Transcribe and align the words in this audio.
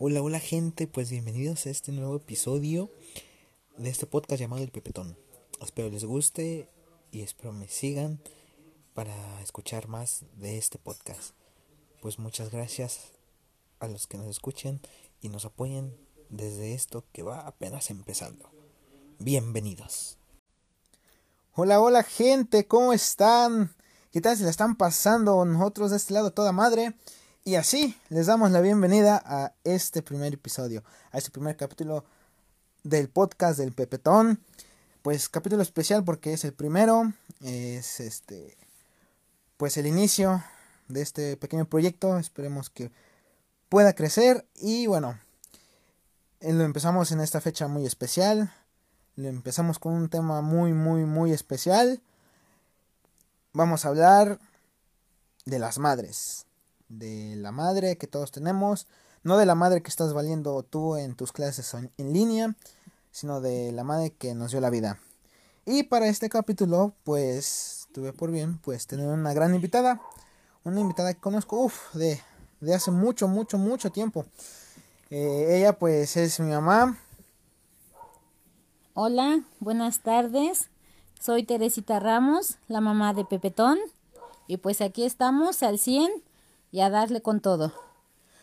Hola, 0.00 0.22
hola 0.22 0.40
gente, 0.40 0.88
pues 0.88 1.08
bienvenidos 1.08 1.66
a 1.66 1.70
este 1.70 1.92
nuevo 1.92 2.16
episodio 2.16 2.90
de 3.76 3.90
este 3.90 4.06
podcast 4.06 4.40
llamado 4.40 4.64
El 4.64 4.72
Pepetón. 4.72 5.16
Espero 5.60 5.88
les 5.88 6.04
guste 6.04 6.68
y 7.12 7.20
espero 7.20 7.52
me 7.52 7.68
sigan 7.68 8.18
para 8.92 9.14
escuchar 9.40 9.86
más 9.86 10.24
de 10.36 10.58
este 10.58 10.78
podcast. 10.78 11.34
Pues 12.02 12.18
muchas 12.18 12.50
gracias 12.50 13.12
a 13.78 13.86
los 13.86 14.08
que 14.08 14.18
nos 14.18 14.26
escuchen 14.26 14.80
y 15.20 15.28
nos 15.28 15.44
apoyen 15.44 15.96
desde 16.28 16.74
esto 16.74 17.04
que 17.12 17.22
va 17.22 17.46
apenas 17.46 17.88
empezando. 17.90 18.50
Bienvenidos. 19.20 20.18
Hola, 21.52 21.80
hola 21.80 22.02
gente, 22.02 22.66
¿cómo 22.66 22.92
están? 22.92 23.72
¿Qué 24.10 24.20
tal 24.20 24.36
se 24.36 24.42
la 24.42 24.50
están 24.50 24.74
pasando 24.74 25.44
nosotros 25.44 25.92
de 25.92 25.98
este 25.98 26.14
lado 26.14 26.32
toda 26.32 26.50
madre? 26.50 26.94
Y 27.46 27.56
así 27.56 27.94
les 28.08 28.26
damos 28.26 28.52
la 28.52 28.62
bienvenida 28.62 29.22
a 29.22 29.52
este 29.64 30.00
primer 30.00 30.32
episodio, 30.32 30.82
a 31.12 31.18
este 31.18 31.30
primer 31.30 31.58
capítulo 31.58 32.06
del 32.84 33.10
podcast 33.10 33.58
del 33.58 33.74
Pepetón. 33.74 34.40
Pues 35.02 35.28
capítulo 35.28 35.60
especial 35.60 36.04
porque 36.04 36.32
es 36.32 36.46
el 36.46 36.54
primero, 36.54 37.12
es 37.42 38.00
este 38.00 38.56
pues 39.58 39.76
el 39.76 39.86
inicio 39.86 40.42
de 40.88 41.02
este 41.02 41.36
pequeño 41.36 41.66
proyecto, 41.66 42.16
esperemos 42.16 42.70
que 42.70 42.90
pueda 43.68 43.92
crecer 43.92 44.46
y 44.54 44.86
bueno, 44.86 45.18
eh, 46.40 46.54
lo 46.54 46.64
empezamos 46.64 47.12
en 47.12 47.20
esta 47.20 47.42
fecha 47.42 47.68
muy 47.68 47.84
especial, 47.84 48.54
lo 49.16 49.28
empezamos 49.28 49.78
con 49.78 49.92
un 49.92 50.08
tema 50.08 50.40
muy 50.40 50.72
muy 50.72 51.04
muy 51.04 51.32
especial. 51.32 52.00
Vamos 53.52 53.84
a 53.84 53.88
hablar 53.88 54.38
de 55.44 55.58
las 55.58 55.76
madres 55.78 56.46
de 56.98 57.36
la 57.36 57.52
madre 57.52 57.96
que 57.96 58.06
todos 58.06 58.30
tenemos, 58.30 58.86
no 59.22 59.36
de 59.36 59.46
la 59.46 59.54
madre 59.54 59.82
que 59.82 59.88
estás 59.88 60.12
valiendo 60.12 60.62
tú 60.62 60.96
en 60.96 61.14
tus 61.14 61.32
clases 61.32 61.74
en 61.74 62.12
línea, 62.12 62.54
sino 63.10 63.40
de 63.40 63.72
la 63.72 63.84
madre 63.84 64.12
que 64.12 64.34
nos 64.34 64.50
dio 64.50 64.60
la 64.60 64.70
vida. 64.70 64.98
Y 65.66 65.84
para 65.84 66.08
este 66.08 66.28
capítulo, 66.28 66.92
pues 67.04 67.88
tuve 67.92 68.12
por 68.12 68.30
bien 68.30 68.58
pues 68.58 68.86
tener 68.86 69.06
una 69.06 69.32
gran 69.32 69.54
invitada, 69.54 70.00
una 70.62 70.80
invitada 70.80 71.14
que 71.14 71.20
conozco 71.20 71.56
uf, 71.56 71.94
de, 71.94 72.20
de 72.60 72.74
hace 72.74 72.90
mucho, 72.90 73.28
mucho, 73.28 73.56
mucho 73.56 73.90
tiempo. 73.90 74.26
Eh, 75.10 75.58
ella 75.58 75.78
pues 75.78 76.16
es 76.16 76.38
mi 76.40 76.50
mamá. 76.50 76.98
Hola, 78.92 79.42
buenas 79.60 80.00
tardes. 80.00 80.68
Soy 81.18 81.44
Teresita 81.44 81.98
Ramos, 81.98 82.58
la 82.68 82.80
mamá 82.80 83.14
de 83.14 83.24
Pepetón. 83.24 83.78
Y 84.46 84.58
pues 84.58 84.82
aquí 84.82 85.04
estamos 85.04 85.62
al 85.62 85.78
100 85.78 86.10
y 86.74 86.80
a 86.80 86.90
darle 86.90 87.22
con 87.22 87.38
todo. 87.38 87.72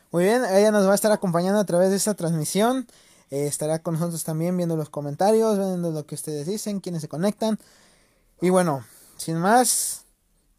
Muy 0.10 0.24
bien, 0.24 0.46
ella 0.46 0.72
nos 0.72 0.88
va 0.88 0.94
a 0.94 0.96
estar 0.96 1.12
acompañando 1.12 1.60
a 1.60 1.66
través 1.66 1.90
de 1.90 1.98
esta 1.98 2.14
transmisión. 2.14 2.88
Eh, 3.30 3.46
estará 3.46 3.80
con 3.80 3.96
nosotros 3.96 4.24
también 4.24 4.56
viendo 4.56 4.78
los 4.78 4.90
comentarios, 4.90 5.58
viendo 5.58 5.92
lo 5.92 6.06
que 6.06 6.16
ustedes 6.16 6.48
dicen, 6.48 6.80
quienes 6.80 7.02
se 7.02 7.10
conectan. 7.10 7.60
Y 8.40 8.50
bueno, 8.50 8.86
sin 9.18 9.36
más 9.36 10.06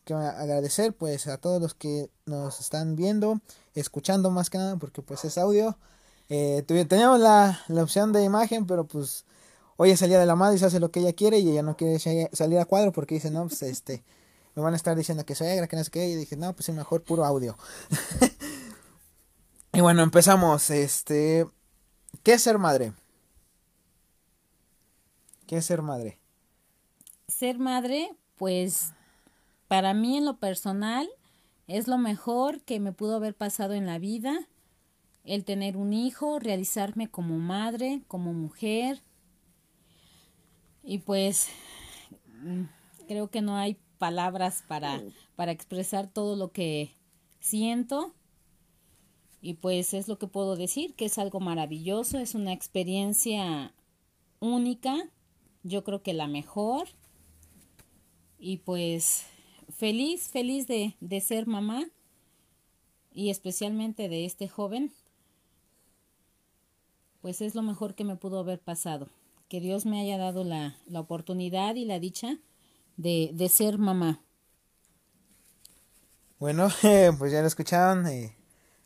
que 0.04 0.12
agradecer 0.12 0.92
pues 0.92 1.26
a 1.28 1.38
todos 1.38 1.62
los 1.62 1.72
que 1.72 2.10
nos 2.26 2.60
están 2.60 2.94
viendo, 2.94 3.40
escuchando 3.74 4.30
más 4.30 4.50
que 4.50 4.58
nada, 4.58 4.76
porque 4.76 5.00
pues 5.00 5.24
es 5.24 5.38
audio. 5.38 5.78
Eh, 6.28 6.64
teníamos 6.66 7.20
la, 7.20 7.58
la, 7.68 7.82
opción 7.82 8.12
de 8.12 8.22
imagen, 8.22 8.66
pero 8.66 8.84
pues 8.84 9.24
hoy 9.78 9.92
es 9.92 10.02
el 10.02 10.10
de 10.10 10.26
la 10.26 10.36
madre 10.36 10.56
y 10.56 10.58
se 10.58 10.66
hace 10.66 10.78
lo 10.78 10.90
que 10.90 11.00
ella 11.00 11.14
quiere 11.14 11.38
y 11.38 11.48
ella 11.48 11.62
no 11.62 11.74
quiere 11.78 11.98
salir 12.34 12.58
a 12.58 12.66
cuadro 12.66 12.92
porque 12.92 13.14
dice, 13.14 13.30
no, 13.30 13.46
pues 13.46 13.62
este 13.62 14.04
me 14.54 14.62
van 14.62 14.74
a 14.74 14.76
estar 14.76 14.96
diciendo 14.96 15.24
que 15.24 15.34
soy 15.34 15.48
agra, 15.48 15.66
que 15.66 15.76
no 15.76 15.84
sé 15.84 15.90
qué, 15.90 16.08
y 16.08 16.14
dije, 16.14 16.36
no, 16.36 16.52
pues 16.52 16.68
es 16.68 16.74
mejor 16.74 17.02
puro 17.02 17.24
audio. 17.24 17.56
y 19.72 19.80
bueno, 19.80 20.02
empezamos, 20.02 20.70
este, 20.70 21.46
¿qué 22.22 22.34
es 22.34 22.42
ser 22.42 22.58
madre? 22.58 22.92
¿Qué 25.46 25.56
es 25.56 25.64
ser 25.64 25.82
madre? 25.82 26.18
Ser 27.28 27.58
madre, 27.58 28.14
pues, 28.36 28.92
para 29.68 29.94
mí 29.94 30.18
en 30.18 30.24
lo 30.24 30.38
personal, 30.38 31.08
es 31.66 31.88
lo 31.88 31.96
mejor 31.98 32.60
que 32.62 32.80
me 32.80 32.92
pudo 32.92 33.16
haber 33.16 33.34
pasado 33.34 33.72
en 33.72 33.86
la 33.86 33.98
vida, 33.98 34.48
el 35.24 35.44
tener 35.44 35.76
un 35.76 35.92
hijo, 35.92 36.38
realizarme 36.38 37.08
como 37.08 37.38
madre, 37.38 38.02
como 38.08 38.32
mujer, 38.32 39.02
y 40.82 40.98
pues, 40.98 41.48
mm, 42.42 42.64
creo 43.06 43.30
que 43.30 43.40
no 43.40 43.56
hay 43.56 43.78
palabras 44.02 44.64
para, 44.66 45.00
para 45.36 45.52
expresar 45.52 46.12
todo 46.12 46.34
lo 46.34 46.50
que 46.50 46.96
siento. 47.38 48.12
Y 49.40 49.54
pues 49.54 49.94
es 49.94 50.08
lo 50.08 50.18
que 50.18 50.26
puedo 50.26 50.56
decir, 50.56 50.96
que 50.96 51.04
es 51.04 51.18
algo 51.18 51.38
maravilloso, 51.38 52.18
es 52.18 52.34
una 52.34 52.52
experiencia 52.52 53.72
única, 54.40 55.08
yo 55.62 55.84
creo 55.84 56.02
que 56.02 56.14
la 56.14 56.26
mejor. 56.26 56.88
Y 58.40 58.56
pues 58.56 59.24
feliz, 59.68 60.26
feliz 60.26 60.66
de, 60.66 60.96
de 60.98 61.20
ser 61.20 61.46
mamá 61.46 61.84
y 63.14 63.30
especialmente 63.30 64.08
de 64.08 64.24
este 64.24 64.48
joven. 64.48 64.92
Pues 67.20 67.40
es 67.40 67.54
lo 67.54 67.62
mejor 67.62 67.94
que 67.94 68.02
me 68.02 68.16
pudo 68.16 68.40
haber 68.40 68.58
pasado. 68.58 69.06
Que 69.48 69.60
Dios 69.60 69.86
me 69.86 70.00
haya 70.00 70.18
dado 70.18 70.42
la, 70.42 70.76
la 70.88 70.98
oportunidad 70.98 71.76
y 71.76 71.84
la 71.84 72.00
dicha 72.00 72.40
de, 72.96 73.30
de 73.32 73.48
ser 73.48 73.78
mamá? 73.78 74.20
Bueno, 76.38 76.68
pues 77.18 77.30
ya 77.32 77.40
lo 77.40 77.46
escucharon. 77.46 78.06
Eh, 78.08 78.36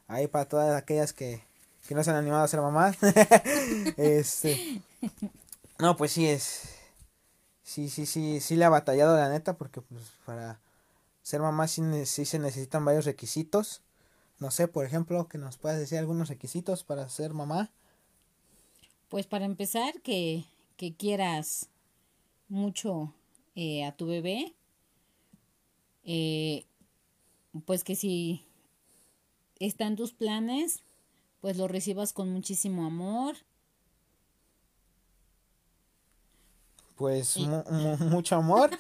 ahí 0.09 0.27
para 0.27 0.47
todas 0.47 0.77
aquellas 0.77 1.13
que, 1.13 1.43
que 1.89 1.95
no 1.95 2.05
se 2.05 2.11
han 2.11 2.17
animado 2.17 2.45
a 2.45 2.49
ser 2.49 2.61
mamás. 2.61 2.99
este, 3.97 4.83
no, 5.79 5.97
pues 5.97 6.13
sí 6.13 6.27
es. 6.27 6.69
Sí, 7.63 7.89
sí, 7.91 8.07
sí, 8.07 8.41
sí 8.41 8.57
le 8.57 8.65
ha 8.65 8.69
batallado 8.69 9.17
la 9.17 9.29
neta 9.29 9.57
porque 9.57 9.81
pues 9.81 10.03
para 10.25 10.61
ser 11.23 11.41
mamá 11.41 11.67
sí, 11.67 11.83
sí 12.05 12.25
se 12.25 12.39
necesitan 12.39 12.85
varios 12.85 13.05
requisitos. 13.07 13.83
No 14.39 14.51
sé, 14.51 14.69
por 14.69 14.85
ejemplo, 14.85 15.29
que 15.29 15.39
nos 15.39 15.57
puedas 15.57 15.79
decir 15.79 15.99
algunos 15.99 16.29
requisitos 16.29 16.85
para 16.85 17.09
ser 17.09 17.33
mamá. 17.33 17.71
Pues 19.09 19.27
para 19.27 19.47
empezar, 19.47 20.01
que, 20.03 20.45
que 20.77 20.95
quieras 20.95 21.69
mucho 22.49 23.15
eh, 23.57 23.85
a 23.85 23.97
tu 23.97 24.07
bebé, 24.07 24.55
eh, 26.05 26.67
pues 27.65 27.83
que 27.83 27.97
si 27.97 28.45
están 29.59 29.97
tus 29.97 30.13
planes, 30.13 30.83
pues 31.41 31.57
lo 31.57 31.67
recibas 31.67 32.13
con 32.13 32.31
muchísimo 32.31 32.87
amor. 32.87 33.37
Pues 36.97 37.37
mucho 38.01 38.37
amor. 38.37 38.71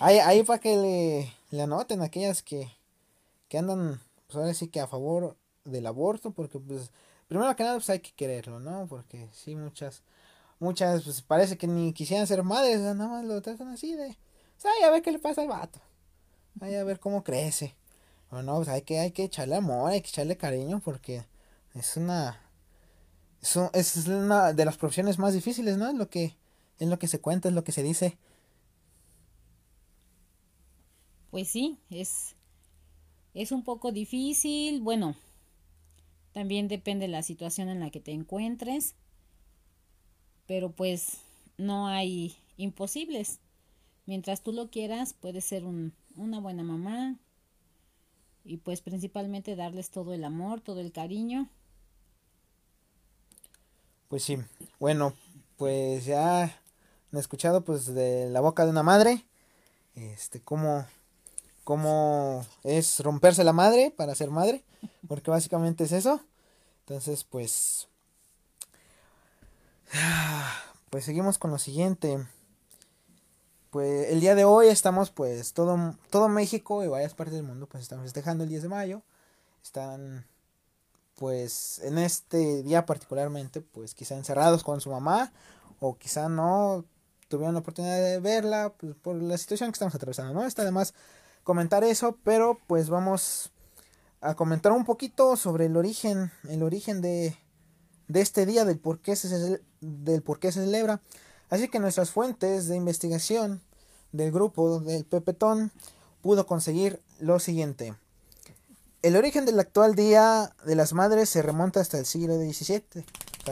ahí, 0.00 0.18
ahí 0.18 0.42
para 0.42 0.58
que 0.58 0.76
le, 0.76 1.32
le 1.50 1.62
anoten 1.62 2.00
aquellas 2.00 2.42
que, 2.42 2.70
que 3.48 3.58
andan, 3.58 4.00
pues 4.26 4.36
ahora 4.36 4.54
sí 4.54 4.68
que 4.68 4.80
a 4.80 4.86
favor 4.86 5.36
del 5.64 5.86
aborto, 5.86 6.30
porque 6.30 6.58
pues 6.58 6.90
primero 7.28 7.54
que 7.56 7.62
nada 7.62 7.76
pues 7.76 7.90
hay 7.90 8.00
que 8.00 8.12
quererlo, 8.12 8.58
¿no? 8.58 8.86
Porque 8.86 9.28
sí 9.32 9.54
muchas 9.54 10.02
muchas 10.58 11.02
pues 11.04 11.22
parece 11.22 11.56
que 11.56 11.66
ni 11.66 11.92
quisieran 11.92 12.26
ser 12.26 12.42
madres, 12.42 12.80
nada 12.80 12.94
más 12.94 13.24
lo 13.24 13.40
tratan 13.42 13.68
así 13.68 13.94
de, 13.94 14.16
ay, 14.64 14.82
a 14.84 14.90
ver 14.90 15.02
qué 15.02 15.12
le 15.12 15.18
pasa 15.18 15.42
al 15.42 15.48
vato, 15.48 15.80
ay, 16.60 16.74
a 16.74 16.84
ver 16.84 17.00
cómo 17.00 17.22
crece. 17.22 17.74
Bueno, 18.30 18.56
pues 18.56 18.68
hay 18.68 18.82
que, 18.82 18.98
hay 18.98 19.12
que 19.12 19.24
echarle 19.24 19.56
amor, 19.56 19.90
hay 19.90 20.00
que 20.00 20.08
echarle 20.08 20.36
cariño 20.36 20.80
porque 20.84 21.24
es 21.74 21.96
una, 21.96 22.40
es, 23.40 23.56
es 23.96 24.06
una 24.08 24.52
de 24.52 24.64
las 24.64 24.76
profesiones 24.76 25.18
más 25.18 25.32
difíciles, 25.32 25.76
¿no? 25.76 25.88
Es 25.88 25.94
lo 25.94 26.08
que, 26.08 26.36
es 26.78 26.88
lo 26.88 26.98
que 26.98 27.06
se 27.06 27.20
cuenta, 27.20 27.48
es 27.48 27.54
lo 27.54 27.64
que 27.64 27.72
se 27.72 27.82
dice. 27.82 28.18
Pues 31.30 31.48
sí, 31.48 31.78
es, 31.90 32.34
es 33.34 33.52
un 33.52 33.62
poco 33.62 33.92
difícil, 33.92 34.80
bueno, 34.80 35.14
también 36.32 36.66
depende 36.66 37.06
de 37.06 37.12
la 37.12 37.22
situación 37.22 37.68
en 37.68 37.80
la 37.80 37.90
que 37.90 38.00
te 38.00 38.12
encuentres 38.12 38.94
pero 40.46 40.70
pues 40.70 41.18
no 41.58 41.88
hay 41.88 42.36
imposibles. 42.56 43.40
Mientras 44.06 44.42
tú 44.42 44.52
lo 44.52 44.70
quieras, 44.70 45.14
puedes 45.14 45.44
ser 45.44 45.64
un, 45.64 45.92
una 46.16 46.40
buena 46.40 46.62
mamá 46.62 47.16
y 48.44 48.58
pues 48.58 48.80
principalmente 48.80 49.56
darles 49.56 49.90
todo 49.90 50.14
el 50.14 50.24
amor, 50.24 50.60
todo 50.60 50.80
el 50.80 50.92
cariño. 50.92 51.48
Pues 54.08 54.22
sí, 54.22 54.38
bueno, 54.78 55.14
pues 55.56 56.04
ya 56.04 56.44
han 56.44 57.18
escuchado 57.18 57.64
pues 57.64 57.86
de 57.86 58.30
la 58.30 58.40
boca 58.40 58.64
de 58.64 58.70
una 58.70 58.84
madre, 58.84 59.24
este, 59.96 60.40
cómo, 60.40 60.86
cómo 61.64 62.46
es 62.62 63.00
romperse 63.00 63.42
la 63.42 63.52
madre 63.52 63.90
para 63.90 64.14
ser 64.14 64.30
madre, 64.30 64.62
porque 65.08 65.32
básicamente 65.32 65.84
es 65.84 65.92
eso. 65.92 66.20
Entonces, 66.80 67.24
pues 67.24 67.88
Pues 70.90 71.04
seguimos 71.04 71.38
con 71.38 71.50
lo 71.50 71.58
siguiente. 71.58 72.26
Pues 73.70 74.10
el 74.10 74.20
día 74.20 74.34
de 74.34 74.44
hoy 74.44 74.68
estamos 74.68 75.10
pues 75.10 75.52
todo, 75.52 75.94
todo 76.10 76.28
México 76.28 76.84
y 76.84 76.88
varias 76.88 77.14
partes 77.14 77.34
del 77.34 77.42
mundo 77.42 77.66
pues 77.66 77.82
estamos 77.82 78.04
festejando 78.04 78.44
el 78.44 78.50
10 78.50 78.62
de 78.62 78.68
mayo. 78.68 79.02
Están 79.62 80.26
pues 81.16 81.80
en 81.80 81.98
este 81.98 82.62
día 82.62 82.86
particularmente, 82.86 83.60
pues 83.60 83.94
quizá 83.94 84.14
encerrados 84.14 84.62
con 84.62 84.80
su 84.80 84.90
mamá 84.90 85.32
o 85.80 85.96
quizá 85.96 86.28
no 86.28 86.84
tuvieron 87.28 87.54
la 87.54 87.60
oportunidad 87.60 87.96
de 87.96 88.20
verla 88.20 88.72
pues, 88.76 88.94
por 88.94 89.16
la 89.16 89.36
situación 89.36 89.70
que 89.70 89.74
estamos 89.74 89.94
atravesando, 89.94 90.32
¿no? 90.32 90.46
Está 90.46 90.62
además 90.62 90.94
comentar 91.42 91.84
eso, 91.84 92.18
pero 92.22 92.58
pues 92.66 92.88
vamos 92.88 93.50
a 94.20 94.34
comentar 94.34 94.72
un 94.72 94.84
poquito 94.84 95.36
sobre 95.36 95.66
el 95.66 95.76
origen, 95.76 96.32
el 96.48 96.62
origen 96.62 97.00
de, 97.00 97.36
de 98.08 98.20
este 98.20 98.46
día, 98.46 98.64
del 98.64 98.78
por, 98.78 99.00
qué 99.00 99.16
se, 99.16 99.60
del 99.80 100.22
por 100.22 100.38
qué 100.38 100.52
se 100.52 100.64
celebra. 100.64 101.00
Así 101.50 101.68
que 101.68 101.78
nuestras 101.78 102.10
fuentes 102.10 102.68
de 102.68 102.76
investigación 102.76 103.62
del 104.12 104.32
grupo 104.32 104.80
del 104.80 105.04
Pepetón 105.04 105.72
pudo 106.22 106.46
conseguir 106.46 107.00
lo 107.20 107.38
siguiente. 107.38 107.94
El 109.02 109.16
origen 109.16 109.44
del 109.44 109.60
actual 109.60 109.94
Día 109.94 110.52
de 110.64 110.74
las 110.74 110.92
Madres 110.92 111.28
se 111.28 111.42
remonta 111.42 111.80
hasta 111.80 111.98
el 111.98 112.06
siglo 112.06 112.34
XVII. 112.36 113.04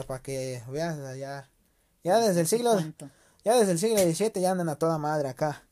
para 0.07 0.21
que 0.21 0.61
veas, 0.69 0.97
ya, 1.17 1.49
ya 2.03 2.17
desde 2.19 2.41
el 2.41 2.47
siglo... 2.47 2.77
Ya 3.45 3.55
desde 3.55 3.73
el 3.73 3.79
siglo 3.79 3.99
XVII 3.99 4.41
ya 4.41 4.51
andan 4.51 4.69
a 4.69 4.75
toda 4.75 4.97
madre 4.97 5.29
acá. 5.29 5.63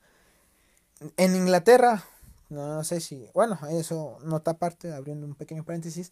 En 1.17 1.35
Inglaterra, 1.35 2.05
no, 2.49 2.83
sé 2.83 3.01
si, 3.01 3.27
bueno, 3.33 3.57
eso 3.71 4.19
nota 4.21 4.51
aparte, 4.51 4.93
abriendo 4.93 5.25
un 5.25 5.33
pequeño 5.33 5.63
paréntesis. 5.63 6.11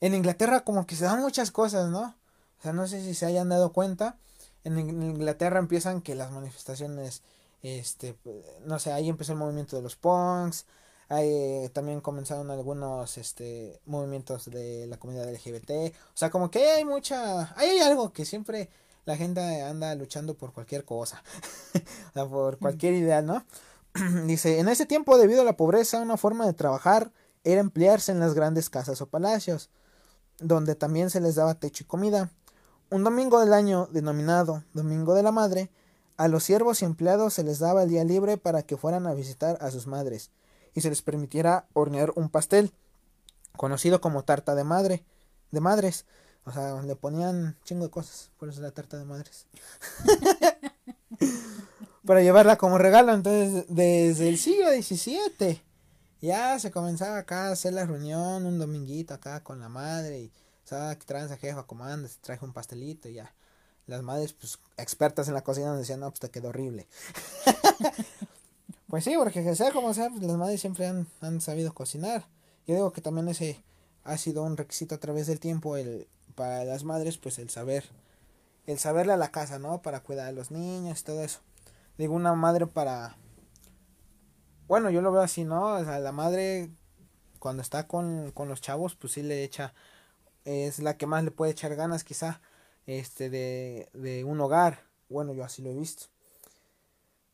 En 0.00 0.14
Inglaterra 0.14 0.60
como 0.60 0.86
que 0.86 0.96
se 0.96 1.04
dan 1.04 1.20
muchas 1.20 1.50
cosas, 1.50 1.90
¿no? 1.90 2.14
O 2.58 2.62
sea, 2.62 2.72
no 2.72 2.86
sé 2.86 3.02
si 3.02 3.14
se 3.14 3.26
hayan 3.26 3.48
dado 3.48 3.72
cuenta. 3.72 4.18
En 4.64 4.78
Inglaterra 4.78 5.58
empiezan 5.58 6.02
que 6.02 6.14
las 6.14 6.32
manifestaciones, 6.32 7.22
este, 7.62 8.16
no 8.64 8.78
sé, 8.78 8.92
ahí 8.92 9.08
empezó 9.08 9.32
el 9.32 9.38
movimiento 9.38 9.76
de 9.76 9.82
los 9.82 9.96
punks. 9.96 10.66
Ahí 11.08 11.28
eh, 11.28 11.70
también 11.72 12.00
comenzaron 12.00 12.50
algunos 12.50 13.16
este, 13.16 13.80
movimientos 13.86 14.50
de 14.50 14.86
la 14.88 14.96
comunidad 14.96 15.30
LGBT. 15.30 15.94
O 16.14 16.16
sea, 16.16 16.30
como 16.30 16.50
que 16.50 16.68
hay 16.70 16.84
mucha, 16.84 17.54
hay 17.56 17.78
algo 17.78 18.12
que 18.12 18.24
siempre 18.24 18.70
la 19.04 19.16
gente 19.16 19.62
anda 19.62 19.94
luchando 19.94 20.34
por 20.36 20.52
cualquier 20.52 20.84
cosa, 20.84 21.22
o 22.16 22.28
por 22.28 22.58
cualquier 22.58 22.94
idea, 22.94 23.22
¿no? 23.22 23.44
Dice, 24.26 24.58
en 24.58 24.68
ese 24.68 24.84
tiempo, 24.84 25.16
debido 25.16 25.42
a 25.42 25.44
la 25.44 25.56
pobreza, 25.56 26.00
una 26.00 26.16
forma 26.16 26.44
de 26.44 26.52
trabajar 26.52 27.12
era 27.44 27.60
emplearse 27.60 28.10
en 28.10 28.18
las 28.18 28.34
grandes 28.34 28.68
casas 28.68 29.00
o 29.00 29.06
palacios, 29.06 29.70
donde 30.38 30.74
también 30.74 31.10
se 31.10 31.20
les 31.20 31.34
daba 31.34 31.54
techo 31.54 31.84
y 31.84 31.86
comida. 31.86 32.30
Un 32.90 33.04
domingo 33.04 33.40
del 33.40 33.52
año, 33.52 33.88
denominado 33.90 34.62
Domingo 34.72 35.14
de 35.14 35.22
la 35.22 35.32
Madre, 35.32 35.70
a 36.16 36.28
los 36.28 36.44
siervos 36.44 36.82
y 36.82 36.84
empleados 36.84 37.34
se 37.34 37.44
les 37.44 37.58
daba 37.58 37.82
el 37.82 37.90
día 37.90 38.04
libre 38.04 38.36
para 38.36 38.62
que 38.62 38.76
fueran 38.76 39.06
a 39.06 39.14
visitar 39.14 39.58
a 39.60 39.70
sus 39.70 39.86
madres 39.86 40.30
y 40.74 40.80
se 40.80 40.88
les 40.88 41.02
permitiera 41.02 41.66
hornear 41.72 42.12
un 42.16 42.28
pastel, 42.28 42.72
conocido 43.56 44.00
como 44.00 44.24
tarta 44.24 44.54
de 44.54 44.64
madre, 44.64 45.04
de 45.50 45.60
madres, 45.60 46.04
o 46.46 46.52
sea, 46.52 46.80
le 46.82 46.94
ponían 46.94 47.56
chingo 47.64 47.84
de 47.84 47.90
cosas. 47.90 48.30
Por 48.38 48.48
eso 48.48 48.60
la 48.60 48.70
tarta 48.70 48.96
de 48.96 49.04
madres. 49.04 49.46
Para 52.06 52.22
llevarla 52.22 52.56
como 52.56 52.78
regalo. 52.78 53.12
Entonces, 53.12 53.64
desde 53.68 54.28
el 54.28 54.38
siglo 54.38 54.70
XVII. 54.70 55.60
Ya 56.20 56.58
se 56.58 56.70
comenzaba 56.70 57.18
acá 57.18 57.48
a 57.48 57.52
hacer 57.52 57.72
la 57.72 57.86
reunión. 57.86 58.46
Un 58.46 58.58
dominguito 58.58 59.14
acá 59.14 59.42
con 59.42 59.60
la 59.60 59.68
madre. 59.68 60.20
Y, 60.20 60.32
¿sabes? 60.64 60.98
Que 60.98 61.04
traen 61.04 61.26
esa 61.26 61.36
jefa, 61.36 61.66
comanda. 61.66 62.08
Se 62.08 62.18
traje 62.20 62.44
un 62.44 62.52
pastelito 62.52 63.08
y 63.08 63.14
ya. 63.14 63.34
Las 63.86 64.02
madres, 64.02 64.32
pues, 64.32 64.58
expertas 64.76 65.28
en 65.28 65.34
la 65.34 65.44
cocina, 65.44 65.76
decían, 65.76 66.00
no, 66.00 66.10
pues 66.10 66.20
te 66.20 66.30
quedó 66.30 66.48
horrible. 66.48 66.88
pues 68.88 69.04
sí, 69.04 69.14
porque 69.16 69.54
sea 69.54 69.70
como 69.70 69.94
sea, 69.94 70.10
pues, 70.10 70.22
las 70.22 70.36
madres 70.36 70.60
siempre 70.60 70.86
han, 70.86 71.06
han 71.20 71.40
sabido 71.40 71.72
cocinar. 71.72 72.26
Yo 72.66 72.74
digo 72.74 72.92
que 72.92 73.00
también 73.00 73.28
ese 73.28 73.62
ha 74.02 74.18
sido 74.18 74.42
un 74.42 74.56
requisito 74.56 74.96
a 74.96 74.98
través 74.98 75.28
del 75.28 75.38
tiempo 75.38 75.76
el, 75.76 76.08
para 76.34 76.64
las 76.64 76.84
madres, 76.84 77.18
pues 77.18 77.38
el 77.38 77.50
saber, 77.50 77.84
el 78.66 78.78
saberle 78.78 79.12
a 79.12 79.16
la 79.16 79.30
casa, 79.30 79.58
¿no? 79.58 79.82
Para 79.82 80.00
cuidar 80.00 80.26
a 80.26 80.32
los 80.32 80.50
niños, 80.50 81.04
todo 81.04 81.22
eso. 81.22 81.40
Digo, 81.98 82.14
una 82.14 82.34
madre 82.34 82.66
para, 82.66 83.16
bueno, 84.68 84.90
yo 84.90 85.00
lo 85.00 85.12
veo 85.12 85.22
así, 85.22 85.44
¿no? 85.44 85.74
O 85.74 85.84
sea, 85.84 85.98
la 85.98 86.12
madre 86.12 86.70
cuando 87.38 87.62
está 87.62 87.86
con, 87.86 88.32
con 88.32 88.48
los 88.48 88.60
chavos, 88.60 88.96
pues 88.96 89.12
sí 89.14 89.22
le 89.22 89.44
echa, 89.44 89.74
es 90.44 90.78
la 90.80 90.96
que 90.96 91.06
más 91.06 91.24
le 91.24 91.30
puede 91.30 91.52
echar 91.52 91.74
ganas 91.76 92.04
quizá, 92.04 92.40
este, 92.86 93.30
de, 93.30 93.88
de 93.92 94.24
un 94.24 94.40
hogar. 94.40 94.82
Bueno, 95.08 95.32
yo 95.32 95.44
así 95.44 95.62
lo 95.62 95.70
he 95.70 95.74
visto. 95.74 96.06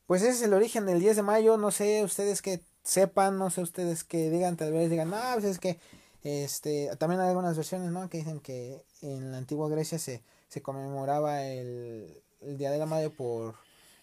Pues 0.06 0.22
ese 0.22 0.32
es 0.32 0.42
el 0.42 0.54
origen 0.54 0.84
del 0.86 1.00
10 1.00 1.16
de 1.16 1.22
mayo, 1.22 1.56
no 1.56 1.70
sé 1.70 2.04
ustedes 2.04 2.42
que 2.42 2.60
sepan, 2.82 3.38
no 3.38 3.50
sé 3.50 3.62
ustedes 3.62 4.04
que 4.04 4.30
digan, 4.30 4.56
tal 4.56 4.72
vez 4.72 4.90
digan, 4.90 5.10
no, 5.10 5.18
pues 5.34 5.44
es 5.44 5.58
que 5.58 5.78
este, 6.22 6.90
también 6.98 7.20
hay 7.20 7.28
algunas 7.28 7.56
versiones, 7.56 7.90
¿no? 7.90 8.08
Que 8.08 8.18
dicen 8.18 8.40
que 8.40 8.84
en 9.00 9.32
la 9.32 9.38
antigua 9.38 9.68
Grecia 9.68 9.98
se, 9.98 10.22
se 10.48 10.62
conmemoraba 10.62 11.42
el, 11.44 12.22
el 12.40 12.58
Día 12.58 12.70
de 12.70 12.78
la 12.78 12.86
Madre 12.86 13.10
por 13.10 13.54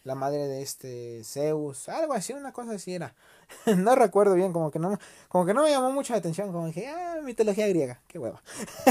la 0.03 0.15
madre 0.15 0.47
de 0.47 0.61
este 0.61 1.21
Zeus, 1.23 1.89
algo 1.89 2.13
así, 2.13 2.33
una 2.33 2.51
cosa 2.51 2.73
así 2.73 2.93
era. 2.93 3.15
no 3.77 3.95
recuerdo 3.95 4.35
bien, 4.35 4.53
como 4.53 4.71
que 4.71 4.79
no, 4.79 4.97
como 5.27 5.45
que 5.45 5.53
no 5.53 5.63
me 5.63 5.71
llamó 5.71 5.91
mucho 5.91 6.13
la 6.13 6.19
atención, 6.19 6.51
como 6.51 6.67
dije, 6.67 6.87
ah, 6.87 7.17
mitología 7.23 7.67
griega, 7.67 8.01
qué 8.07 8.19
hueva. 8.19 8.41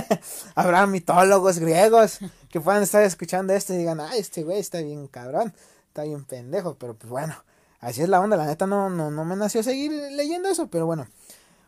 Habrá 0.55 0.87
mitólogos 0.87 1.59
griegos 1.59 2.19
que 2.51 2.61
puedan 2.61 2.83
estar 2.83 3.03
escuchando 3.03 3.53
esto 3.53 3.75
y 3.75 3.79
digan, 3.79 4.01
ah, 4.01 4.17
este 4.17 4.43
güey 4.43 4.59
está 4.59 4.81
bien 4.81 5.07
cabrón, 5.09 5.55
está 5.89 6.03
bien 6.03 6.25
pendejo, 6.25 6.77
pero 6.77 6.95
pues 6.95 7.11
bueno, 7.11 7.35
así 7.81 8.03
es 8.03 8.09
la 8.09 8.21
onda, 8.21 8.37
la 8.37 8.47
neta 8.47 8.67
no, 8.67 8.91
no, 8.91 9.11
no 9.11 9.25
me 9.25 9.37
nació 9.37 9.63
seguir 9.63 9.93
leyendo 10.13 10.49
eso, 10.49 10.69
pero 10.69 10.87
bueno, 10.87 11.09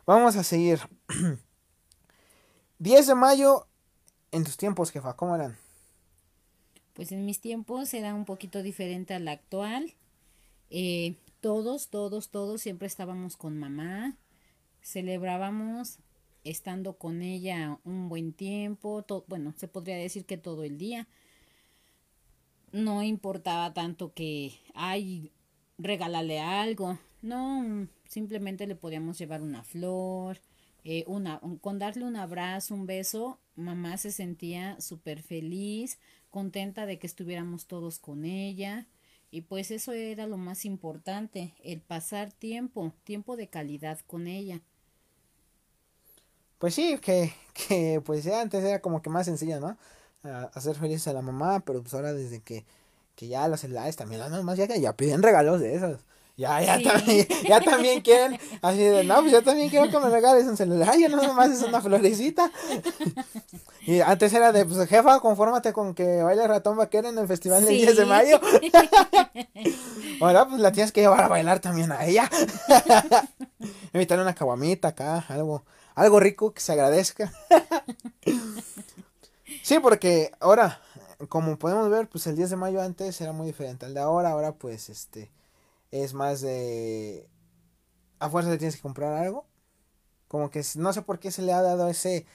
vamos 0.07 0.37
a 0.37 0.45
seguir. 0.45 0.81
10 2.79 3.07
de 3.07 3.15
mayo, 3.15 3.67
en 4.33 4.45
tus 4.45 4.57
tiempos, 4.57 4.91
jefa, 4.91 5.15
¿cómo 5.15 5.35
eran? 5.35 5.59
Pues 7.01 7.13
en 7.13 7.25
mis 7.25 7.41
tiempos 7.41 7.95
era 7.95 8.15
un 8.15 8.27
poquito 8.27 8.63
diferente 8.63 9.15
al 9.15 9.27
actual. 9.29 9.95
Eh, 10.69 11.15
todos, 11.41 11.89
todos, 11.89 12.29
todos 12.29 12.61
siempre 12.61 12.87
estábamos 12.87 13.39
con 13.39 13.59
mamá. 13.59 14.19
Celebrábamos 14.83 15.97
estando 16.45 16.99
con 16.99 17.23
ella 17.23 17.79
un 17.85 18.11
buen 18.11 18.35
tiempo. 18.35 19.03
bueno, 19.29 19.55
se 19.57 19.67
podría 19.67 19.97
decir 19.97 20.27
que 20.27 20.37
todo 20.37 20.63
el 20.63 20.77
día. 20.77 21.09
No 22.71 23.03
importaba 23.03 23.73
tanto 23.73 24.13
que, 24.13 24.53
ay, 24.75 25.33
regálale 25.79 26.39
algo. 26.39 26.99
No, 27.23 27.89
simplemente 28.09 28.67
le 28.67 28.77
podíamos 28.77 29.19
llevar 29.19 29.41
una 29.41 29.63
flor, 29.63 30.39
eh, 30.85 31.05
una, 31.07 31.41
con 31.63 31.79
darle 31.79 32.05
un 32.05 32.17
abrazo, 32.17 32.75
un 32.75 32.85
beso, 32.85 33.39
mamá 33.57 33.97
se 33.97 34.13
sentía 34.13 34.79
súper 34.83 35.23
feliz, 35.23 35.99
contenta 36.31 36.87
de 36.87 36.99
que 36.99 37.07
estuviéramos 37.07 37.67
todos 37.67 37.99
con 37.99 38.25
ella. 38.25 38.87
Y 39.31 39.43
pues 39.43 39.71
eso 39.71 39.93
era 39.93 40.27
lo 40.27 40.37
más 40.39 40.65
importante, 40.65 41.55
el 41.63 41.81
pasar 41.81 42.33
tiempo, 42.33 42.93
tiempo 43.05 43.37
de 43.37 43.49
calidad 43.49 44.01
con 44.07 44.27
ella. 44.27 44.61
Pues 46.59 46.75
sí, 46.75 46.99
que, 46.99 47.33
que 47.69 48.03
pues 48.05 48.25
ya 48.25 48.41
antes 48.41 48.65
era 48.65 48.81
como 48.81 49.03
que 49.03 49.11
más 49.11 49.27
sencilla, 49.27 49.61
¿no? 49.61 49.77
hacer 50.23 50.77
feliz 50.77 51.07
a 51.09 51.15
la 51.15 51.23
mamá, 51.23 51.61
pero 51.61 51.81
pues 51.83 51.95
ahora 51.95 52.13
desde 52.13 52.41
que, 52.41 52.67
que 53.17 53.29
ya 53.29 53.49
los 53.49 53.61
celulares 53.61 53.97
también 53.97 54.21
las 54.21 54.31
mamás 54.31 54.59
ya, 54.59 54.67
ya 54.77 54.95
piden 54.97 55.23
regalos 55.23 55.61
de 55.61 55.75
esos. 55.75 56.01
Ya, 56.41 56.59
ya, 56.63 56.81
también, 56.83 57.27
ya 57.47 57.61
también 57.61 58.01
quieren, 58.01 58.41
así 58.63 58.79
de, 58.79 59.05
no, 59.05 59.21
pues 59.21 59.31
yo 59.31 59.43
también 59.43 59.69
quiero 59.69 59.91
que 59.91 59.99
me 59.99 60.09
regales 60.09 60.47
un 60.47 60.57
celular, 60.57 60.97
ya 60.97 61.11
no 61.11 61.21
nomás 61.21 61.51
es 61.51 61.63
una 61.63 61.83
florecita. 61.83 62.51
Y 63.83 64.01
antes 64.01 64.33
era 64.35 64.53
de, 64.53 64.67
pues 64.67 64.89
jefa, 64.89 65.21
confórmate 65.21 65.73
con 65.73 65.95
que 65.95 66.23
baile 66.23 66.47
ratón 66.47 66.77
vaquero 66.77 67.09
en 67.09 67.19
el 67.19 67.27
festival 67.27 67.65
del 67.65 67.77
10 67.77 67.97
de 67.97 68.05
mayo. 68.05 68.39
Ahora, 70.21 70.47
pues 70.47 70.61
la 70.61 70.71
tienes 70.71 70.93
que 70.93 71.01
llevar 71.01 71.23
a 71.23 71.29
bailar 71.29 71.61
también 71.61 71.91
a 71.91 72.05
ella. 72.05 72.31
Invitarle 73.95 74.23
una 74.23 74.35
caguamita 74.35 74.89
acá, 74.89 75.25
algo, 75.29 75.65
algo 75.95 76.21
rico 76.21 76.53
que 76.53 76.61
se 76.61 76.73
agradezca. 76.73 77.33
sí, 79.63 79.79
porque 79.81 80.31
ahora, 80.41 80.83
como 81.29 81.59
podemos 81.59 81.89
ver, 81.89 82.07
pues 82.07 82.27
el 82.27 82.37
10 82.37 82.51
de 82.51 82.57
mayo 82.57 82.83
antes 82.83 83.19
era 83.23 83.33
muy 83.33 83.47
diferente 83.47 83.87
al 83.87 83.95
de 83.95 84.01
ahora, 84.01 84.31
ahora 84.31 84.53
pues 84.53 84.91
este 84.91 85.31
es 85.91 86.15
más 86.15 86.41
de 86.41 87.29
a 88.19 88.31
fuerza 88.31 88.51
le 88.51 88.59
tienes 88.59 88.77
que 88.77 88.83
comprar 88.83 89.15
algo. 89.15 89.47
Como 90.29 90.51
que 90.51 90.63
no 90.77 90.93
sé 90.93 91.03
por 91.03 91.19
qué 91.19 91.31
se 91.31 91.43
le 91.43 91.53
ha 91.53 91.63
dado 91.63 91.89
ese 91.89 92.27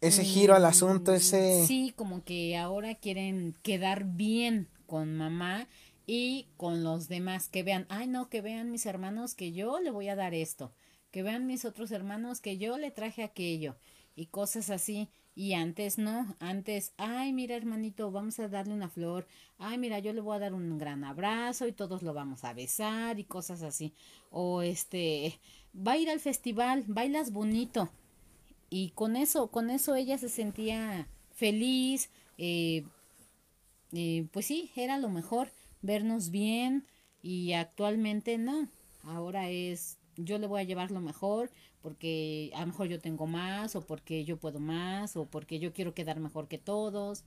ese 0.00 0.24
giro 0.24 0.54
al 0.54 0.64
asunto, 0.66 1.12
mm, 1.12 1.14
ese 1.14 1.66
Sí, 1.66 1.92
como 1.96 2.24
que 2.24 2.56
ahora 2.56 2.94
quieren 2.94 3.56
quedar 3.62 4.04
bien 4.04 4.68
con 4.86 5.16
mamá 5.16 5.66
y 6.06 6.48
con 6.56 6.84
los 6.84 7.08
demás 7.08 7.48
que 7.48 7.62
vean, 7.62 7.86
ay 7.88 8.06
no, 8.06 8.28
que 8.28 8.42
vean 8.42 8.70
mis 8.70 8.84
hermanos 8.86 9.34
que 9.34 9.52
yo 9.52 9.80
le 9.80 9.90
voy 9.90 10.08
a 10.08 10.16
dar 10.16 10.34
esto, 10.34 10.72
que 11.10 11.22
vean 11.22 11.46
mis 11.46 11.64
otros 11.64 11.90
hermanos 11.90 12.40
que 12.40 12.58
yo 12.58 12.76
le 12.76 12.90
traje 12.90 13.22
aquello 13.22 13.76
y 14.14 14.26
cosas 14.26 14.70
así. 14.70 15.08
Y 15.36 15.54
antes 15.54 15.98
no, 15.98 16.36
antes, 16.38 16.92
ay, 16.96 17.32
mira 17.32 17.56
hermanito, 17.56 18.10
vamos 18.12 18.38
a 18.38 18.48
darle 18.48 18.72
una 18.72 18.88
flor, 18.88 19.26
ay, 19.58 19.78
mira, 19.78 19.98
yo 19.98 20.12
le 20.12 20.20
voy 20.20 20.36
a 20.36 20.38
dar 20.38 20.54
un 20.54 20.78
gran 20.78 21.02
abrazo 21.04 21.66
y 21.66 21.72
todos 21.72 22.02
lo 22.02 22.14
vamos 22.14 22.44
a 22.44 22.52
besar 22.52 23.18
y 23.18 23.24
cosas 23.24 23.62
así. 23.62 23.92
O 24.30 24.62
este, 24.62 25.40
va 25.76 25.92
a 25.92 25.98
ir 25.98 26.08
al 26.10 26.20
festival, 26.20 26.84
bailas 26.86 27.32
bonito. 27.32 27.90
y 28.70 28.90
con 28.90 29.16
eso, 29.16 29.48
con 29.48 29.70
eso 29.70 29.94
ella 29.94 30.18
se 30.18 30.28
sentía 30.28 31.08
feliz, 31.34 32.10
eh, 32.38 32.84
eh, 33.92 34.26
pues 34.32 34.46
sí, 34.46 34.70
era 34.76 34.98
lo 34.98 35.08
mejor, 35.08 35.52
vernos 35.82 36.30
bien 36.30 36.84
y 37.22 37.52
actualmente 37.52 38.38
no, 38.38 38.68
ahora 39.04 39.48
es 39.50 39.98
yo 40.16 40.38
le 40.38 40.46
voy 40.46 40.60
a 40.60 40.64
llevar 40.64 40.90
lo 40.90 41.00
mejor 41.00 41.50
porque 41.84 42.50
a 42.54 42.60
lo 42.60 42.68
mejor 42.68 42.88
yo 42.88 42.98
tengo 42.98 43.26
más 43.26 43.76
o 43.76 43.82
porque 43.82 44.24
yo 44.24 44.38
puedo 44.38 44.58
más 44.58 45.18
o 45.18 45.26
porque 45.26 45.58
yo 45.58 45.74
quiero 45.74 45.92
quedar 45.92 46.18
mejor 46.18 46.48
que 46.48 46.56
todos, 46.56 47.24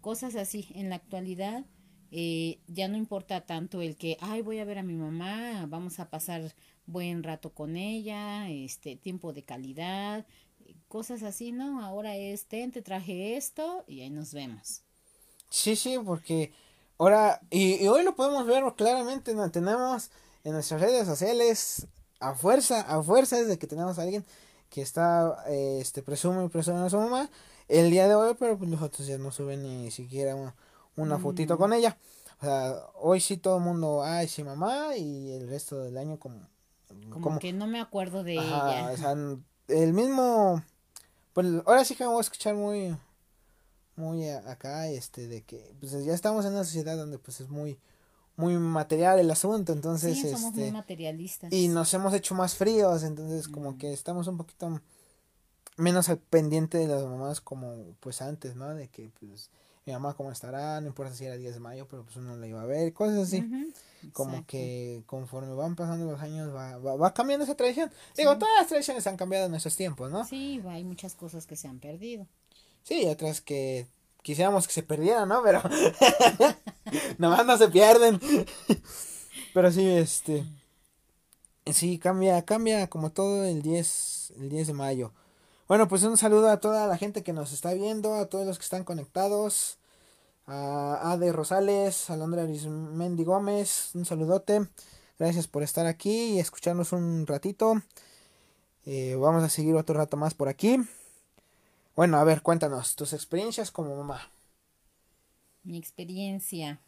cosas 0.00 0.34
así. 0.34 0.66
En 0.74 0.90
la 0.90 0.96
actualidad 0.96 1.64
eh, 2.10 2.58
ya 2.66 2.88
no 2.88 2.96
importa 2.96 3.42
tanto 3.42 3.80
el 3.80 3.96
que, 3.96 4.16
ay, 4.20 4.42
voy 4.42 4.58
a 4.58 4.64
ver 4.64 4.78
a 4.78 4.82
mi 4.82 4.94
mamá, 4.94 5.66
vamos 5.68 6.00
a 6.00 6.10
pasar 6.10 6.52
buen 6.84 7.22
rato 7.22 7.54
con 7.54 7.76
ella, 7.76 8.50
este, 8.50 8.96
tiempo 8.96 9.32
de 9.32 9.44
calidad, 9.44 10.26
cosas 10.88 11.22
así, 11.22 11.52
¿no? 11.52 11.80
Ahora 11.80 12.16
es, 12.16 12.46
ten, 12.46 12.72
te 12.72 12.82
traje 12.82 13.36
esto 13.36 13.84
y 13.86 14.00
ahí 14.00 14.10
nos 14.10 14.34
vemos. 14.34 14.82
Sí, 15.48 15.76
sí, 15.76 15.96
porque 16.04 16.52
ahora, 16.98 17.40
y, 17.50 17.86
hoy 17.86 18.02
lo 18.02 18.16
podemos 18.16 18.48
ver 18.48 18.64
claramente, 18.76 19.32
¿no? 19.32 19.48
tenemos 19.52 20.10
en 20.42 20.54
nuestras 20.54 20.80
redes 20.80 21.06
sociales 21.06 21.86
a 22.22 22.34
fuerza, 22.34 22.80
a 22.80 23.02
fuerza 23.02 23.38
es 23.40 23.48
de 23.48 23.58
que 23.58 23.66
tenemos 23.66 23.98
a 23.98 24.02
alguien 24.02 24.24
que 24.70 24.80
está, 24.80 25.44
eh, 25.48 25.78
este, 25.80 26.02
presume, 26.02 26.48
presume 26.48 26.80
a 26.80 26.90
su 26.90 26.98
mamá 26.98 27.28
el 27.68 27.90
día 27.90 28.08
de 28.08 28.14
hoy, 28.14 28.34
pero 28.38 28.56
pues 28.56 28.70
los 28.70 28.80
otros 28.80 29.06
ya 29.06 29.18
no 29.18 29.30
suben 29.30 29.62
ni 29.62 29.90
siquiera 29.90 30.34
una, 30.34 30.54
una 30.96 31.18
fotito 31.18 31.58
con 31.58 31.72
ella. 31.72 31.96
O 32.40 32.44
sea, 32.44 32.74
hoy 32.94 33.20
sí 33.20 33.36
todo 33.36 33.58
el 33.58 33.64
mundo, 33.64 34.02
ay, 34.02 34.28
sí 34.28 34.42
mamá, 34.42 34.96
y 34.96 35.32
el 35.32 35.48
resto 35.48 35.78
del 35.78 35.98
año 35.98 36.18
como... 36.18 36.48
Como, 37.08 37.38
que 37.38 37.52
no 37.52 37.66
me 37.66 37.80
acuerdo 37.80 38.22
de 38.22 38.34
ella. 38.34 38.90
O 38.92 38.96
sea, 38.96 39.14
el 39.68 39.92
mismo... 39.92 40.62
Pues 41.32 41.46
ahora 41.64 41.84
sí 41.84 41.94
que 41.94 42.04
me 42.04 42.10
voy 42.10 42.18
a 42.18 42.22
escuchar 42.22 42.54
muy... 42.54 42.96
Muy 43.96 44.28
acá, 44.28 44.88
este, 44.88 45.28
de 45.28 45.42
que 45.42 45.74
pues 45.78 45.92
ya 46.04 46.14
estamos 46.14 46.46
en 46.46 46.52
una 46.52 46.64
sociedad 46.64 46.96
donde 46.96 47.18
pues 47.18 47.40
es 47.40 47.50
muy 47.50 47.78
muy 48.42 48.58
material 48.58 49.20
el 49.20 49.30
asunto, 49.30 49.72
entonces 49.72 50.16
sí, 50.16 50.22
somos 50.22 50.52
muy 50.54 50.64
este, 50.64 50.72
materialistas. 50.72 51.52
y 51.52 51.68
nos 51.68 51.94
hemos 51.94 52.12
hecho 52.12 52.34
más 52.34 52.56
fríos, 52.56 53.04
entonces 53.04 53.46
como 53.46 53.78
que 53.78 53.92
estamos 53.92 54.26
un 54.26 54.36
poquito 54.36 54.80
menos 55.76 56.08
al 56.08 56.18
pendiente 56.18 56.78
de 56.78 56.88
las 56.88 57.04
mamás 57.04 57.40
como 57.40 57.94
pues 58.00 58.20
antes, 58.20 58.56
¿no? 58.56 58.74
De 58.74 58.88
que 58.88 59.10
pues 59.20 59.50
mi 59.86 59.92
mamá 59.92 60.14
cómo 60.14 60.32
estará, 60.32 60.80
no 60.80 60.88
importa 60.88 61.14
si 61.14 61.24
era 61.24 61.36
10 61.36 61.54
de 61.54 61.60
mayo, 61.60 61.86
pero 61.88 62.04
pues 62.04 62.16
uno 62.16 62.36
la 62.36 62.46
iba 62.46 62.62
a 62.62 62.66
ver, 62.66 62.92
cosas 62.92 63.18
así. 63.20 63.44
Como 64.12 64.44
que 64.46 65.04
conforme 65.06 65.54
van 65.54 65.76
pasando 65.76 66.10
los 66.10 66.20
años 66.20 66.52
va, 66.54 66.76
va, 66.78 67.14
cambiando 67.14 67.44
esa 67.44 67.54
tradición. 67.54 67.90
Digo, 68.16 68.36
todas 68.36 68.54
las 68.58 68.66
tradiciones 68.66 69.06
han 69.06 69.16
cambiado 69.16 69.44
en 69.46 69.52
nuestros 69.52 69.76
tiempos, 69.76 70.10
¿no? 70.10 70.24
Sí, 70.24 70.60
hay 70.68 70.82
muchas 70.82 71.14
cosas 71.14 71.46
que 71.46 71.54
se 71.54 71.68
han 71.68 71.78
perdido. 71.78 72.26
Sí, 72.82 73.06
otras 73.06 73.40
que 73.40 73.86
quisiéramos 74.22 74.66
que 74.66 74.72
se 74.72 74.82
perdieran, 74.82 75.28
¿no? 75.28 75.42
Pero 75.42 75.62
nomás 77.18 77.44
no 77.46 77.56
se 77.58 77.68
pierden. 77.68 78.20
Pero 79.54 79.70
sí, 79.70 79.88
este. 79.88 80.46
Sí, 81.66 81.98
cambia, 81.98 82.42
cambia 82.44 82.88
como 82.88 83.10
todo 83.12 83.44
el 83.44 83.62
10, 83.62 84.32
el 84.38 84.48
10 84.48 84.68
de 84.68 84.72
mayo. 84.72 85.12
Bueno, 85.68 85.88
pues 85.88 86.02
un 86.02 86.16
saludo 86.16 86.50
a 86.50 86.58
toda 86.60 86.86
la 86.86 86.98
gente 86.98 87.22
que 87.22 87.32
nos 87.32 87.52
está 87.52 87.72
viendo, 87.72 88.14
a 88.14 88.26
todos 88.26 88.46
los 88.46 88.58
que 88.58 88.64
están 88.64 88.84
conectados. 88.84 89.78
A 90.46 91.12
Ade 91.12 91.32
Rosales, 91.32 92.10
a 92.10 92.16
Londra 92.16 92.42
Arismendi 92.42 93.24
Gómez, 93.24 93.90
un 93.94 94.04
saludote. 94.04 94.66
Gracias 95.18 95.46
por 95.46 95.62
estar 95.62 95.86
aquí 95.86 96.34
y 96.34 96.40
escucharnos 96.40 96.92
un 96.92 97.26
ratito. 97.28 97.80
Eh, 98.84 99.14
vamos 99.14 99.44
a 99.44 99.48
seguir 99.48 99.76
otro 99.76 99.94
rato 99.94 100.16
más 100.16 100.34
por 100.34 100.48
aquí. 100.48 100.78
Bueno, 101.94 102.16
a 102.16 102.24
ver, 102.24 102.42
cuéntanos 102.42 102.96
tus 102.96 103.12
experiencias 103.12 103.70
como 103.70 103.94
mamá. 103.96 104.30
Mi 105.62 105.76
experiencia, 105.76 106.80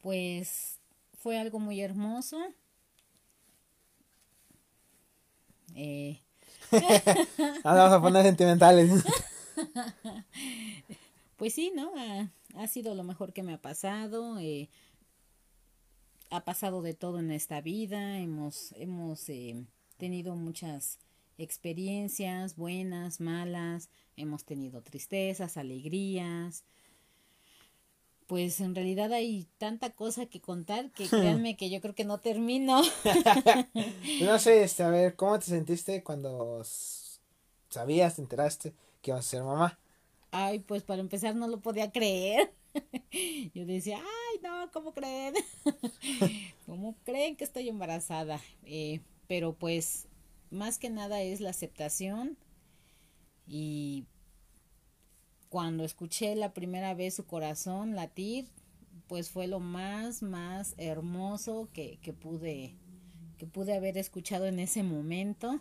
pues 0.00 0.78
fue 1.18 1.38
algo 1.38 1.58
muy 1.58 1.80
hermoso. 1.80 2.38
Eh. 5.74 6.20
Ahora 7.64 7.84
vamos 7.84 7.92
a 7.92 8.00
poner 8.00 8.22
sentimentales. 8.24 9.04
pues 11.36 11.52
sí, 11.52 11.72
¿no? 11.74 11.92
Ha, 12.56 12.66
sido 12.68 12.94
lo 12.94 13.02
mejor 13.02 13.32
que 13.32 13.42
me 13.42 13.54
ha 13.54 13.60
pasado. 13.60 14.38
Eh, 14.38 14.68
ha 16.30 16.44
pasado 16.44 16.82
de 16.82 16.94
todo 16.94 17.18
en 17.18 17.32
esta 17.32 17.60
vida. 17.60 18.18
Hemos, 18.18 18.72
hemos 18.76 19.28
eh, 19.28 19.64
tenido 19.96 20.36
muchas 20.36 20.98
experiencias 21.38 22.56
buenas, 22.56 23.20
malas, 23.20 23.88
hemos 24.16 24.44
tenido 24.44 24.82
tristezas, 24.82 25.56
alegrías. 25.56 26.64
Pues 28.26 28.60
en 28.60 28.74
realidad 28.74 29.12
hay 29.12 29.46
tanta 29.58 29.90
cosa 29.90 30.26
que 30.26 30.40
contar 30.40 30.90
que 30.92 31.06
créanme 31.06 31.56
que 31.56 31.68
yo 31.68 31.80
creo 31.80 31.94
que 31.94 32.04
no 32.04 32.18
termino. 32.20 32.82
no 34.22 34.38
sé, 34.38 34.62
este, 34.62 34.82
a 34.82 34.88
ver, 34.88 35.14
¿cómo 35.14 35.38
te 35.38 35.46
sentiste 35.46 36.02
cuando 36.02 36.62
sabías, 37.68 38.16
te 38.16 38.22
enteraste 38.22 38.72
que 39.02 39.10
ibas 39.10 39.26
a 39.26 39.28
ser 39.28 39.42
mamá? 39.42 39.78
Ay, 40.30 40.60
pues 40.60 40.82
para 40.82 41.00
empezar 41.00 41.36
no 41.36 41.48
lo 41.48 41.60
podía 41.60 41.92
creer. 41.92 42.52
Yo 43.54 43.66
decía, 43.66 43.98
ay, 43.98 44.40
no, 44.42 44.70
¿cómo 44.72 44.92
creen? 44.92 45.34
¿Cómo 46.66 46.96
creen 47.04 47.36
que 47.36 47.44
estoy 47.44 47.68
embarazada? 47.68 48.40
Eh, 48.64 49.00
pero 49.28 49.52
pues 49.52 50.08
más 50.54 50.78
que 50.78 50.90
nada 50.90 51.20
es 51.20 51.40
la 51.40 51.50
aceptación 51.50 52.38
y 53.46 54.06
cuando 55.48 55.84
escuché 55.84 56.34
la 56.34 56.52
primera 56.52 56.94
vez 56.94 57.14
su 57.14 57.26
corazón 57.26 57.94
latir, 57.94 58.48
pues 59.06 59.30
fue 59.30 59.46
lo 59.46 59.60
más, 59.60 60.22
más 60.22 60.74
hermoso 60.78 61.68
que, 61.72 61.98
que 62.00 62.12
pude, 62.12 62.76
que 63.38 63.46
pude 63.46 63.74
haber 63.76 63.98
escuchado 63.98 64.46
en 64.46 64.58
ese 64.58 64.82
momento. 64.82 65.60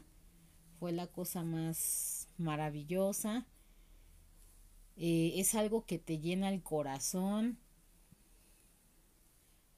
Fue 0.79 0.91
la 0.91 1.07
cosa 1.07 1.43
más 1.43 2.27
maravillosa. 2.37 3.45
Eh, 4.95 5.33
es 5.35 5.55
algo 5.55 5.85
que 5.85 5.99
te 5.99 6.19
llena 6.19 6.49
el 6.49 6.63
corazón. 6.63 7.59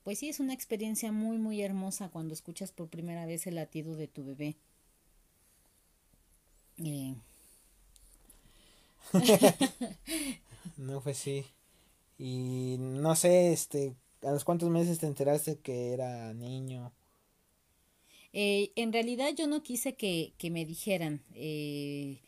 Pues 0.04 0.20
sí, 0.20 0.30
es 0.30 0.40
una 0.40 0.54
experiencia 0.54 1.12
muy, 1.12 1.38
muy 1.38 1.62
hermosa 1.62 2.10
cuando 2.10 2.34
escuchas 2.34 2.72
por 2.72 2.90
primera 2.90 3.26
vez 3.26 3.48
el 3.48 3.56
latido 3.56 3.96
de 3.96 4.08
tu 4.08 4.24
bebé. 4.24 4.56
no, 10.78 11.02
fue 11.02 11.14
sí. 11.14 11.46
Y 12.18 12.78
no 12.80 13.16
sé, 13.16 13.54
este, 13.54 13.96
¿a 14.24 14.32
los 14.32 14.44
cuántos 14.44 14.70
meses 14.70 15.00
te 15.00 15.08
enteraste 15.08 15.60
que 15.60 15.94
era 15.94 16.34
niño? 16.34 16.92
Eh, 18.34 18.72
en 18.76 18.92
realidad 18.92 19.32
yo 19.36 19.48
no 19.48 19.64
quise 19.64 19.96
que, 19.96 20.34
que 20.38 20.52
me 20.52 20.66
dijeran. 20.66 21.22
Eh, 21.34 22.20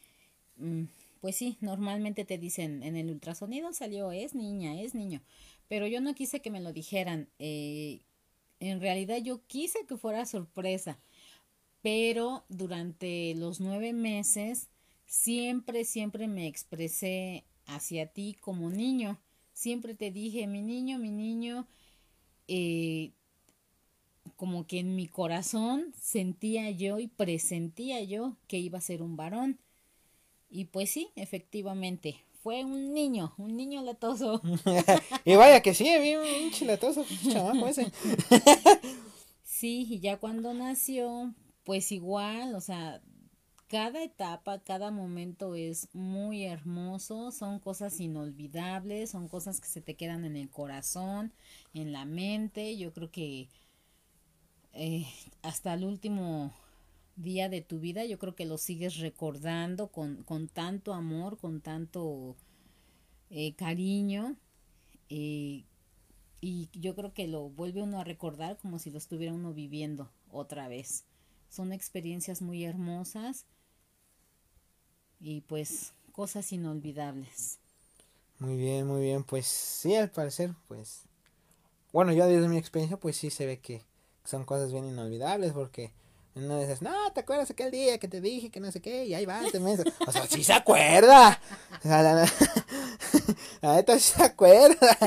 mm, 0.58 0.84
pues 1.22 1.36
sí, 1.36 1.58
normalmente 1.62 2.26
te 2.26 2.38
dicen 2.38 2.84
en 2.84 2.96
el 2.96 3.10
ultrasonido 3.12 3.74
salió, 3.74 4.12
es 4.12 4.36
niña, 4.36 4.80
es 4.82 4.96
niño. 4.96 5.22
Pero 5.68 5.88
yo 5.88 6.00
no 6.00 6.16
quise 6.16 6.42
que 6.42 6.52
me 6.52 6.62
lo 6.62 6.72
dijeran. 6.72 7.28
Eh, 7.40 8.00
en 8.60 8.80
realidad 8.82 9.18
yo 9.18 9.42
quise 9.48 9.86
que 9.86 9.98
fuera 9.98 10.26
sorpresa 10.26 11.00
pero 11.88 12.44
durante 12.50 13.34
los 13.36 13.62
nueve 13.62 13.94
meses 13.94 14.68
siempre, 15.06 15.86
siempre 15.86 16.28
me 16.28 16.46
expresé 16.46 17.46
hacia 17.66 18.08
ti 18.08 18.36
como 18.42 18.70
niño. 18.70 19.22
Siempre 19.54 19.96
te 19.96 20.12
dije, 20.12 20.48
mi 20.48 20.62
niño, 20.62 21.00
mi 21.00 21.12
niño, 21.12 21.66
eh, 22.50 23.14
como 24.36 24.68
que 24.68 24.80
en 24.80 24.98
mi 24.98 25.08
corazón 25.08 25.94
sentía 25.98 26.70
yo 26.72 27.00
y 27.00 27.08
presentía 27.08 28.04
yo 28.04 28.36
que 28.50 28.58
iba 28.58 28.80
a 28.80 28.82
ser 28.82 29.02
un 29.02 29.16
varón. 29.16 29.58
Y 30.50 30.66
pues 30.66 30.92
sí, 30.92 31.08
efectivamente, 31.16 32.18
fue 32.44 32.66
un 32.66 32.94
niño, 32.94 33.34
un 33.38 33.56
niño 33.56 33.82
latoso. 33.82 34.42
y 35.24 35.38
vaya 35.38 35.62
que 35.62 35.74
sí, 35.74 35.86
bien 36.02 36.20
un 36.20 36.52
chilatoso, 36.52 37.06
chamaco 37.32 37.66
ese. 37.70 37.90
sí, 39.46 39.88
y 39.90 40.02
ya 40.02 40.18
cuando 40.18 40.54
nació, 40.54 41.34
pues 41.68 41.92
igual, 41.92 42.56
o 42.56 42.62
sea, 42.62 43.02
cada 43.68 44.02
etapa, 44.02 44.60
cada 44.60 44.90
momento 44.90 45.54
es 45.54 45.90
muy 45.94 46.46
hermoso, 46.46 47.32
son 47.32 47.60
cosas 47.60 48.00
inolvidables, 48.00 49.10
son 49.12 49.28
cosas 49.28 49.60
que 49.60 49.68
se 49.68 49.82
te 49.82 49.98
quedan 49.98 50.24
en 50.24 50.38
el 50.38 50.50
corazón, 50.50 51.34
en 51.74 51.92
la 51.92 52.06
mente, 52.06 52.78
yo 52.78 52.94
creo 52.94 53.12
que 53.12 53.50
eh, 54.72 55.08
hasta 55.42 55.74
el 55.74 55.84
último 55.84 56.54
día 57.18 57.50
de 57.50 57.60
tu 57.62 57.82
vida, 57.82 58.06
yo 58.06 58.18
creo 58.18 58.34
que 58.34 58.46
lo 58.46 58.58
sigues 58.58 59.00
recordando 59.00 59.90
con, 59.90 60.24
con 60.24 60.48
tanto 60.48 60.94
amor, 60.94 61.38
con 61.38 61.60
tanto 61.60 62.38
eh, 63.30 63.56
cariño, 63.56 64.38
eh, 65.10 65.66
y 66.40 66.70
yo 66.72 66.96
creo 66.96 67.14
que 67.14 67.28
lo 67.28 67.50
vuelve 67.50 67.82
uno 67.82 68.00
a 68.00 68.06
recordar 68.06 68.58
como 68.58 68.80
si 68.80 68.90
lo 68.90 69.00
estuviera 69.00 69.34
uno 69.34 69.54
viviendo 69.54 70.10
otra 70.32 70.70
vez. 70.70 71.07
Son 71.50 71.72
experiencias 71.72 72.42
muy 72.42 72.66
hermosas 72.66 73.46
y 75.20 75.42
pues 75.42 75.94
cosas 76.12 76.52
inolvidables. 76.52 77.60
Muy 78.40 78.56
bien, 78.56 78.86
muy 78.86 79.02
bien. 79.02 79.24
Pues 79.24 79.48
sí, 79.48 79.96
al 79.96 80.12
parecer, 80.12 80.54
pues. 80.68 81.04
Bueno, 81.92 82.14
yo 82.14 82.28
desde 82.28 82.48
mi 82.48 82.58
experiencia, 82.58 82.98
pues 82.98 83.18
sí 83.18 83.30
se 83.30 83.46
ve 83.46 83.60
que 83.60 83.84
son 84.24 84.46
cosas 84.46 84.72
bien 84.72 84.86
inolvidables 84.86 85.54
porque 85.54 85.92
no 86.36 86.60
dices, 86.60 86.82
no, 86.82 86.94
¿te 87.14 87.22
acuerdas 87.22 87.50
aquel 87.50 87.72
día 87.72 87.98
que 87.98 88.08
te 88.08 88.22
dije 88.22 88.52
que 88.52 88.60
no 88.60 88.72
sé 88.72 88.82
qué? 88.82 89.06
Y 89.06 89.16
ahí 89.16 89.26
va, 89.26 89.42
te 89.52 89.58
O 89.58 90.12
sea, 90.12 90.28
sí 90.28 90.44
se 90.44 90.54
acuerda. 90.54 91.40
O 91.80 91.82
sea, 91.82 92.04
la, 92.04 92.28
sí 94.00 94.00
se 94.00 94.24
acuerda. 94.24 94.98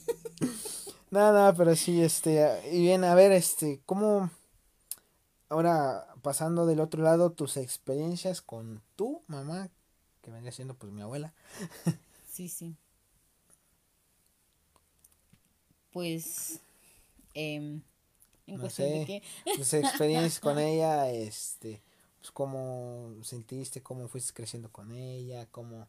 no, 1.10 1.32
no, 1.32 1.54
pero 1.56 1.76
sí, 1.76 2.02
este. 2.02 2.62
Y 2.72 2.80
bien, 2.80 3.04
a 3.04 3.14
ver, 3.14 3.32
este, 3.32 3.82
¿cómo. 3.84 4.30
Ahora, 5.50 6.06
pasando 6.22 6.64
del 6.64 6.80
otro 6.80 7.02
lado, 7.02 7.32
tus 7.32 7.56
experiencias 7.56 8.40
con 8.40 8.80
tu 8.96 9.20
mamá, 9.26 9.68
que 10.22 10.30
vendría 10.30 10.52
siendo 10.52 10.74
pues 10.74 10.92
mi 10.92 11.02
abuela. 11.02 11.34
sí, 12.30 12.48
sí. 12.48 12.76
Pues. 15.92 16.60
Eh, 17.34 17.80
no 18.46 18.70
sé, 18.70 19.22
tus 19.56 19.74
experiencias 19.74 20.40
con 20.40 20.58
ella, 20.60 21.10
este, 21.10 21.82
pues 22.20 22.30
cómo 22.30 23.12
sentiste, 23.22 23.82
cómo 23.82 24.08
fuiste 24.08 24.32
creciendo 24.32 24.70
con 24.70 24.92
ella, 24.92 25.46
cómo, 25.50 25.88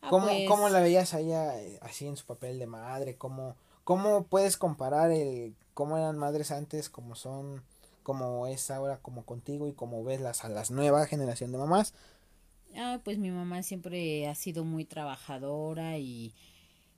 ah, 0.00 0.08
cómo, 0.10 0.26
pues 0.26 0.48
cómo 0.48 0.68
la 0.68 0.80
veías 0.80 1.14
a 1.14 1.20
ella 1.20 1.60
eh, 1.60 1.78
así 1.82 2.06
en 2.06 2.16
su 2.16 2.26
papel 2.26 2.58
de 2.58 2.66
madre, 2.66 3.16
cómo, 3.16 3.56
cómo 3.84 4.24
puedes 4.24 4.56
comparar 4.56 5.10
el 5.10 5.54
cómo 5.74 5.96
eran 5.96 6.18
madres 6.18 6.50
antes, 6.50 6.90
cómo 6.90 7.14
son, 7.14 7.62
cómo 8.02 8.46
es 8.46 8.70
ahora, 8.70 8.98
como 8.98 9.24
contigo 9.24 9.68
y 9.68 9.72
cómo 9.72 10.04
ves 10.04 10.20
las 10.20 10.44
a 10.44 10.48
las 10.48 10.70
nuevas 10.70 11.08
generación 11.08 11.52
de 11.52 11.58
mamás. 11.58 11.94
Ah, 12.76 13.00
pues 13.04 13.18
mi 13.18 13.30
mamá 13.30 13.62
siempre 13.62 14.28
ha 14.28 14.34
sido 14.34 14.64
muy 14.64 14.84
trabajadora 14.84 15.98
y 15.98 16.34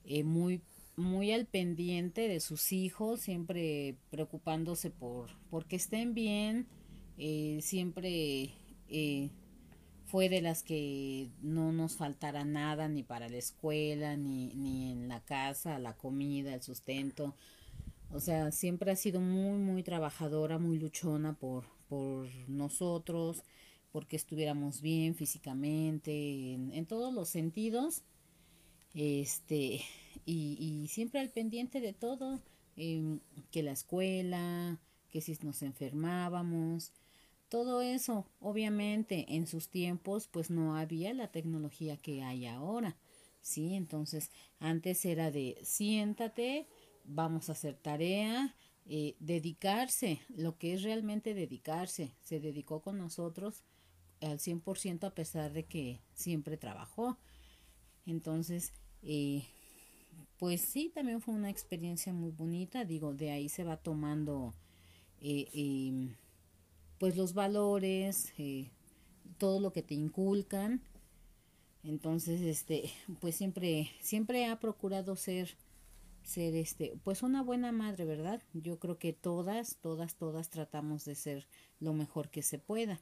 eh, 0.04 0.24
muy 0.24 0.60
muy 0.96 1.32
al 1.32 1.46
pendiente 1.46 2.28
de 2.28 2.40
sus 2.40 2.72
hijos, 2.72 3.20
siempre 3.20 3.96
preocupándose 4.10 4.90
por, 4.90 5.30
por 5.50 5.66
que 5.66 5.76
estén 5.76 6.14
bien, 6.14 6.66
eh, 7.18 7.58
siempre 7.62 8.54
eh, 8.88 9.30
fue 10.04 10.28
de 10.28 10.42
las 10.42 10.62
que 10.62 11.30
no 11.40 11.72
nos 11.72 11.96
faltara 11.96 12.44
nada 12.44 12.88
ni 12.88 13.02
para 13.02 13.28
la 13.28 13.38
escuela, 13.38 14.16
ni, 14.16 14.54
ni 14.54 14.92
en 14.92 15.08
la 15.08 15.20
casa, 15.20 15.78
la 15.78 15.96
comida, 15.96 16.54
el 16.54 16.62
sustento. 16.62 17.34
O 18.12 18.20
sea, 18.20 18.52
siempre 18.52 18.90
ha 18.90 18.96
sido 18.96 19.20
muy, 19.20 19.58
muy 19.58 19.82
trabajadora, 19.82 20.58
muy 20.58 20.78
luchona 20.78 21.32
por, 21.32 21.64
por 21.88 22.28
nosotros, 22.48 23.42
porque 23.90 24.16
estuviéramos 24.16 24.82
bien 24.82 25.14
físicamente, 25.14 26.52
en, 26.52 26.86
todos 26.86 27.12
los 27.14 27.28
sentidos. 27.30 28.02
Este, 28.94 29.80
y, 30.26 30.56
y 30.60 30.88
siempre 30.88 31.20
al 31.20 31.30
pendiente 31.30 31.80
de 31.80 31.94
todo, 31.94 32.40
em, 32.76 33.20
que 33.50 33.62
la 33.62 33.72
escuela, 33.72 34.78
que 35.10 35.20
si 35.22 35.36
nos 35.42 35.62
enfermábamos, 35.62 36.92
todo 37.48 37.82
eso, 37.82 38.26
obviamente 38.40 39.26
en 39.28 39.46
sus 39.46 39.68
tiempos 39.68 40.26
pues 40.26 40.50
no 40.50 40.76
había 40.76 41.12
la 41.12 41.28
tecnología 41.28 41.98
que 41.98 42.22
hay 42.22 42.46
ahora, 42.46 42.96
¿sí? 43.42 43.74
Entonces 43.74 44.30
antes 44.58 45.04
era 45.04 45.30
de 45.30 45.58
siéntate, 45.62 46.66
vamos 47.04 47.48
a 47.48 47.52
hacer 47.52 47.74
tarea, 47.76 48.54
eh, 48.86 49.16
dedicarse, 49.20 50.20
lo 50.28 50.58
que 50.58 50.74
es 50.74 50.82
realmente 50.82 51.34
dedicarse, 51.34 52.14
se 52.20 52.40
dedicó 52.40 52.80
con 52.80 52.98
nosotros 52.98 53.62
al 54.20 54.38
100% 54.38 55.06
a 55.06 55.14
pesar 55.14 55.52
de 55.52 55.64
que 55.64 56.00
siempre 56.14 56.56
trabajó. 56.56 57.18
Entonces, 58.06 58.72
eh, 59.02 59.44
pues 60.38 60.60
sí, 60.60 60.90
también 60.94 61.20
fue 61.20 61.34
una 61.34 61.50
experiencia 61.50 62.12
muy 62.12 62.30
bonita, 62.30 62.84
digo, 62.84 63.14
de 63.14 63.30
ahí 63.30 63.48
se 63.48 63.64
va 63.64 63.76
tomando 63.76 64.54
eh, 65.20 65.48
em, 65.52 66.16
pues 66.98 67.16
los 67.16 67.34
valores, 67.34 68.32
todo 69.38 69.60
lo 69.60 69.72
que 69.72 69.82
te 69.82 69.94
inculcan. 69.94 70.82
Entonces, 71.84 72.40
este, 72.40 72.90
pues 73.20 73.36
siempre, 73.36 73.90
siempre 74.00 74.46
ha 74.46 74.60
procurado 74.60 75.16
ser, 75.16 75.56
ser 76.24 76.54
este, 76.54 76.98
pues 77.02 77.22
una 77.22 77.42
buena 77.42 77.72
madre, 77.72 78.04
¿verdad? 78.04 78.42
Yo 78.52 78.78
creo 78.78 78.98
que 78.98 79.12
todas, 79.12 79.76
todas, 79.80 80.16
todas 80.16 80.50
tratamos 80.50 81.04
de 81.04 81.14
ser 81.14 81.48
lo 81.80 81.92
mejor 81.92 82.30
que 82.30 82.42
se 82.42 82.58
pueda. 82.58 83.00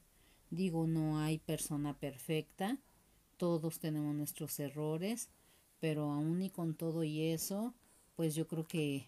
Digo, 0.49 0.87
no 0.87 1.19
hay 1.19 1.39
persona 1.39 1.97
perfecta, 1.97 2.77
todos 3.37 3.79
tenemos 3.79 4.13
nuestros 4.15 4.59
errores, 4.59 5.29
pero 5.79 6.11
aún 6.11 6.41
y 6.41 6.49
con 6.49 6.75
todo 6.75 7.03
y 7.03 7.21
eso, 7.23 7.73
pues 8.15 8.35
yo 8.35 8.47
creo 8.47 8.67
que 8.67 9.07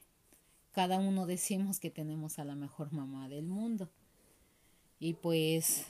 cada 0.72 0.98
uno 1.00 1.26
decimos 1.28 1.80
que 1.80 1.92
tenemos 1.92 2.40
a 2.40 2.46
la 2.46 2.56
mejor 2.56 2.92
mamá 2.92 3.30
del 3.30 3.46
mundo. 3.46 3.90
Y 5.00 5.16
pues 5.16 5.86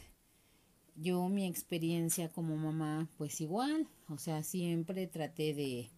yo 0.96 1.28
mi 1.30 1.46
experiencia 1.46 2.30
como 2.30 2.56
mamá, 2.56 3.10
pues 3.18 3.42
igual, 3.42 3.88
o 4.10 4.18
sea, 4.18 4.44
siempre 4.44 5.08
traté 5.08 5.54
de, 5.54 5.90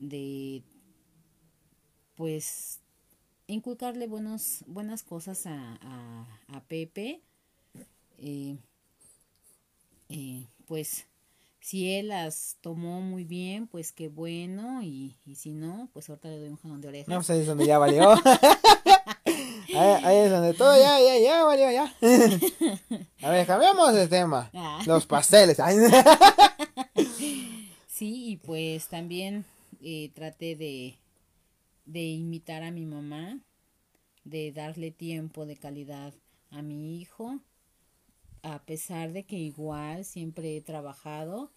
de, 0.00 0.62
pues, 2.16 2.80
inculcarle 3.46 4.06
buenos, 4.06 4.64
buenas 4.66 5.02
cosas 5.02 5.46
a, 5.46 5.78
a, 5.80 6.26
a 6.56 6.60
Pepe. 6.64 7.20
Eh, 8.18 8.56
eh, 10.08 10.46
pues 10.66 11.06
si 11.60 11.94
él 11.94 12.08
las 12.08 12.56
tomó 12.60 13.00
muy 13.00 13.24
bien, 13.24 13.66
pues 13.66 13.90
qué 13.92 14.08
bueno, 14.08 14.82
y, 14.82 15.16
y 15.24 15.36
si 15.36 15.54
no, 15.54 15.88
pues 15.92 16.08
ahorita 16.10 16.28
le 16.28 16.38
doy 16.38 16.48
un 16.50 16.56
jalón 16.56 16.80
de 16.80 16.88
oreja. 16.88 17.06
No, 17.08 17.16
pues 17.16 17.30
ahí 17.30 17.40
es 17.40 17.46
donde 17.46 17.66
ya 17.66 17.78
valió. 17.78 18.12
ahí, 19.74 20.16
es 20.18 20.30
donde 20.30 20.52
todo 20.54 20.76
ya, 20.78 21.00
ya, 21.00 21.18
ya 21.18 21.44
valió, 21.44 21.70
ya. 21.70 21.94
A 23.22 23.30
ver, 23.30 23.46
cambiamos 23.46 23.94
de 23.94 24.08
tema. 24.08 24.50
Ah. 24.52 24.82
Los 24.86 25.06
pasteles. 25.06 25.58
sí, 27.88 28.32
y 28.32 28.36
pues 28.36 28.88
también 28.88 29.44
eh, 29.82 30.10
traté 30.14 30.56
de, 30.56 30.98
de 31.84 32.02
imitar 32.02 32.62
a 32.62 32.70
mi 32.70 32.86
mamá, 32.86 33.40
de 34.24 34.52
darle 34.52 34.90
tiempo 34.90 35.46
de 35.46 35.56
calidad 35.56 36.14
a 36.50 36.62
mi 36.62 37.00
hijo 37.00 37.40
a 38.44 38.62
pesar 38.66 39.12
de 39.12 39.24
que 39.24 39.36
igual 39.36 40.04
siempre 40.04 40.56
he 40.56 40.60
trabajado, 40.60 41.50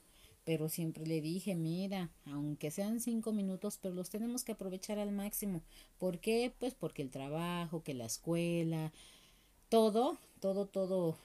pero 0.46 0.70
siempre 0.70 1.06
le 1.06 1.20
dije, 1.20 1.54
mira, 1.54 2.10
aunque 2.26 2.72
sean 2.72 3.02
cinco 3.02 3.34
minutos, 3.34 3.78
pero 3.82 3.94
los 3.94 4.10
tenemos 4.10 4.46
que 4.46 4.54
aprovechar 4.54 4.98
al 4.98 5.12
máximo. 5.12 5.62
¿Por 6.00 6.20
qué? 6.20 6.54
Pues 6.58 6.74
porque 6.74 7.02
el 7.02 7.12
trabajo, 7.12 7.84
que 7.84 7.94
la 7.94 8.06
escuela, 8.06 8.94
todo, 9.68 10.18
todo, 10.40 10.66
todo 10.66 11.18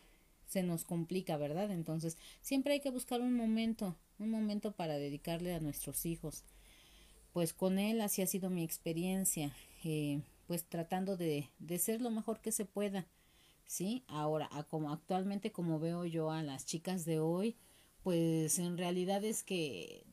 se 0.49 0.65
nos 0.65 0.85
complica, 0.85 1.37
¿verdad? 1.37 1.71
Entonces, 1.71 2.19
siempre 2.41 2.75
hay 2.75 2.81
que 2.81 2.91
buscar 2.91 3.21
un 3.21 3.35
momento, 3.35 3.95
un 4.19 4.31
momento 4.31 4.73
para 4.73 4.99
dedicarle 4.99 5.55
a 5.55 5.61
nuestros 5.61 6.05
hijos. 6.07 6.43
Pues 7.33 7.53
con 7.55 7.79
él 7.79 8.01
así 8.01 8.23
ha 8.23 8.27
sido 8.27 8.51
mi 8.51 8.62
experiencia, 8.62 9.53
eh, 9.85 10.21
pues 10.47 10.64
tratando 10.64 11.16
de, 11.16 11.49
de 11.59 11.79
ser 11.79 12.01
lo 12.01 12.11
mejor 12.11 12.40
que 12.40 12.53
se 12.53 12.64
pueda. 12.64 13.07
¿sí? 13.73 14.05
Ahora, 14.07 14.49
a 14.53 14.64
como 14.64 14.92
actualmente 14.92 15.51
como 15.51 15.79
veo 15.79 16.05
yo 16.05 16.31
a 16.31 16.42
las 16.42 16.66
chicas 16.66 17.05
de 17.07 17.21
hoy, 17.21 17.57
pues 18.03 18.59
en 18.59 18.77
realidad 18.77 19.25
es 19.25 19.42
que 19.42 20.05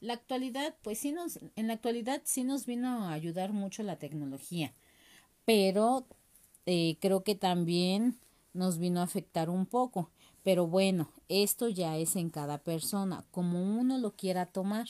la 0.00 0.14
actualidad, 0.14 0.74
pues 0.82 0.98
sí 0.98 1.12
nos, 1.12 1.38
en 1.54 1.68
la 1.68 1.74
actualidad 1.74 2.22
sí 2.24 2.44
nos 2.44 2.66
vino 2.66 3.04
a 3.04 3.12
ayudar 3.12 3.52
mucho 3.52 3.82
la 3.82 3.98
tecnología, 3.98 4.74
pero 5.44 6.06
eh, 6.66 6.96
creo 7.00 7.22
que 7.22 7.36
también 7.36 8.18
nos 8.52 8.78
vino 8.78 9.00
a 9.00 9.04
afectar 9.04 9.48
un 9.48 9.64
poco. 9.64 10.10
Pero 10.42 10.66
bueno, 10.66 11.10
esto 11.28 11.68
ya 11.68 11.96
es 11.96 12.16
en 12.16 12.28
cada 12.28 12.58
persona, 12.58 13.24
como 13.30 13.62
uno 13.62 13.96
lo 13.96 14.14
quiera 14.14 14.44
tomar, 14.46 14.86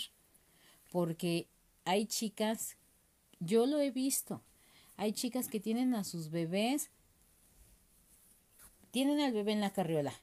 porque 0.94 1.48
hay 1.84 2.06
chicas, 2.06 2.76
yo 3.40 3.66
lo 3.66 3.80
he 3.80 3.90
visto, 3.90 4.40
hay 4.96 5.12
chicas 5.12 5.48
que 5.48 5.58
tienen 5.58 5.92
a 5.92 6.04
sus 6.04 6.30
bebés, 6.30 6.88
tienen 8.92 9.18
al 9.18 9.32
bebé 9.32 9.50
en 9.50 9.60
la 9.60 9.72
carriola, 9.72 10.14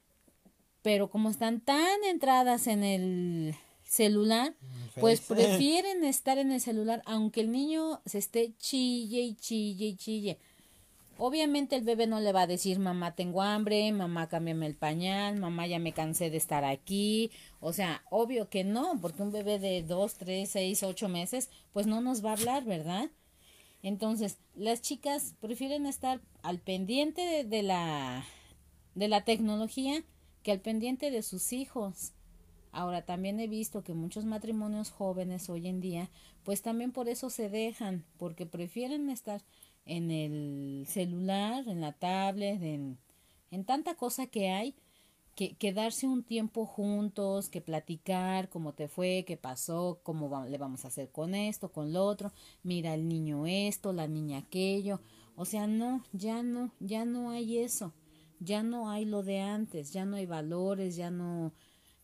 pero 0.80 1.10
como 1.10 1.28
están 1.28 1.60
tan 1.60 2.02
entradas 2.04 2.68
en 2.68 2.84
el 2.84 3.54
celular, 3.84 4.54
pues 4.98 5.20
prefieren 5.20 6.04
estar 6.04 6.38
en 6.38 6.50
el 6.50 6.60
celular 6.62 7.02
aunque 7.04 7.42
el 7.42 7.52
niño 7.52 8.00
se 8.06 8.16
esté 8.16 8.54
chille 8.56 9.20
y 9.20 9.34
chille 9.34 9.88
y 9.88 9.96
chille. 9.96 10.38
Obviamente 11.24 11.76
el 11.76 11.84
bebé 11.84 12.08
no 12.08 12.18
le 12.18 12.32
va 12.32 12.42
a 12.42 12.46
decir 12.48 12.80
mamá 12.80 13.14
tengo 13.14 13.42
hambre, 13.42 13.92
mamá 13.92 14.28
cámbiame 14.28 14.66
el 14.66 14.74
pañal, 14.74 15.38
mamá 15.38 15.68
ya 15.68 15.78
me 15.78 15.92
cansé 15.92 16.30
de 16.30 16.36
estar 16.36 16.64
aquí. 16.64 17.30
O 17.60 17.72
sea, 17.72 18.02
obvio 18.10 18.48
que 18.48 18.64
no, 18.64 18.98
porque 19.00 19.22
un 19.22 19.30
bebé 19.30 19.60
de 19.60 19.84
dos, 19.84 20.14
tres, 20.14 20.50
seis, 20.50 20.82
ocho 20.82 21.08
meses, 21.08 21.48
pues 21.72 21.86
no 21.86 22.00
nos 22.00 22.24
va 22.24 22.30
a 22.30 22.32
hablar, 22.32 22.64
¿verdad? 22.64 23.08
Entonces, 23.84 24.38
las 24.56 24.82
chicas 24.82 25.36
prefieren 25.40 25.86
estar 25.86 26.20
al 26.42 26.58
pendiente 26.58 27.44
de, 27.44 27.62
la, 27.62 28.24
de 28.96 29.06
la 29.06 29.24
tecnología 29.24 30.02
que 30.42 30.50
al 30.50 30.60
pendiente 30.60 31.12
de 31.12 31.22
sus 31.22 31.52
hijos. 31.52 32.14
Ahora 32.72 33.02
también 33.02 33.38
he 33.38 33.46
visto 33.46 33.84
que 33.84 33.94
muchos 33.94 34.24
matrimonios 34.24 34.90
jóvenes 34.90 35.48
hoy 35.48 35.68
en 35.68 35.80
día, 35.80 36.10
pues 36.42 36.62
también 36.62 36.90
por 36.90 37.08
eso 37.08 37.30
se 37.30 37.48
dejan, 37.48 38.04
porque 38.18 38.44
prefieren 38.44 39.08
estar 39.08 39.40
en 39.86 40.10
el 40.10 40.84
celular, 40.88 41.66
en 41.68 41.80
la 41.80 41.92
tablet, 41.92 42.62
en, 42.62 42.98
en 43.50 43.64
tanta 43.64 43.94
cosa 43.94 44.26
que 44.26 44.50
hay, 44.50 44.74
que, 45.34 45.54
que, 45.56 45.72
darse 45.72 46.06
un 46.06 46.22
tiempo 46.24 46.66
juntos, 46.66 47.48
que 47.48 47.60
platicar 47.60 48.48
cómo 48.50 48.74
te 48.74 48.88
fue, 48.88 49.24
qué 49.26 49.36
pasó, 49.36 50.00
cómo 50.02 50.44
le 50.46 50.58
vamos 50.58 50.84
a 50.84 50.88
hacer 50.88 51.10
con 51.10 51.34
esto, 51.34 51.72
con 51.72 51.92
lo 51.92 52.04
otro, 52.04 52.32
mira 52.62 52.94
el 52.94 53.08
niño 53.08 53.46
esto, 53.46 53.92
la 53.92 54.06
niña 54.08 54.38
aquello. 54.38 55.00
O 55.34 55.44
sea, 55.46 55.66
no, 55.66 56.04
ya 56.12 56.42
no, 56.42 56.72
ya 56.80 57.04
no 57.04 57.30
hay 57.30 57.58
eso, 57.58 57.94
ya 58.40 58.62
no 58.62 58.90
hay 58.90 59.06
lo 59.06 59.22
de 59.22 59.40
antes, 59.40 59.92
ya 59.92 60.04
no 60.04 60.16
hay 60.16 60.26
valores, 60.26 60.96
ya 60.96 61.10
no, 61.10 61.52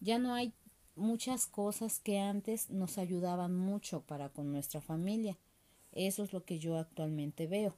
ya 0.00 0.18
no 0.18 0.34
hay 0.34 0.54
muchas 0.96 1.46
cosas 1.46 2.00
que 2.00 2.18
antes 2.18 2.70
nos 2.70 2.98
ayudaban 2.98 3.54
mucho 3.54 4.02
para 4.02 4.30
con 4.30 4.50
nuestra 4.52 4.80
familia. 4.80 5.38
Eso 5.98 6.22
es 6.22 6.32
lo 6.32 6.44
que 6.44 6.61
yo 6.61 6.78
actualmente 6.78 7.48
veo, 7.48 7.76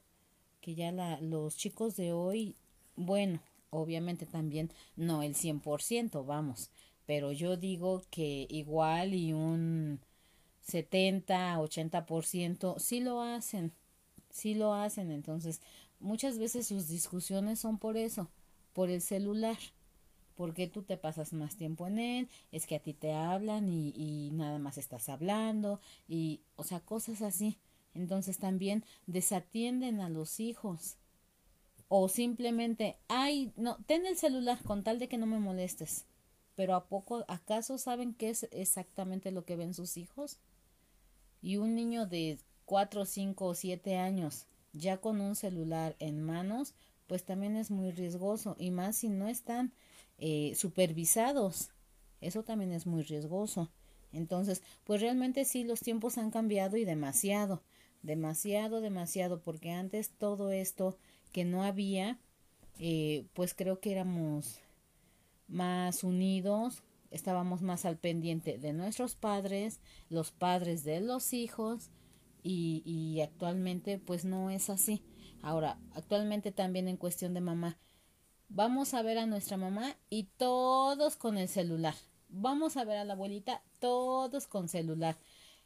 que 0.61 0.75
ya 0.75 0.91
la, 0.91 1.19
los 1.21 1.57
chicos 1.57 1.95
de 1.95 2.13
hoy, 2.13 2.55
bueno, 2.95 3.41
obviamente 3.71 4.27
también 4.27 4.71
no 4.95 5.23
el 5.23 5.33
100%, 5.33 6.23
vamos, 6.23 6.69
pero 7.07 7.31
yo 7.31 7.57
digo 7.57 8.03
que 8.11 8.45
igual 8.47 9.15
y 9.15 9.33
un 9.33 10.01
70, 10.61 11.59
80% 11.59 12.75
sí 12.77 12.99
lo 12.99 13.23
hacen, 13.23 13.73
sí 14.29 14.53
lo 14.53 14.75
hacen, 14.75 15.09
entonces 15.09 15.59
muchas 15.99 16.37
veces 16.37 16.67
sus 16.67 16.87
discusiones 16.89 17.57
son 17.59 17.79
por 17.79 17.97
eso, 17.97 18.29
por 18.73 18.91
el 18.91 19.01
celular, 19.01 19.57
porque 20.35 20.67
tú 20.67 20.83
te 20.83 20.95
pasas 20.97 21.33
más 21.33 21.55
tiempo 21.55 21.87
en 21.87 21.97
él, 21.97 22.29
es 22.51 22.67
que 22.67 22.75
a 22.75 22.79
ti 22.83 22.93
te 22.93 23.13
hablan 23.13 23.67
y, 23.67 23.93
y 23.95 24.29
nada 24.33 24.59
más 24.59 24.77
estás 24.77 25.09
hablando 25.09 25.79
y, 26.07 26.41
o 26.55 26.63
sea, 26.63 26.81
cosas 26.81 27.23
así. 27.23 27.57
Entonces 27.93 28.37
también 28.37 28.85
desatienden 29.07 29.99
a 29.99 30.09
los 30.09 30.39
hijos 30.39 30.97
o 31.87 32.07
simplemente, 32.07 32.97
ay, 33.09 33.51
no, 33.57 33.77
ten 33.85 34.05
el 34.05 34.17
celular 34.17 34.63
con 34.63 34.83
tal 34.83 34.97
de 34.97 35.09
que 35.09 35.17
no 35.17 35.25
me 35.25 35.39
molestes. 35.39 36.05
Pero 36.55 36.75
¿a 36.75 36.87
poco, 36.87 37.25
acaso 37.27 37.77
saben 37.77 38.13
qué 38.13 38.29
es 38.29 38.47
exactamente 38.51 39.31
lo 39.31 39.43
que 39.43 39.55
ven 39.55 39.73
sus 39.73 39.97
hijos? 39.97 40.39
Y 41.41 41.57
un 41.57 41.75
niño 41.75 42.05
de 42.05 42.39
cuatro, 42.65 43.05
cinco 43.05 43.47
o 43.47 43.55
siete 43.55 43.97
años 43.97 44.45
ya 44.73 44.97
con 44.97 45.19
un 45.19 45.35
celular 45.35 45.95
en 45.99 46.21
manos, 46.21 46.75
pues 47.07 47.25
también 47.25 47.57
es 47.57 47.71
muy 47.71 47.91
riesgoso 47.91 48.55
y 48.57 48.71
más 48.71 48.95
si 48.95 49.09
no 49.09 49.27
están 49.27 49.73
eh, 50.17 50.53
supervisados. 50.55 51.71
Eso 52.21 52.43
también 52.43 52.71
es 52.71 52.85
muy 52.85 53.03
riesgoso. 53.03 53.69
Entonces, 54.13 54.61
pues 54.83 55.01
realmente 55.01 55.45
sí, 55.45 55.63
los 55.63 55.81
tiempos 55.81 56.17
han 56.17 56.31
cambiado 56.31 56.77
y 56.77 56.85
demasiado, 56.85 57.63
demasiado, 58.01 58.81
demasiado, 58.81 59.41
porque 59.41 59.71
antes 59.71 60.09
todo 60.09 60.51
esto 60.51 60.97
que 61.31 61.45
no 61.45 61.63
había, 61.63 62.19
eh, 62.79 63.25
pues 63.33 63.53
creo 63.53 63.79
que 63.79 63.91
éramos 63.91 64.59
más 65.47 66.03
unidos, 66.03 66.83
estábamos 67.11 67.61
más 67.61 67.85
al 67.85 67.97
pendiente 67.97 68.57
de 68.57 68.73
nuestros 68.73 69.15
padres, 69.15 69.79
los 70.09 70.31
padres 70.31 70.83
de 70.83 71.01
los 71.01 71.33
hijos, 71.33 71.89
y, 72.43 72.81
y 72.85 73.21
actualmente 73.21 73.99
pues 73.99 74.25
no 74.25 74.49
es 74.49 74.69
así. 74.69 75.03
Ahora, 75.41 75.79
actualmente 75.93 76.51
también 76.51 76.87
en 76.87 76.97
cuestión 76.97 77.33
de 77.33 77.41
mamá, 77.41 77.77
vamos 78.49 78.93
a 78.93 79.01
ver 79.01 79.17
a 79.17 79.25
nuestra 79.25 79.57
mamá 79.57 79.95
y 80.09 80.23
todos 80.37 81.15
con 81.15 81.37
el 81.37 81.47
celular. 81.47 81.95
Vamos 82.29 82.77
a 82.77 82.85
ver 82.85 82.97
a 82.97 83.05
la 83.05 83.13
abuelita, 83.13 83.61
todos 83.79 84.47
con 84.47 84.69
celular. 84.69 85.17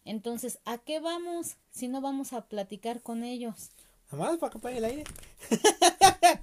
Entonces, 0.05 0.59
¿a 0.65 0.77
qué 0.77 0.99
vamos 0.99 1.57
si 1.71 1.87
no 1.87 1.99
vamos 1.99 2.31
a 2.31 2.45
platicar 2.45 3.01
con 3.01 3.23
ellos? 3.23 3.71
Nomás 4.11 4.37
para 4.37 4.51
que 4.51 4.59
pague 4.59 4.77
el 4.77 4.85
aire. 4.85 5.03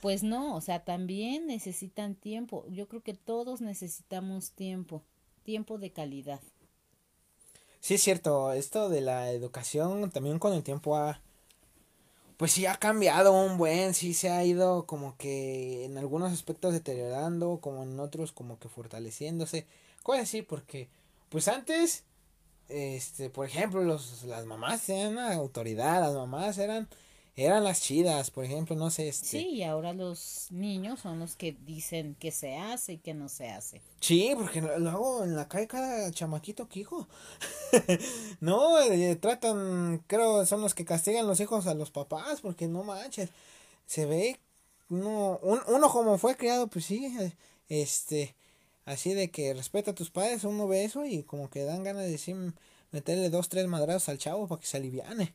pues 0.00 0.22
no, 0.22 0.54
o 0.54 0.60
sea, 0.60 0.84
también 0.84 1.48
necesitan 1.48 2.14
tiempo. 2.14 2.64
Yo 2.68 2.88
creo 2.88 3.02
que 3.02 3.14
todos 3.14 3.60
necesitamos 3.60 4.52
tiempo, 4.52 5.02
tiempo 5.42 5.76
de 5.76 5.90
calidad. 5.90 6.40
Sí, 7.80 7.94
es 7.94 8.02
cierto, 8.02 8.52
esto 8.52 8.88
de 8.88 9.00
la 9.00 9.32
educación 9.32 10.10
también 10.10 10.38
con 10.38 10.54
el 10.54 10.62
tiempo 10.62 10.96
ha, 10.96 11.20
pues 12.38 12.52
sí 12.52 12.64
ha 12.64 12.76
cambiado 12.76 13.32
un 13.32 13.58
buen, 13.58 13.92
sí 13.92 14.14
se 14.14 14.30
ha 14.30 14.42
ido 14.44 14.86
como 14.86 15.16
que 15.18 15.84
en 15.84 15.98
algunos 15.98 16.32
aspectos 16.32 16.72
deteriorando, 16.72 17.58
como 17.60 17.82
en 17.82 18.00
otros 18.00 18.32
como 18.32 18.58
que 18.58 18.70
fortaleciéndose, 18.70 19.66
cosas 20.02 20.22
así, 20.22 20.40
porque 20.40 20.88
pues 21.34 21.48
antes 21.48 22.04
este, 22.68 23.28
por 23.28 23.46
ejemplo, 23.46 23.82
los, 23.82 24.22
las 24.24 24.46
mamás 24.46 24.88
eran 24.88 25.12
una 25.12 25.34
autoridad, 25.34 26.00
las 26.00 26.14
mamás 26.14 26.56
eran, 26.58 26.88
eran 27.36 27.62
las 27.62 27.82
chidas, 27.82 28.30
por 28.30 28.44
ejemplo, 28.44 28.74
no 28.74 28.90
sé. 28.90 29.08
Este... 29.08 29.26
Sí, 29.26 29.48
y 29.50 29.62
ahora 29.64 29.92
los 29.92 30.46
niños 30.50 31.00
son 31.00 31.18
los 31.18 31.36
que 31.36 31.56
dicen 31.66 32.14
que 32.14 32.30
se 32.30 32.56
hace 32.56 32.94
y 32.94 32.98
que 32.98 33.12
no 33.12 33.28
se 33.28 33.50
hace. 33.50 33.82
Sí, 34.00 34.32
porque 34.34 34.62
luego 34.62 35.24
en 35.24 35.36
la 35.36 35.46
calle 35.48 35.66
cada 35.66 36.10
chamaquito 36.10 36.68
que 36.68 36.80
hijo. 36.80 37.06
no, 38.40 38.80
eh, 38.80 39.16
tratan, 39.16 40.02
creo, 40.06 40.46
son 40.46 40.62
los 40.62 40.74
que 40.74 40.84
castigan 40.84 41.26
los 41.26 41.40
hijos 41.40 41.66
a 41.66 41.74
los 41.74 41.90
papás, 41.90 42.40
porque 42.40 42.66
no 42.66 42.82
manches, 42.82 43.28
se 43.86 44.06
ve, 44.06 44.38
uno, 44.88 45.38
uno 45.42 45.90
como 45.90 46.16
fue 46.16 46.36
criado, 46.36 46.66
pues 46.68 46.86
sí, 46.86 47.14
este 47.68 48.34
así 48.84 49.14
de 49.14 49.30
que 49.30 49.54
respeta 49.54 49.92
a 49.92 49.94
tus 49.94 50.10
padres, 50.10 50.44
uno 50.44 50.68
ve 50.68 50.84
eso 50.84 51.04
y 51.04 51.22
como 51.22 51.50
que 51.50 51.64
dan 51.64 51.84
ganas 51.84 52.04
de 52.04 52.10
decir, 52.10 52.36
meterle 52.90 53.30
dos, 53.30 53.48
tres 53.48 53.66
madrazos 53.66 54.08
al 54.08 54.18
chavo 54.18 54.46
para 54.46 54.60
que 54.60 54.66
se 54.66 54.76
aliviane. 54.76 55.34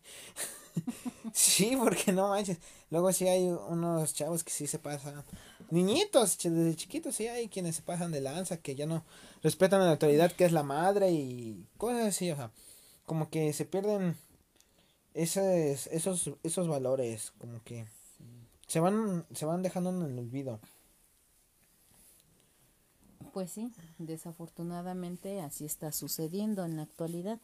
sí, 1.33 1.75
porque 1.77 2.13
no 2.13 2.29
manches. 2.29 2.57
Luego 2.89 3.11
sí 3.11 3.27
hay 3.27 3.47
unos 3.47 4.13
chavos 4.13 4.43
que 4.43 4.51
sí 4.51 4.65
se 4.65 4.79
pasan. 4.79 5.23
Niñitos, 5.69 6.37
desde 6.37 6.75
chiquitos 6.75 7.15
sí 7.15 7.27
hay 7.27 7.49
quienes 7.49 7.75
se 7.75 7.81
pasan 7.81 8.11
de 8.11 8.21
lanza, 8.21 8.57
que 8.57 8.75
ya 8.75 8.85
no 8.85 9.03
respetan 9.43 9.81
a 9.81 9.85
la 9.85 9.91
autoridad 9.91 10.31
que 10.31 10.45
es 10.45 10.51
la 10.51 10.63
madre 10.63 11.11
y 11.11 11.67
cosas 11.77 12.07
así, 12.07 12.31
o 12.31 12.35
sea, 12.35 12.51
como 13.05 13.29
que 13.29 13.53
se 13.53 13.65
pierden 13.65 14.15
esos, 15.13 15.87
esos, 15.87 16.31
esos 16.43 16.67
valores, 16.67 17.33
como 17.37 17.63
que 17.63 17.85
se 18.67 18.79
van, 18.79 19.25
se 19.33 19.45
van 19.45 19.63
dejando 19.63 19.89
en 19.89 20.01
el 20.03 20.19
olvido. 20.19 20.59
Pues 23.31 23.51
sí, 23.51 23.71
desafortunadamente 23.97 25.41
así 25.41 25.65
está 25.65 25.91
sucediendo 25.91 26.65
en 26.65 26.77
la 26.77 26.83
actualidad. 26.83 27.39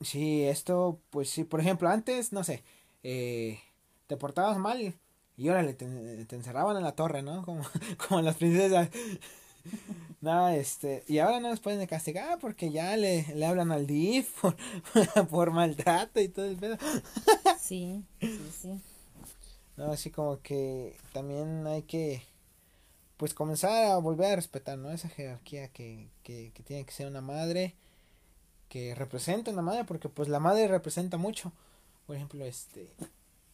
Sí, 0.00 0.42
esto, 0.44 0.98
pues 1.10 1.30
sí, 1.30 1.44
por 1.44 1.60
ejemplo, 1.60 1.88
antes, 1.88 2.32
no 2.32 2.42
sé, 2.42 2.62
eh, 3.02 3.60
te 4.06 4.16
portabas 4.16 4.58
mal 4.58 4.94
y 5.36 5.48
órale, 5.48 5.74
te, 5.74 6.24
te 6.24 6.36
encerraban 6.36 6.76
en 6.76 6.82
la 6.82 6.96
torre, 6.96 7.22
¿no? 7.22 7.42
Como, 7.44 7.62
como 8.08 8.20
las 8.20 8.36
princesas. 8.36 8.90
no, 10.20 10.48
este, 10.48 11.04
y 11.06 11.18
ahora 11.18 11.40
no 11.40 11.50
les 11.50 11.60
pueden 11.60 11.86
castigar 11.86 12.38
porque 12.38 12.70
ya 12.70 12.96
le, 12.96 13.26
le 13.34 13.46
hablan 13.46 13.70
al 13.72 13.86
DIF 13.86 14.40
por, 14.40 14.56
por 15.30 15.50
maltrato 15.52 16.20
y 16.20 16.28
todo 16.28 16.46
el 16.46 16.56
pedo. 16.56 16.76
sí, 17.60 18.04
sí, 18.20 18.50
sí. 18.60 18.80
No, 19.76 19.92
así 19.92 20.10
como 20.10 20.40
que 20.42 20.96
también 21.12 21.66
hay 21.66 21.82
que 21.82 22.22
pues 23.22 23.34
comenzar 23.34 23.84
a 23.84 23.98
volver 23.98 24.32
a 24.32 24.34
respetar, 24.34 24.76
¿no? 24.76 24.90
Esa 24.90 25.08
jerarquía 25.08 25.68
que, 25.68 26.08
que, 26.24 26.50
que 26.52 26.62
tiene 26.64 26.84
que 26.84 26.90
ser 26.90 27.06
una 27.06 27.20
madre, 27.20 27.76
que 28.68 28.96
representa 28.96 29.52
una 29.52 29.62
madre, 29.62 29.84
porque 29.84 30.08
pues 30.08 30.28
la 30.28 30.40
madre 30.40 30.66
representa 30.66 31.18
mucho. 31.18 31.52
Por 32.08 32.16
ejemplo, 32.16 32.44
este, 32.44 32.88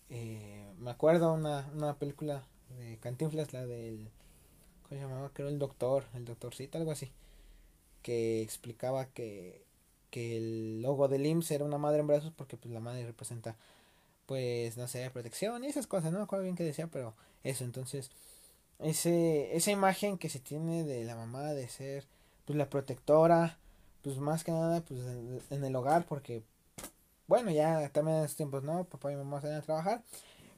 eh, 0.09 0.73
me 0.79 0.91
acuerdo 0.91 1.35
una, 1.35 1.71
una 1.75 1.93
película 1.99 2.45
de 2.79 2.97
Cantinflas, 2.97 3.53
la 3.53 3.67
del, 3.67 4.09
¿cómo 4.85 4.99
se 4.99 5.07
llamaba? 5.07 5.31
Creo 5.35 5.49
el 5.49 5.59
doctor, 5.59 6.07
el 6.15 6.25
doctorcito, 6.25 6.79
algo 6.79 6.93
así, 6.93 7.13
que 8.01 8.41
explicaba 8.41 9.05
que, 9.05 9.67
que 10.11 10.39
el 10.39 10.81
logo 10.81 11.09
del 11.09 11.27
IMSS 11.27 11.51
era 11.51 11.67
una 11.67 11.77
madre 11.77 12.01
en 12.01 12.07
brazos 12.07 12.33
porque 12.35 12.57
pues 12.57 12.73
la 12.73 12.81
madre 12.81 13.05
representa, 13.05 13.55
pues, 14.25 14.79
no 14.79 14.89
sé, 14.89 15.11
protección 15.11 15.63
y 15.63 15.67
esas 15.67 15.87
cosas, 15.87 16.11
no 16.11 16.21
me 16.21 16.25
acuerdo 16.25 16.45
bien 16.45 16.57
qué 16.57 16.65
decía, 16.65 16.87
pero 16.87 17.13
eso, 17.45 17.65
entonces 17.65 18.11
ese, 18.79 19.57
esa 19.57 19.71
imagen 19.71 20.19
que 20.19 20.29
se 20.29 20.39
tiene 20.39 20.85
de 20.85 21.05
la 21.05 21.17
mamá 21.17 21.53
de 21.53 21.69
ser 21.69 22.05
pues 22.45 22.57
la 22.57 22.71
protectora, 22.71 23.59
pues 24.03 24.19
más 24.19 24.45
que 24.45 24.53
nada 24.53 24.81
pues 24.83 25.01
en, 25.51 25.65
el 25.65 25.77
hogar 25.77 26.07
porque 26.07 26.43
bueno 27.27 27.51
ya 27.51 27.89
también 27.91 28.19
en 28.19 28.25
estos 28.25 28.37
tiempos 28.37 28.63
no, 28.63 28.85
papá 28.85 29.13
y 29.13 29.17
mamá 29.17 29.41
salen 29.41 29.57
a 29.57 29.63
trabajar, 29.63 30.03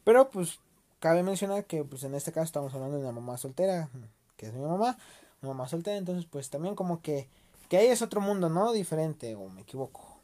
pero 0.04 0.30
pues 0.30 0.59
cabe 0.98 1.22
mencionar 1.22 1.64
que 1.64 1.85
pues 1.85 2.04
en 2.04 2.14
este 2.14 2.33
caso 2.33 2.44
estamos 2.44 2.74
hablando 2.74 2.96
de 2.96 3.02
una 3.02 3.12
mamá 3.12 3.38
soltera, 3.38 3.88
que 4.37 4.46
es 4.46 4.52
mi 4.52 4.61
mamá, 4.61 4.98
una 5.42 5.52
mamá 5.52 5.68
soltera, 5.68 5.96
entonces 5.96 6.26
pues 6.30 6.50
también 6.50 6.74
como 6.74 7.00
que 7.02 7.28
que 7.70 7.76
ahí 7.76 7.87
es 7.87 8.02
otro 8.02 8.20
mundo, 8.20 8.48
¿no? 8.48 8.72
Diferente 8.72 9.37
o 9.37 9.48
me 9.48 9.61
equivoco. 9.61 10.18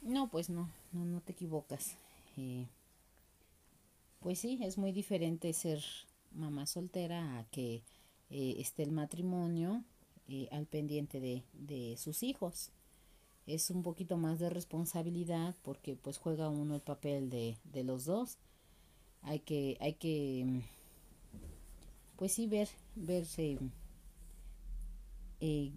No, 0.00 0.28
pues 0.28 0.48
no, 0.48 0.70
no, 0.92 1.04
no 1.04 1.20
te 1.20 1.32
equivocas. 1.32 1.96
pues 4.20 4.38
sí, 4.38 4.60
es 4.62 4.78
muy 4.78 4.92
diferente 4.92 5.52
ser 5.52 5.82
mamá 6.32 6.66
soltera 6.66 7.38
a 7.38 7.44
que 7.44 7.82
eh, 8.30 8.56
esté 8.58 8.82
el 8.82 8.92
matrimonio 8.92 9.84
eh, 10.28 10.48
al 10.52 10.66
pendiente 10.66 11.20
de, 11.20 11.44
de 11.52 11.96
sus 11.96 12.22
hijos. 12.22 12.70
Es 13.46 13.70
un 13.70 13.82
poquito 13.82 14.16
más 14.16 14.38
de 14.38 14.50
responsabilidad 14.50 15.56
porque 15.62 15.96
pues 15.96 16.18
juega 16.18 16.48
uno 16.48 16.74
el 16.74 16.82
papel 16.82 17.30
de, 17.30 17.56
de 17.64 17.84
los 17.84 18.04
dos. 18.04 18.38
Hay 19.22 19.40
que, 19.40 19.76
hay 19.80 19.94
que, 19.94 20.62
pues 22.16 22.32
sí, 22.32 22.46
ver, 22.46 22.68
verse, 22.94 23.58
eh, 25.40 25.72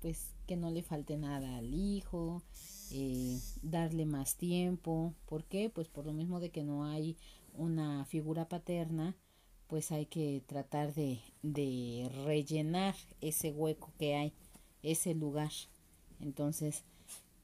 pues 0.00 0.34
que 0.46 0.56
no 0.56 0.70
le 0.70 0.82
falte 0.82 1.16
nada 1.16 1.56
al 1.56 1.74
hijo, 1.74 2.42
eh, 2.90 3.38
darle 3.62 4.06
más 4.06 4.36
tiempo. 4.36 5.14
¿Por 5.26 5.44
qué? 5.44 5.70
Pues 5.70 5.88
por 5.88 6.06
lo 6.06 6.12
mismo 6.12 6.40
de 6.40 6.50
que 6.50 6.62
no 6.64 6.84
hay 6.84 7.16
una 7.54 8.04
figura 8.04 8.48
paterna, 8.48 9.16
pues 9.68 9.92
hay 9.92 10.06
que 10.06 10.42
tratar 10.46 10.94
de, 10.94 11.20
de 11.42 12.10
rellenar 12.24 12.96
ese 13.20 13.52
hueco 13.52 13.92
que 13.98 14.16
hay, 14.16 14.32
ese 14.82 15.14
lugar. 15.14 15.52
Entonces, 16.20 16.82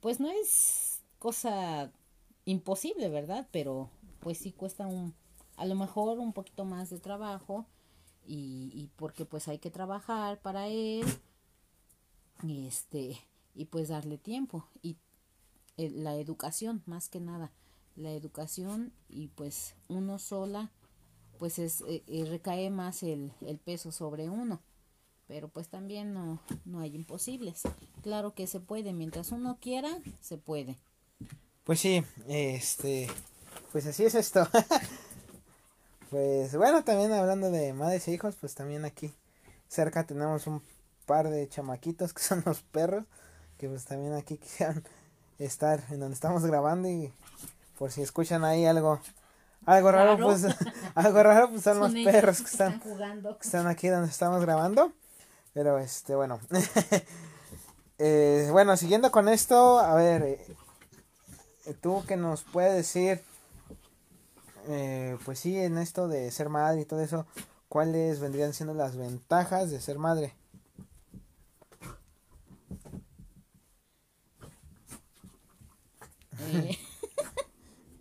pues 0.00 0.20
no 0.20 0.30
es 0.30 1.02
cosa 1.18 1.92
imposible, 2.44 3.08
¿verdad? 3.08 3.46
Pero 3.52 3.90
pues 4.20 4.38
sí 4.38 4.52
cuesta 4.52 4.86
un, 4.86 5.14
a 5.56 5.66
lo 5.66 5.74
mejor 5.74 6.18
un 6.18 6.32
poquito 6.32 6.64
más 6.64 6.90
de 6.90 6.98
trabajo 6.98 7.66
y, 8.26 8.70
y 8.74 8.90
porque 8.96 9.24
pues 9.26 9.48
hay 9.48 9.58
que 9.58 9.70
trabajar 9.70 10.40
para 10.40 10.68
él 10.68 11.04
y 12.42 12.66
este 12.66 13.18
y 13.54 13.66
pues 13.66 13.88
darle 13.88 14.18
tiempo 14.18 14.66
y 14.82 14.96
eh, 15.76 15.90
la 15.90 16.16
educación 16.16 16.82
más 16.86 17.08
que 17.08 17.20
nada 17.20 17.52
la 17.96 18.12
educación 18.12 18.92
y 19.08 19.28
pues 19.28 19.74
uno 19.88 20.18
sola 20.18 20.70
pues 21.38 21.58
es 21.58 21.82
eh, 21.82 22.02
eh, 22.06 22.24
recae 22.28 22.70
más 22.70 23.02
el, 23.02 23.32
el, 23.40 23.58
peso 23.58 23.92
sobre 23.92 24.28
uno. 24.28 24.60
Pero 25.26 25.48
pues 25.48 25.68
también 25.68 26.12
no, 26.12 26.40
no 26.64 26.80
hay 26.80 26.94
imposibles. 26.94 27.62
Claro 28.02 28.34
que 28.34 28.46
se 28.46 28.60
puede 28.60 28.92
mientras 28.92 29.32
uno 29.32 29.58
quiera 29.60 29.90
se 30.20 30.36
puede. 30.36 30.78
Pues 31.64 31.80
sí 31.80 32.04
este 32.28 33.08
pues 33.72 33.86
así 33.86 34.04
es 34.04 34.14
esto. 34.14 34.46
Pues 36.10 36.54
bueno 36.54 36.84
también 36.84 37.10
hablando 37.12 37.50
de 37.50 37.72
madres 37.72 38.06
e 38.06 38.12
hijos 38.12 38.36
pues 38.40 38.54
también 38.54 38.84
aquí 38.84 39.12
cerca 39.66 40.06
tenemos 40.06 40.46
un 40.46 40.62
par 41.06 41.28
de 41.28 41.48
chamaquitos 41.48 42.12
que 42.12 42.22
son 42.22 42.44
los 42.46 42.60
perros 42.62 43.04
que 43.58 43.68
pues 43.68 43.84
también 43.84 44.12
aquí 44.12 44.36
quisieran 44.36 44.84
estar 45.40 45.82
en 45.90 45.98
donde 45.98 46.14
estamos 46.14 46.44
grabando 46.44 46.88
y 46.88 47.12
por 47.78 47.90
si 47.90 48.02
escuchan 48.02 48.44
ahí 48.44 48.64
algo 48.64 49.00
algo 49.66 49.92
raro, 49.92 50.18
pues 50.18 50.44
algo 50.94 51.22
raro 51.22 51.50
pues 51.50 51.62
son, 51.62 51.80
los 51.80 51.92
perros 51.92 52.40
que 52.40 52.50
están, 52.50 52.80
jugando. 52.80 53.38
que 53.38 53.46
están 53.46 53.66
aquí 53.66 53.88
donde 53.88 54.10
estamos 54.10 54.40
grabando. 54.40 54.92
Pero 55.52 55.78
este 55.78 56.14
bueno. 56.14 56.40
Eh, 57.98 58.48
bueno 58.50 58.76
siguiendo 58.76 59.12
con 59.12 59.28
esto 59.28 59.78
a 59.78 59.94
ver 59.94 60.24
eh, 60.24 61.74
tú 61.80 62.02
que 62.08 62.16
nos 62.16 62.42
puedes 62.42 62.74
decir 62.74 63.22
eh, 64.66 65.16
pues 65.24 65.38
sí 65.38 65.56
en 65.56 65.78
esto 65.78 66.08
de 66.08 66.28
ser 66.32 66.48
madre 66.48 66.80
y 66.80 66.84
todo 66.86 67.00
eso 67.00 67.24
cuáles 67.68 68.18
vendrían 68.18 68.52
siendo 68.52 68.74
las 68.74 68.96
ventajas 68.96 69.70
de 69.70 69.80
ser 69.80 70.00
madre 70.00 70.34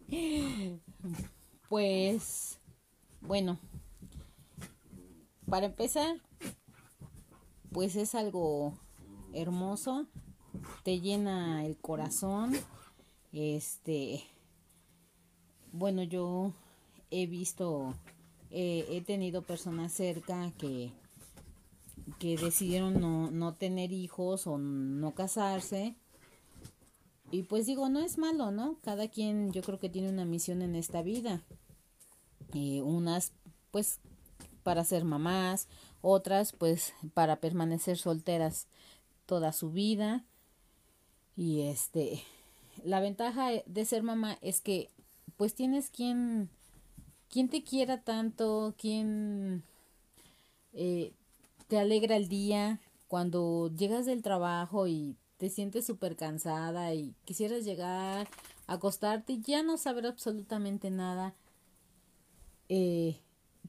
pues, 1.73 2.59
bueno, 3.21 3.57
para 5.49 5.65
empezar, 5.65 6.21
pues 7.71 7.95
es 7.95 8.13
algo 8.13 8.77
hermoso, 9.33 10.05
te 10.83 11.01
llena 11.01 11.65
el 11.65 11.75
corazón, 11.75 12.53
este, 13.31 14.21
bueno, 15.71 16.03
yo 16.03 16.53
he 17.09 17.25
visto, 17.25 17.95
he 18.51 19.01
tenido 19.07 19.41
personas 19.41 19.93
cerca 19.93 20.51
que, 20.59 20.91
que 22.19 22.37
decidieron 22.37 23.01
no, 23.01 23.31
no 23.31 23.55
tener 23.55 23.91
hijos 23.91 24.45
o 24.45 24.59
no 24.59 25.15
casarse 25.15 25.95
y 27.33 27.41
pues 27.41 27.65
digo, 27.65 27.89
no 27.89 27.99
es 27.99 28.19
malo, 28.19 28.51
¿no? 28.51 28.77
Cada 28.83 29.07
quien 29.07 29.51
yo 29.51 29.63
creo 29.63 29.79
que 29.79 29.89
tiene 29.89 30.09
una 30.09 30.23
misión 30.23 30.61
en 30.61 30.75
esta 30.75 31.01
vida. 31.01 31.41
Y 32.51 32.81
unas 32.81 33.31
pues 33.71 33.99
para 34.63 34.83
ser 34.83 35.03
mamás, 35.03 35.67
otras 36.01 36.51
pues 36.53 36.93
para 37.13 37.37
permanecer 37.37 37.97
solteras 37.97 38.67
toda 39.25 39.51
su 39.53 39.71
vida. 39.71 40.23
Y 41.35 41.61
este, 41.61 42.23
la 42.83 42.99
ventaja 42.99 43.49
de 43.65 43.85
ser 43.85 44.03
mamá 44.03 44.37
es 44.41 44.61
que 44.61 44.89
pues 45.37 45.55
tienes 45.55 45.89
quien, 45.89 46.49
quien 47.29 47.49
te 47.49 47.63
quiera 47.63 48.01
tanto, 48.01 48.75
quien 48.77 49.63
eh, 50.73 51.13
te 51.67 51.79
alegra 51.79 52.15
el 52.15 52.27
día 52.27 52.79
cuando 53.07 53.71
llegas 53.75 54.05
del 54.05 54.21
trabajo 54.21 54.87
y 54.87 55.15
te 55.37 55.49
sientes 55.49 55.85
súper 55.85 56.15
cansada 56.15 56.93
y 56.93 57.13
quisieras 57.25 57.65
llegar, 57.65 58.27
acostarte 58.67 59.33
y 59.33 59.41
ya 59.41 59.63
no 59.63 59.77
saber 59.77 60.05
absolutamente 60.05 60.89
nada, 60.89 61.33
eh, 62.75 63.21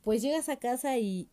pues 0.02 0.22
llegas 0.22 0.48
a 0.48 0.56
casa 0.56 0.98
y, 0.98 1.28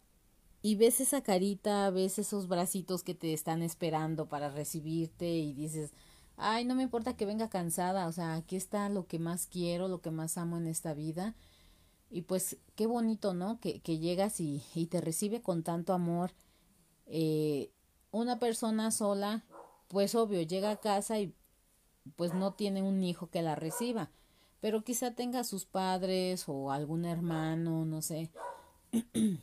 y 0.62 0.76
ves 0.76 1.00
esa 1.00 1.22
carita, 1.22 1.90
ves 1.92 2.20
esos 2.20 2.48
bracitos 2.48 3.04
que 3.04 3.16
te 3.16 3.34
están 3.34 3.62
esperando 3.62 4.28
para 4.28 4.50
recibirte 4.50 5.30
y 5.30 5.54
dices, 5.54 5.94
ay, 6.38 6.66
no 6.66 6.76
me 6.76 6.84
importa 6.84 7.16
que 7.16 7.26
venga 7.26 7.50
cansada, 7.50 8.08
o 8.08 8.12
sea, 8.12 8.36
aquí 8.36 8.56
está 8.56 8.90
lo 8.90 9.08
que 9.08 9.20
más 9.20 9.48
quiero, 9.48 9.88
lo 9.88 10.02
que 10.02 10.12
más 10.12 10.38
amo 10.38 10.58
en 10.58 10.68
esta 10.68 10.94
vida. 10.94 11.36
Y 12.10 12.24
pues 12.24 12.58
qué 12.76 12.88
bonito, 12.88 13.34
¿no? 13.34 13.60
Que, 13.62 13.80
que 13.82 14.00
llegas 14.00 14.42
y, 14.42 14.64
y 14.76 14.88
te 14.88 15.00
recibe 15.00 15.42
con 15.42 15.64
tanto 15.64 15.94
amor. 15.94 16.32
Eh, 17.06 17.72
una 18.12 18.40
persona 18.40 18.92
sola 18.92 19.46
pues 19.92 20.16
obvio, 20.16 20.42
llega 20.42 20.72
a 20.72 20.80
casa 20.80 21.20
y 21.20 21.36
pues 22.16 22.34
no 22.34 22.54
tiene 22.54 22.82
un 22.82 23.04
hijo 23.04 23.30
que 23.30 23.42
la 23.42 23.56
reciba, 23.56 24.10
pero 24.62 24.84
quizá 24.84 25.14
tenga 25.14 25.44
sus 25.44 25.66
padres 25.66 26.46
o 26.48 26.72
algún 26.72 27.04
hermano, 27.06 27.84
no 27.86 28.02
sé, 28.02 28.32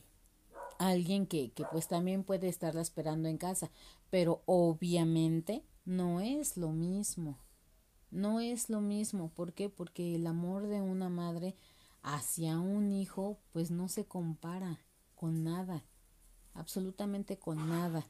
alguien 0.79 1.27
que, 1.27 1.51
que 1.51 1.65
pues 1.71 1.89
también 1.89 2.25
puede 2.25 2.49
estarla 2.49 2.81
esperando 2.81 3.29
en 3.29 3.37
casa, 3.37 3.71
pero 4.09 4.43
obviamente 4.47 5.65
no 5.85 6.21
es 6.21 6.57
lo 6.57 6.71
mismo, 6.71 7.37
no 8.11 8.41
es 8.41 8.71
lo 8.71 8.81
mismo, 8.81 9.31
¿por 9.31 9.53
qué? 9.53 9.69
Porque 9.69 10.15
el 10.15 10.27
amor 10.27 10.69
de 10.69 10.81
una 10.81 11.09
madre 11.09 11.57
hacia 12.03 12.59
un 12.59 12.93
hijo 12.93 13.39
pues 13.53 13.71
no 13.71 13.89
se 13.89 14.07
compara 14.07 14.79
con 15.15 15.45
nada, 15.45 15.85
absolutamente 16.55 17.39
con 17.39 17.69
nada. 17.69 18.07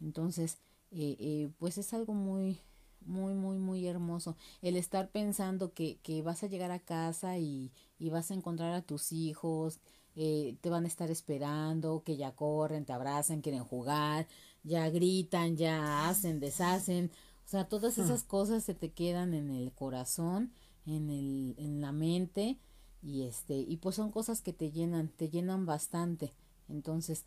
Entonces, 0.00 0.58
eh, 0.90 1.16
eh, 1.20 1.50
pues 1.58 1.78
es 1.78 1.92
algo 1.92 2.14
muy, 2.14 2.60
muy, 3.06 3.34
muy, 3.34 3.58
muy 3.58 3.86
hermoso. 3.86 4.36
El 4.60 4.76
estar 4.76 5.10
pensando 5.10 5.72
que, 5.72 5.98
que 6.02 6.22
vas 6.22 6.42
a 6.42 6.46
llegar 6.46 6.70
a 6.70 6.78
casa 6.78 7.38
y, 7.38 7.72
y 7.98 8.10
vas 8.10 8.30
a 8.30 8.34
encontrar 8.34 8.72
a 8.72 8.82
tus 8.82 9.12
hijos, 9.12 9.80
eh, 10.14 10.56
te 10.60 10.68
van 10.68 10.84
a 10.84 10.88
estar 10.88 11.10
esperando, 11.10 12.02
que 12.04 12.16
ya 12.16 12.32
corren, 12.32 12.84
te 12.84 12.92
abrazan, 12.92 13.40
quieren 13.40 13.64
jugar, 13.64 14.26
ya 14.62 14.88
gritan, 14.90 15.56
ya 15.56 16.08
hacen, 16.08 16.40
deshacen. 16.40 17.10
O 17.44 17.48
sea, 17.48 17.68
todas 17.68 17.96
hmm. 17.96 18.02
esas 18.02 18.22
cosas 18.22 18.64
se 18.64 18.74
te 18.74 18.92
quedan 18.92 19.34
en 19.34 19.50
el 19.50 19.72
corazón, 19.72 20.52
en, 20.86 21.10
el, 21.10 21.54
en 21.58 21.80
la 21.80 21.92
mente 21.92 22.58
y 23.02 23.22
este 23.24 23.56
y 23.56 23.78
pues 23.78 23.96
son 23.96 24.10
cosas 24.12 24.42
que 24.42 24.52
te 24.52 24.70
llenan, 24.70 25.08
te 25.08 25.28
llenan 25.28 25.66
bastante. 25.66 26.32
Entonces, 26.68 27.24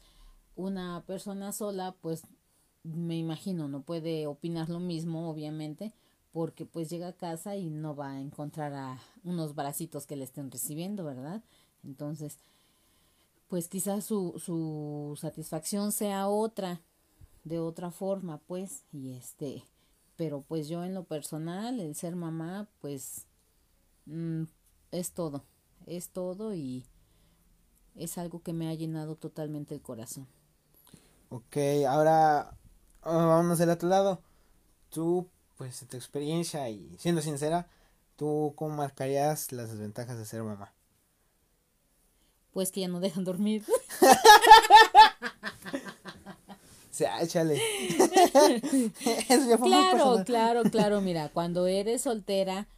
una 0.56 1.04
persona 1.06 1.52
sola 1.52 1.96
pues 2.02 2.24
me 2.86 3.18
imagino, 3.18 3.68
no 3.68 3.82
puede 3.82 4.28
opinar 4.28 4.70
lo 4.70 4.80
mismo, 4.80 5.30
obviamente, 5.30 5.94
porque 6.32 6.66
pues 6.66 6.90
llega 6.90 7.08
a 7.08 7.14
casa 7.14 7.56
y 7.56 7.70
no 7.70 7.96
va 7.96 8.12
a 8.12 8.22
encontrar 8.22 8.74
a 8.74 9.00
unos 9.24 9.56
bracitos 9.56 10.06
que 10.06 10.16
le 10.16 10.26
estén 10.26 10.52
recibiendo, 10.52 11.04
¿verdad? 11.04 11.42
Entonces, 11.84 12.38
pues 13.48 13.68
quizás 13.68 14.06
su, 14.06 14.40
su 14.44 15.18
satisfacción 15.20 15.92
sea 15.92 16.28
otra, 16.28 16.82
de 17.44 17.60
otra 17.60 17.90
forma, 17.90 18.40
pues, 18.48 18.84
y 18.92 19.14
este, 19.14 19.64
pero 20.16 20.42
pues 20.42 20.68
yo 20.68 20.84
en 20.84 20.94
lo 20.94 21.06
personal, 21.06 21.80
el 21.80 21.96
ser 21.96 22.16
mamá, 22.16 22.68
pues, 22.82 23.26
mm, 24.06 24.44
es 24.92 25.12
todo, 25.12 25.44
es 25.88 26.10
todo 26.10 26.54
y 26.54 26.86
es 27.96 28.18
algo 28.18 28.42
que 28.42 28.54
me 28.54 28.68
ha 28.68 28.74
llenado 28.74 29.16
totalmente 29.16 29.74
el 29.74 29.82
corazón. 29.82 30.28
Ok, 31.30 31.58
ahora 31.88 32.56
Vámonos 33.06 33.60
del 33.60 33.70
otro 33.70 33.88
lado. 33.88 34.22
Tú, 34.90 35.30
pues, 35.58 35.80
de 35.82 35.88
tu 35.88 35.98
experiencia 35.98 36.70
y 36.70 36.96
siendo 36.98 37.22
sincera, 37.22 37.68
¿tú 38.16 38.54
cómo 38.56 38.76
marcarías 38.76 39.52
las 39.52 39.72
desventajas 39.72 40.18
de 40.18 40.26
ser 40.26 40.44
mamá? 40.44 40.74
pues 42.56 42.72
que 42.72 42.80
ya 42.80 42.88
no 42.88 43.02
dejan 43.02 43.26
dormir. 43.26 43.64
O 46.90 46.98
sea, 46.98 47.22
échale. 47.22 47.60
claro, 49.62 50.24
claro, 50.24 50.64
claro. 50.72 51.02
Mira, 51.02 51.28
cuando 51.28 51.68
eres 51.68 52.04
soltera, 52.04 52.70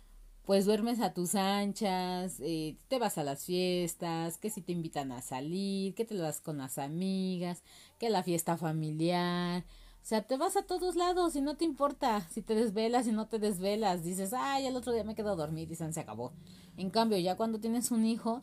pues 0.44 0.66
duermes 0.66 1.02
a 1.02 1.14
tus 1.14 1.36
anchas, 1.36 2.38
eh, 2.40 2.78
te 2.88 2.98
vas 2.98 3.20
a 3.20 3.24
las 3.24 3.46
fiestas, 3.46 4.40
que 4.40 4.50
si 4.50 4.62
te 4.64 4.72
invitan 4.72 5.12
a 5.12 5.22
salir, 5.22 5.94
que 5.94 6.04
te 6.04 6.16
lo 6.16 6.24
das 6.24 6.42
con 6.42 6.58
las 6.58 6.80
amigas, 6.80 7.62
que 8.00 8.10
la 8.10 8.24
fiesta 8.24 8.58
familiar. 8.58 9.66
O 10.08 10.10
sea, 10.10 10.22
te 10.22 10.38
vas 10.38 10.56
a 10.56 10.62
todos 10.62 10.96
lados 10.96 11.36
y 11.36 11.42
no 11.42 11.58
te 11.58 11.66
importa 11.66 12.26
si 12.30 12.42
te 12.42 12.56
desvelas 12.56 13.08
y 13.08 13.12
no 13.12 13.28
te 13.28 13.40
desvelas. 13.40 14.06
Dices, 14.06 14.32
ay, 14.32 14.66
el 14.66 14.78
otro 14.78 14.94
día 14.94 15.04
me 15.04 15.16
quedo 15.16 15.32
a 15.32 15.36
dormir 15.36 15.70
y 15.70 15.76
se 15.76 16.00
acabó. 16.00 16.32
En 16.78 16.92
cambio, 16.92 17.18
ya 17.18 17.36
cuando 17.36 17.60
tienes 17.60 17.92
un 17.92 18.06
hijo, 18.06 18.42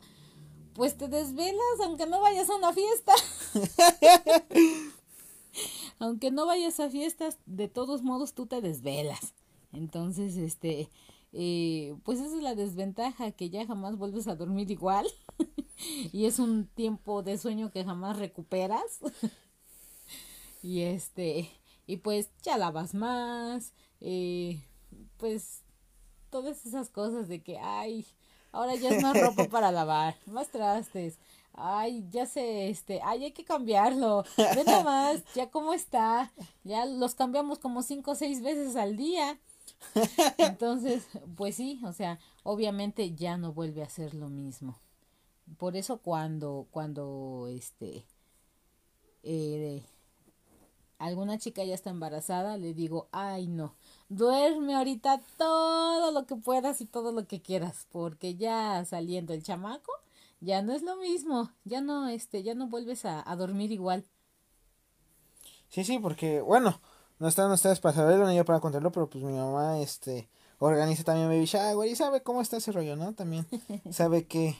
pues 0.75 0.95
te 0.95 1.07
desvelas 1.07 1.63
aunque 1.83 2.05
no 2.05 2.21
vayas 2.21 2.51
a 2.51 2.55
una 2.57 2.71
fiesta. 2.71 3.13
aunque 5.97 6.29
no 6.29 6.45
vayas 6.45 6.79
a 6.79 6.91
fiestas, 6.91 7.39
de 7.47 7.67
todos 7.67 8.03
modos 8.03 8.35
tú 8.35 8.45
te 8.45 8.61
desvelas. 8.61 9.33
Entonces, 9.73 10.37
este, 10.37 10.91
eh, 11.33 11.95
pues 12.03 12.19
esa 12.19 12.37
es 12.37 12.43
la 12.43 12.53
desventaja, 12.53 13.31
que 13.31 13.49
ya 13.49 13.65
jamás 13.65 13.97
vuelves 13.97 14.27
a 14.27 14.35
dormir 14.35 14.69
igual. 14.69 15.07
y 16.13 16.25
es 16.25 16.37
un 16.37 16.67
tiempo 16.67 17.23
de 17.23 17.39
sueño 17.39 17.71
que 17.71 17.83
jamás 17.83 18.19
recuperas. 18.19 18.99
y 20.65 20.81
este, 20.81 21.51
y 21.85 21.97
pues 21.97 22.31
ya 22.41 22.57
lavas 22.57 22.95
más, 22.95 23.71
eh, 24.01 24.63
pues 25.17 25.61
todas 26.31 26.65
esas 26.65 26.89
cosas 26.89 27.27
de 27.27 27.43
que, 27.43 27.59
ay, 27.59 28.03
ahora 28.51 28.73
ya 28.73 28.89
es 28.89 29.03
más 29.03 29.15
ropa 29.21 29.45
para 29.51 29.71
lavar, 29.71 30.15
más 30.25 30.49
trastes, 30.49 31.19
ay, 31.53 32.07
ya 32.09 32.25
sé, 32.25 32.69
este, 32.69 32.99
ay, 33.03 33.25
hay 33.25 33.31
que 33.31 33.45
cambiarlo, 33.45 34.23
ve 34.37 34.63
nada 34.65 34.83
más, 34.83 35.23
ya 35.35 35.51
cómo 35.51 35.71
está, 35.71 36.33
ya 36.63 36.87
los 36.87 37.13
cambiamos 37.13 37.59
como 37.59 37.83
cinco 37.83 38.11
o 38.11 38.15
seis 38.15 38.41
veces 38.41 38.75
al 38.75 38.97
día. 38.97 39.39
Entonces, 40.39 41.05
pues 41.35 41.55
sí, 41.57 41.79
o 41.83 41.93
sea, 41.93 42.17
obviamente 42.41 43.13
ya 43.13 43.37
no 43.37 43.53
vuelve 43.53 43.83
a 43.83 43.89
ser 43.89 44.15
lo 44.15 44.29
mismo. 44.29 44.79
Por 45.57 45.75
eso 45.75 45.99
cuando, 45.99 46.67
cuando, 46.71 47.47
este, 47.51 48.03
eh, 49.21 49.83
alguna 51.05 51.37
chica 51.37 51.63
ya 51.63 51.75
está 51.75 51.89
embarazada, 51.89 52.57
le 52.57 52.73
digo, 52.73 53.07
ay 53.11 53.47
no, 53.47 53.75
duerme 54.09 54.75
ahorita 54.75 55.21
todo 55.37 56.11
lo 56.11 56.25
que 56.25 56.35
puedas 56.35 56.81
y 56.81 56.85
todo 56.85 57.11
lo 57.11 57.27
que 57.27 57.41
quieras, 57.41 57.87
porque 57.91 58.35
ya 58.35 58.83
saliendo 58.85 59.33
el 59.33 59.43
chamaco, 59.43 59.91
ya 60.41 60.61
no 60.61 60.73
es 60.73 60.81
lo 60.81 60.97
mismo, 60.97 61.51
ya 61.63 61.81
no, 61.81 62.07
este, 62.07 62.43
ya 62.43 62.55
no 62.55 62.67
vuelves 62.67 63.05
a, 63.05 63.23
dormir 63.35 63.71
igual. 63.71 64.05
Sí, 65.69 65.83
sí, 65.83 65.99
porque, 65.99 66.41
bueno, 66.41 66.79
no 67.19 67.27
están 67.27 67.51
ustedes 67.51 67.79
para 67.79 67.95
saberlo 67.95 68.27
ni 68.27 68.35
yo 68.35 68.45
para 68.45 68.59
contarlo, 68.59 68.91
pero 68.91 69.09
pues 69.09 69.23
mi 69.23 69.33
mamá, 69.33 69.79
este, 69.79 70.29
organiza 70.59 71.03
también 71.03 71.29
baby 71.29 71.45
shower 71.45 71.89
y 71.89 71.95
sabe 71.95 72.21
cómo 72.21 72.41
está 72.41 72.57
ese 72.57 72.71
rollo, 72.71 72.95
¿no? 72.95 73.13
También 73.13 73.45
sabe 73.91 74.25
qué, 74.25 74.55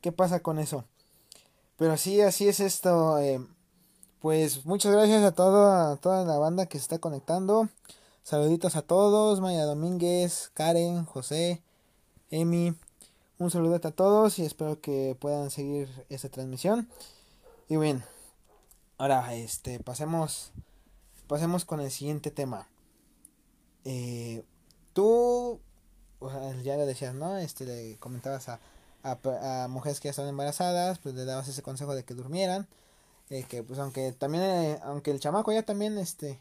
qué 0.00 0.12
pasa 0.12 0.40
con 0.40 0.58
eso. 0.58 0.84
Pero 1.76 1.96
sí, 1.96 2.20
así 2.20 2.48
es 2.48 2.60
esto. 2.60 3.18
Eh, 3.18 3.40
pues 4.20 4.64
muchas 4.66 4.92
gracias 4.92 5.22
a, 5.22 5.32
todo, 5.32 5.70
a 5.70 5.96
toda 5.96 6.24
la 6.24 6.38
banda 6.38 6.66
que 6.66 6.78
se 6.78 6.82
está 6.82 6.98
conectando. 6.98 7.68
Saluditos 8.22 8.76
a 8.76 8.82
todos, 8.82 9.40
Maya 9.40 9.64
Domínguez, 9.64 10.50
Karen, 10.54 11.04
José, 11.04 11.62
Emi, 12.30 12.74
un 13.38 13.50
saludo 13.50 13.76
a 13.76 13.90
todos 13.90 14.38
y 14.38 14.44
espero 14.44 14.80
que 14.80 15.16
puedan 15.20 15.50
seguir 15.50 15.88
esta 16.08 16.28
transmisión. 16.28 16.88
Y 17.68 17.76
bien, 17.76 18.02
ahora 18.98 19.34
este 19.34 19.78
pasemos 19.80 20.52
pasemos 21.26 21.64
con 21.64 21.80
el 21.80 21.90
siguiente 21.90 22.30
tema. 22.30 22.66
Eh, 23.84 24.42
tú 24.92 25.60
ya 26.62 26.76
le 26.76 26.86
decías, 26.86 27.14
¿no? 27.14 27.36
Este 27.36 27.64
le 27.64 27.96
comentabas 27.98 28.48
a, 28.48 28.60
a, 29.02 29.68
mujeres 29.68 30.00
que 30.00 30.06
ya 30.06 30.10
están 30.10 30.28
embarazadas, 30.28 30.98
pues 30.98 31.14
le 31.14 31.24
dabas 31.24 31.48
ese 31.48 31.62
consejo 31.62 31.94
de 31.94 32.04
que 32.04 32.14
durmieran. 32.14 32.66
Eh, 33.30 33.44
que 33.48 33.62
pues 33.62 33.78
aunque 33.78 34.12
también, 34.12 34.44
eh, 34.44 34.78
aunque 34.82 35.10
el 35.10 35.20
chamaco 35.20 35.52
ya 35.52 35.64
también, 35.64 35.98
este, 35.98 36.40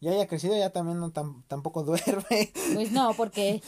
ya 0.00 0.12
haya 0.12 0.26
crecido, 0.26 0.56
ya 0.56 0.70
también 0.70 0.98
no 0.98 1.12
tampoco 1.12 1.82
duerme. 1.84 2.52
Pues 2.74 2.90
no, 2.92 3.14
porque 3.14 3.62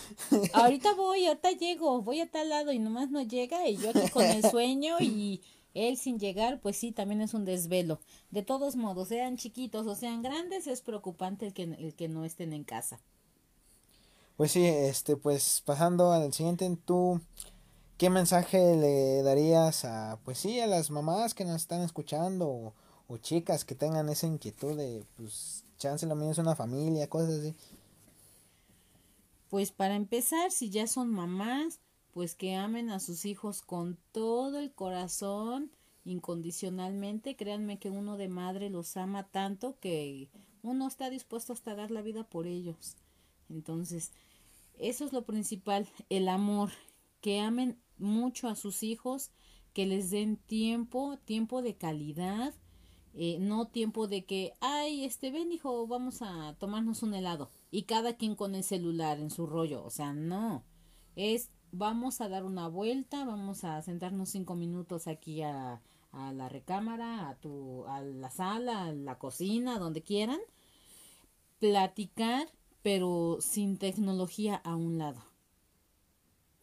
ahorita 0.53 0.95
voy, 0.95 1.27
ahorita 1.27 1.53
llego, 1.53 2.03
voy 2.03 2.21
a 2.21 2.31
tal 2.31 2.49
lado 2.49 2.73
y 2.73 2.79
nomás 2.79 3.11
no 3.11 3.23
llega 3.23 3.69
y 3.69 3.77
yo 3.77 3.91
aquí 3.91 4.09
con 4.11 4.25
el 4.25 4.43
sueño 4.51 4.97
y 5.01 5.43
él 5.75 5.97
sin 5.97 6.19
llegar, 6.19 6.61
pues 6.61 6.77
sí, 6.77 6.93
también 6.93 7.21
es 7.21 7.35
un 7.35 7.45
desvelo. 7.45 8.01
De 8.31 8.43
todos 8.43 8.77
modos, 8.77 9.09
sean 9.09 9.37
chiquitos 9.37 9.87
o 9.87 9.95
sean 9.95 10.23
grandes, 10.23 10.67
es 10.67 10.81
preocupante 10.81 11.47
el 11.47 11.53
que, 11.53 11.63
el 11.65 11.95
que 11.95 12.09
no 12.09 12.25
estén 12.25 12.53
en 12.53 12.65
casa. 12.65 13.01
Pues 14.37 14.53
sí, 14.53 14.65
este, 14.65 15.17
pues 15.17 15.63
pasando 15.65 16.13
al 16.13 16.33
siguiente, 16.33 16.69
tú, 16.85 17.21
¿qué 17.99 18.11
mensaje 18.11 18.77
le 18.77 19.23
darías 19.23 19.85
a, 19.85 20.19
pues 20.25 20.39
sí, 20.39 20.61
a 20.61 20.67
las 20.67 20.91
mamás 20.91 21.35
que 21.35 21.45
nos 21.45 21.57
están 21.57 21.83
escuchando 21.83 22.75
o, 23.09 23.19
chicas 23.19 23.65
que 23.65 23.77
tengan 23.77 24.09
esa 24.09 24.27
inquietud 24.27 24.77
de, 24.77 25.05
pues, 25.17 25.63
chance 25.79 26.05
lo 26.05 26.17
mío 26.17 26.33
es 26.33 26.39
una 26.39 26.57
familia, 26.57 27.09
cosas 27.09 27.39
así. 27.41 27.55
Pues 29.51 29.71
para 29.71 29.95
empezar, 29.95 30.51
si 30.51 30.71
ya 30.71 30.89
son 30.89 31.11
mamás, 31.11 31.79
pues 32.13 32.35
que 32.35 32.57
amen 32.57 32.91
a 32.91 32.99
sus 32.99 33.25
hijos 33.25 33.63
con 33.63 33.99
todo 34.11 34.59
el 34.59 34.73
corazón, 34.73 35.71
incondicionalmente. 36.05 37.37
Créanme 37.37 37.79
que 37.79 37.91
uno 37.91 38.17
de 38.17 38.29
madre 38.29 38.71
los 38.71 38.97
ama 38.97 39.29
tanto 39.29 39.79
que 39.79 40.29
uno 40.63 40.89
está 40.89 41.11
dispuesto 41.11 41.53
hasta 41.53 41.75
dar 41.75 41.91
la 41.91 42.03
vida 42.03 42.25
por 42.25 42.47
ellos. 42.47 42.97
Entonces, 43.49 44.13
eso 44.79 45.05
es 45.05 45.13
lo 45.13 45.25
principal, 45.25 45.89
el 46.09 46.29
amor, 46.29 46.71
que 47.21 47.41
amen 47.41 47.79
mucho 47.99 48.49
a 48.49 48.57
sus 48.57 48.83
hijos, 48.83 49.31
que 49.73 49.87
les 49.87 50.11
den 50.11 50.37
tiempo, 50.37 51.19
tiempo 51.25 51.63
de 51.63 51.77
calidad, 51.77 52.55
eh, 53.15 53.39
no 53.41 53.67
tiempo 53.67 54.09
de 54.09 54.25
que, 54.25 54.55
ay, 54.61 55.05
este, 55.05 55.31
ven 55.31 55.53
hijo, 55.53 55.87
vamos 55.87 56.23
a 56.23 56.57
tomarnos 56.59 57.03
un 57.03 57.15
helado 57.15 57.51
y 57.71 57.83
cada 57.83 58.17
quien 58.17 58.35
con 58.35 58.55
el 58.55 58.65
celular 58.65 59.19
en 59.21 59.31
su 59.31 59.47
rollo, 59.47 59.85
o 59.85 59.91
sea, 59.91 60.13
no, 60.13 60.65
es, 61.17 61.51
vamos 61.73 62.21
a 62.21 62.29
dar 62.29 62.45
una 62.45 62.69
vuelta, 62.69 63.25
vamos 63.25 63.65
a 63.65 63.83
sentarnos 63.83 64.31
cinco 64.31 64.55
minutos 64.55 65.07
aquí 65.07 65.43
a, 65.43 65.81
a 66.13 66.33
la 66.33 66.49
recámara, 66.49 67.29
a 67.29 67.37
tu, 67.37 67.85
a 67.87 68.01
la 68.01 68.31
sala, 68.31 68.87
a 68.87 68.93
la 68.93 69.19
cocina, 69.19 69.79
donde 69.79 70.03
quieran, 70.03 70.39
platicar, 71.59 72.49
pero 72.83 73.39
sin 73.41 73.79
tecnología 73.79 74.57
a 74.57 74.77
un 74.77 74.99
lado. 74.99 75.34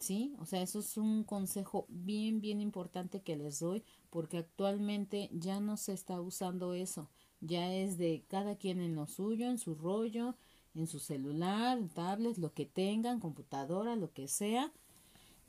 ¿Sí? 0.01 0.33
O 0.39 0.47
sea, 0.47 0.63
eso 0.63 0.79
es 0.79 0.97
un 0.97 1.23
consejo 1.23 1.85
bien, 1.87 2.41
bien 2.41 2.59
importante 2.59 3.21
que 3.21 3.35
les 3.35 3.59
doy 3.59 3.83
porque 4.09 4.39
actualmente 4.39 5.29
ya 5.31 5.59
no 5.59 5.77
se 5.77 5.93
está 5.93 6.19
usando 6.19 6.73
eso. 6.73 7.11
Ya 7.39 7.71
es 7.71 7.99
de 7.99 8.25
cada 8.27 8.55
quien 8.55 8.81
en 8.81 8.95
lo 8.95 9.05
suyo, 9.05 9.47
en 9.47 9.59
su 9.59 9.75
rollo, 9.75 10.35
en 10.73 10.87
su 10.87 10.97
celular, 10.97 11.77
tablet, 11.93 12.39
lo 12.39 12.51
que 12.51 12.65
tengan, 12.65 13.19
computadora, 13.19 13.95
lo 13.95 14.11
que 14.11 14.27
sea. 14.27 14.73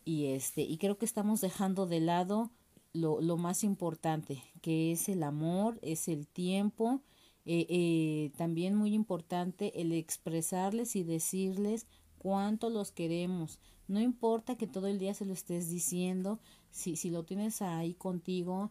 Y 0.04 0.26
este, 0.26 0.60
y 0.60 0.76
creo 0.76 0.98
que 0.98 1.06
estamos 1.06 1.40
dejando 1.40 1.86
de 1.86 2.00
lado 2.00 2.50
lo, 2.92 3.22
lo 3.22 3.38
más 3.38 3.64
importante, 3.64 4.42
que 4.60 4.92
es 4.92 5.08
el 5.08 5.22
amor, 5.22 5.78
es 5.80 6.08
el 6.08 6.26
tiempo, 6.26 7.00
eh, 7.46 7.66
eh, 7.70 8.32
también 8.36 8.74
muy 8.74 8.94
importante 8.94 9.80
el 9.80 9.92
expresarles 9.92 10.94
y 10.94 11.04
decirles 11.04 11.86
cuánto 12.22 12.70
los 12.70 12.92
queremos. 12.92 13.58
No 13.88 14.00
importa 14.00 14.56
que 14.56 14.68
todo 14.68 14.86
el 14.86 15.00
día 15.00 15.12
se 15.12 15.26
lo 15.26 15.32
estés 15.32 15.68
diciendo, 15.68 16.38
si, 16.70 16.94
si 16.94 17.10
lo 17.10 17.24
tienes 17.24 17.62
ahí 17.62 17.94
contigo, 17.94 18.70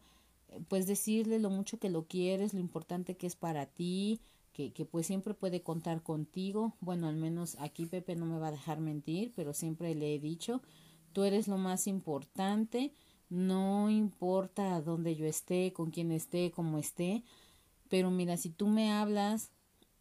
pues 0.69 0.87
decirle 0.87 1.37
lo 1.37 1.49
mucho 1.49 1.77
que 1.77 1.89
lo 1.89 2.05
quieres, 2.05 2.53
lo 2.53 2.61
importante 2.61 3.17
que 3.17 3.27
es 3.27 3.35
para 3.35 3.65
ti, 3.65 4.21
que, 4.53 4.71
que 4.71 4.85
pues 4.85 5.05
siempre 5.05 5.33
puede 5.33 5.61
contar 5.61 6.01
contigo. 6.01 6.77
Bueno, 6.79 7.09
al 7.09 7.17
menos 7.17 7.57
aquí 7.59 7.85
Pepe 7.85 8.15
no 8.15 8.25
me 8.25 8.39
va 8.39 8.47
a 8.47 8.51
dejar 8.51 8.79
mentir, 8.79 9.33
pero 9.35 9.53
siempre 9.53 9.95
le 9.95 10.15
he 10.15 10.19
dicho, 10.19 10.61
tú 11.11 11.23
eres 11.23 11.49
lo 11.49 11.57
más 11.57 11.87
importante, 11.87 12.93
no 13.29 13.89
importa 13.89 14.81
dónde 14.81 15.17
yo 15.17 15.25
esté, 15.25 15.73
con 15.73 15.91
quién 15.91 16.13
esté, 16.13 16.51
cómo 16.51 16.77
esté, 16.77 17.23
pero 17.89 18.11
mira, 18.11 18.37
si 18.37 18.49
tú 18.49 18.67
me 18.67 18.93
hablas, 18.93 19.51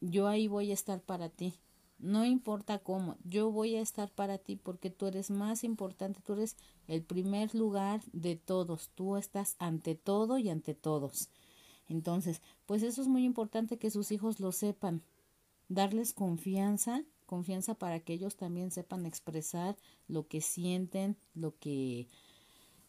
yo 0.01 0.29
ahí 0.29 0.47
voy 0.47 0.71
a 0.71 0.75
estar 0.75 1.01
para 1.01 1.31
ti. 1.31 1.55
No 2.01 2.25
importa 2.25 2.79
cómo, 2.79 3.17
yo 3.25 3.51
voy 3.51 3.77
a 3.77 3.83
estar 3.83 4.11
para 4.11 4.39
ti 4.39 4.57
porque 4.57 4.89
tú 4.89 5.07
eres 5.07 5.31
más 5.31 5.65
importante, 5.65 6.21
tú 6.25 6.33
eres 6.33 6.57
el 6.89 7.03
primer 7.03 7.55
lugar 7.55 8.01
de 8.13 8.37
todos, 8.37 8.91
tú 8.95 9.17
estás 9.17 9.55
ante 9.59 9.95
todo 9.95 10.39
y 10.39 10.49
ante 10.49 10.75
todos. 10.75 11.29
Entonces, 11.89 12.41
pues 12.65 12.83
eso 12.83 13.03
es 13.03 13.09
muy 13.09 13.25
importante 13.25 13.79
que 13.79 13.91
sus 13.91 14.13
hijos 14.13 14.41
lo 14.41 14.51
sepan, 14.53 15.03
darles 15.69 16.15
confianza, 16.15 17.05
confianza 17.27 17.75
para 17.75 18.01
que 18.01 18.15
ellos 18.15 18.37
también 18.37 18.71
sepan 18.71 19.05
expresar 19.05 19.77
lo 20.09 20.27
que 20.27 20.41
sienten, 20.41 21.19
lo 21.35 21.59
que 21.59 22.09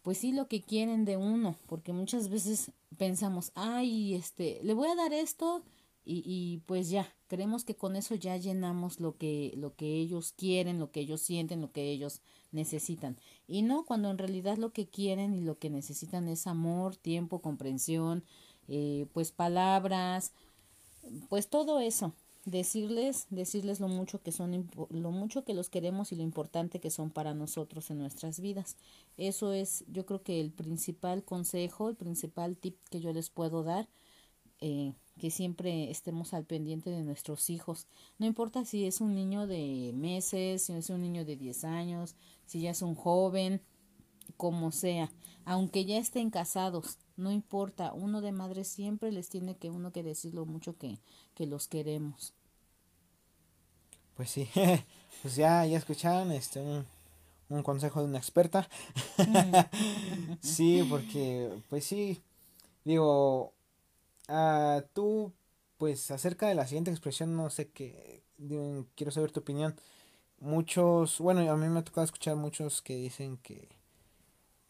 pues 0.03 0.17
sí 0.17 0.31
lo 0.31 0.47
que 0.47 0.61
quieren 0.61 1.05
de 1.05 1.17
uno, 1.17 1.57
porque 1.67 1.93
muchas 1.93 2.29
veces 2.29 2.71
pensamos, 2.97 3.51
ay, 3.55 4.15
este, 4.15 4.59
le 4.63 4.73
voy 4.73 4.87
a 4.87 4.95
dar 4.95 5.13
esto 5.13 5.63
y, 6.03 6.23
y 6.25 6.59
pues 6.65 6.89
ya, 6.89 7.07
creemos 7.27 7.63
que 7.63 7.75
con 7.75 7.95
eso 7.95 8.15
ya 8.15 8.37
llenamos 8.37 8.99
lo 8.99 9.17
que, 9.17 9.53
lo 9.55 9.75
que 9.75 9.95
ellos 9.95 10.33
quieren, 10.35 10.79
lo 10.79 10.91
que 10.91 11.01
ellos 11.01 11.21
sienten, 11.21 11.61
lo 11.61 11.71
que 11.71 11.91
ellos 11.91 12.21
necesitan. 12.51 13.17
Y 13.47 13.61
no, 13.61 13.85
cuando 13.85 14.09
en 14.09 14.17
realidad 14.17 14.57
lo 14.57 14.71
que 14.71 14.87
quieren 14.87 15.33
y 15.35 15.41
lo 15.41 15.57
que 15.57 15.69
necesitan 15.69 16.27
es 16.27 16.47
amor, 16.47 16.95
tiempo, 16.95 17.39
comprensión, 17.39 18.23
eh, 18.67 19.05
pues 19.13 19.31
palabras, 19.31 20.33
pues 21.29 21.47
todo 21.47 21.79
eso 21.79 22.13
decirles 22.45 23.27
decirles 23.29 23.79
lo 23.79 23.87
mucho 23.87 24.21
que 24.21 24.31
son 24.31 24.67
lo 24.89 25.11
mucho 25.11 25.43
que 25.43 25.53
los 25.53 25.69
queremos 25.69 26.11
y 26.11 26.15
lo 26.15 26.23
importante 26.23 26.79
que 26.79 26.89
son 26.89 27.11
para 27.11 27.35
nosotros 27.35 27.91
en 27.91 27.99
nuestras 27.99 28.39
vidas 28.39 28.77
eso 29.17 29.53
es 29.53 29.83
yo 29.87 30.07
creo 30.07 30.23
que 30.23 30.41
el 30.41 30.49
principal 30.51 31.23
consejo 31.23 31.89
el 31.89 31.95
principal 31.95 32.57
tip 32.57 32.77
que 32.89 32.99
yo 32.99 33.13
les 33.13 33.29
puedo 33.29 33.63
dar 33.63 33.87
eh, 34.59 34.93
que 35.19 35.31
siempre 35.31 35.91
estemos 35.91 36.33
al 36.33 36.45
pendiente 36.45 36.89
de 36.89 37.03
nuestros 37.03 37.49
hijos 37.49 37.87
no 38.17 38.25
importa 38.25 38.65
si 38.65 38.85
es 38.85 39.01
un 39.01 39.15
niño 39.15 39.47
de 39.47 39.91
meses 39.93 40.63
si 40.63 40.73
es 40.73 40.89
un 40.89 41.01
niño 41.01 41.25
de 41.25 41.35
10 41.35 41.63
años 41.63 42.15
si 42.45 42.61
ya 42.61 42.71
es 42.71 42.81
un 42.81 42.95
joven 42.95 43.61
como 44.37 44.71
sea 44.71 45.11
aunque 45.45 45.85
ya 45.85 45.97
estén 45.97 46.29
casados 46.29 46.97
no 47.21 47.31
importa, 47.31 47.93
uno 47.93 48.19
de 48.21 48.31
madre 48.31 48.63
siempre 48.63 49.11
les 49.11 49.29
tiene 49.29 49.55
que 49.55 49.69
uno 49.69 49.91
que 49.91 50.01
decir 50.01 50.33
lo 50.33 50.45
mucho 50.45 50.75
que, 50.77 50.97
que 51.35 51.45
los 51.45 51.67
queremos. 51.67 52.33
Pues 54.15 54.31
sí, 54.31 54.49
pues 55.21 55.35
ya, 55.35 55.63
ya 55.67 55.77
escucharon 55.77 56.31
este 56.31 56.59
un, 56.59 56.83
un 57.49 57.61
consejo 57.61 57.99
de 58.01 58.07
una 58.07 58.17
experta. 58.17 58.67
sí, 60.41 60.83
porque, 60.89 61.61
pues 61.69 61.85
sí, 61.85 62.19
digo, 62.83 63.53
uh, 64.31 64.81
tú, 64.93 65.33
pues 65.77 66.11
acerca 66.11 66.47
de 66.47 66.55
la 66.55 66.65
siguiente 66.67 66.91
expresión, 66.91 67.35
no 67.35 67.49
sé 67.49 67.69
qué, 67.69 68.23
quiero 68.95 69.11
saber 69.11 69.31
tu 69.31 69.41
opinión. 69.41 69.75
Muchos, 70.39 71.19
bueno, 71.19 71.41
a 71.51 71.57
mí 71.57 71.67
me 71.67 71.79
ha 71.79 71.83
tocado 71.83 72.05
escuchar 72.05 72.35
muchos 72.35 72.81
que 72.81 72.95
dicen 72.95 73.37
que 73.37 73.69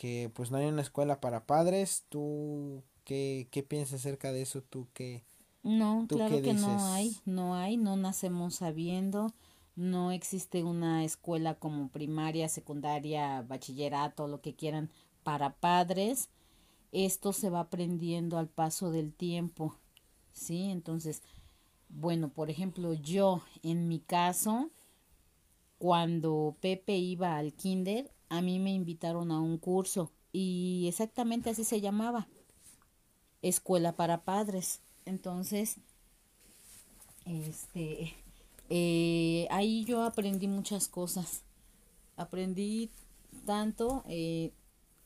que 0.01 0.31
pues 0.33 0.49
no 0.49 0.57
hay 0.57 0.65
una 0.65 0.81
escuela 0.81 1.21
para 1.21 1.45
padres. 1.45 2.05
¿Tú 2.09 2.81
qué, 3.03 3.47
qué 3.51 3.61
piensas 3.61 3.99
acerca 3.99 4.31
de 4.31 4.41
eso? 4.41 4.63
¿Tú 4.63 4.87
qué? 4.95 5.23
No, 5.61 6.07
claro 6.09 6.41
que 6.41 6.55
no 6.55 6.91
hay, 6.91 7.15
no 7.25 7.53
hay, 7.53 7.77
no 7.77 7.97
nacemos 7.97 8.55
sabiendo, 8.55 9.31
no 9.75 10.11
existe 10.11 10.63
una 10.63 11.03
escuela 11.03 11.53
como 11.53 11.89
primaria, 11.89 12.49
secundaria, 12.49 13.43
bachillerato, 13.43 14.27
lo 14.27 14.41
que 14.41 14.55
quieran 14.55 14.89
para 15.21 15.53
padres. 15.53 16.29
Esto 16.91 17.33
se 17.33 17.49
va 17.49 17.61
aprendiendo 17.61 18.37
al 18.37 18.47
paso 18.47 18.91
del 18.91 19.13
tiempo, 19.13 19.75
¿sí? 20.33 20.69
Entonces, 20.71 21.21
bueno, 21.89 22.29
por 22.29 22.49
ejemplo, 22.49 22.93
yo 22.93 23.41
en 23.63 23.87
mi 23.87 23.99
caso, 23.99 24.69
cuando 25.77 26.55
Pepe 26.61 26.97
iba 26.97 27.37
al 27.37 27.53
kinder, 27.53 28.11
a 28.29 28.41
mí 28.41 28.59
me 28.59 28.73
invitaron 28.73 29.31
a 29.31 29.39
un 29.39 29.57
curso 29.57 30.11
y 30.31 30.85
exactamente 30.87 31.49
así 31.49 31.63
se 31.63 31.81
llamaba, 31.81 32.27
Escuela 33.41 33.95
para 33.95 34.23
Padres. 34.23 34.81
Entonces, 35.05 35.77
este, 37.25 38.13
eh, 38.69 39.47
ahí 39.49 39.83
yo 39.85 40.03
aprendí 40.03 40.47
muchas 40.47 40.87
cosas. 40.87 41.43
Aprendí 42.15 42.89
tanto 43.45 44.03
eh, 44.07 44.51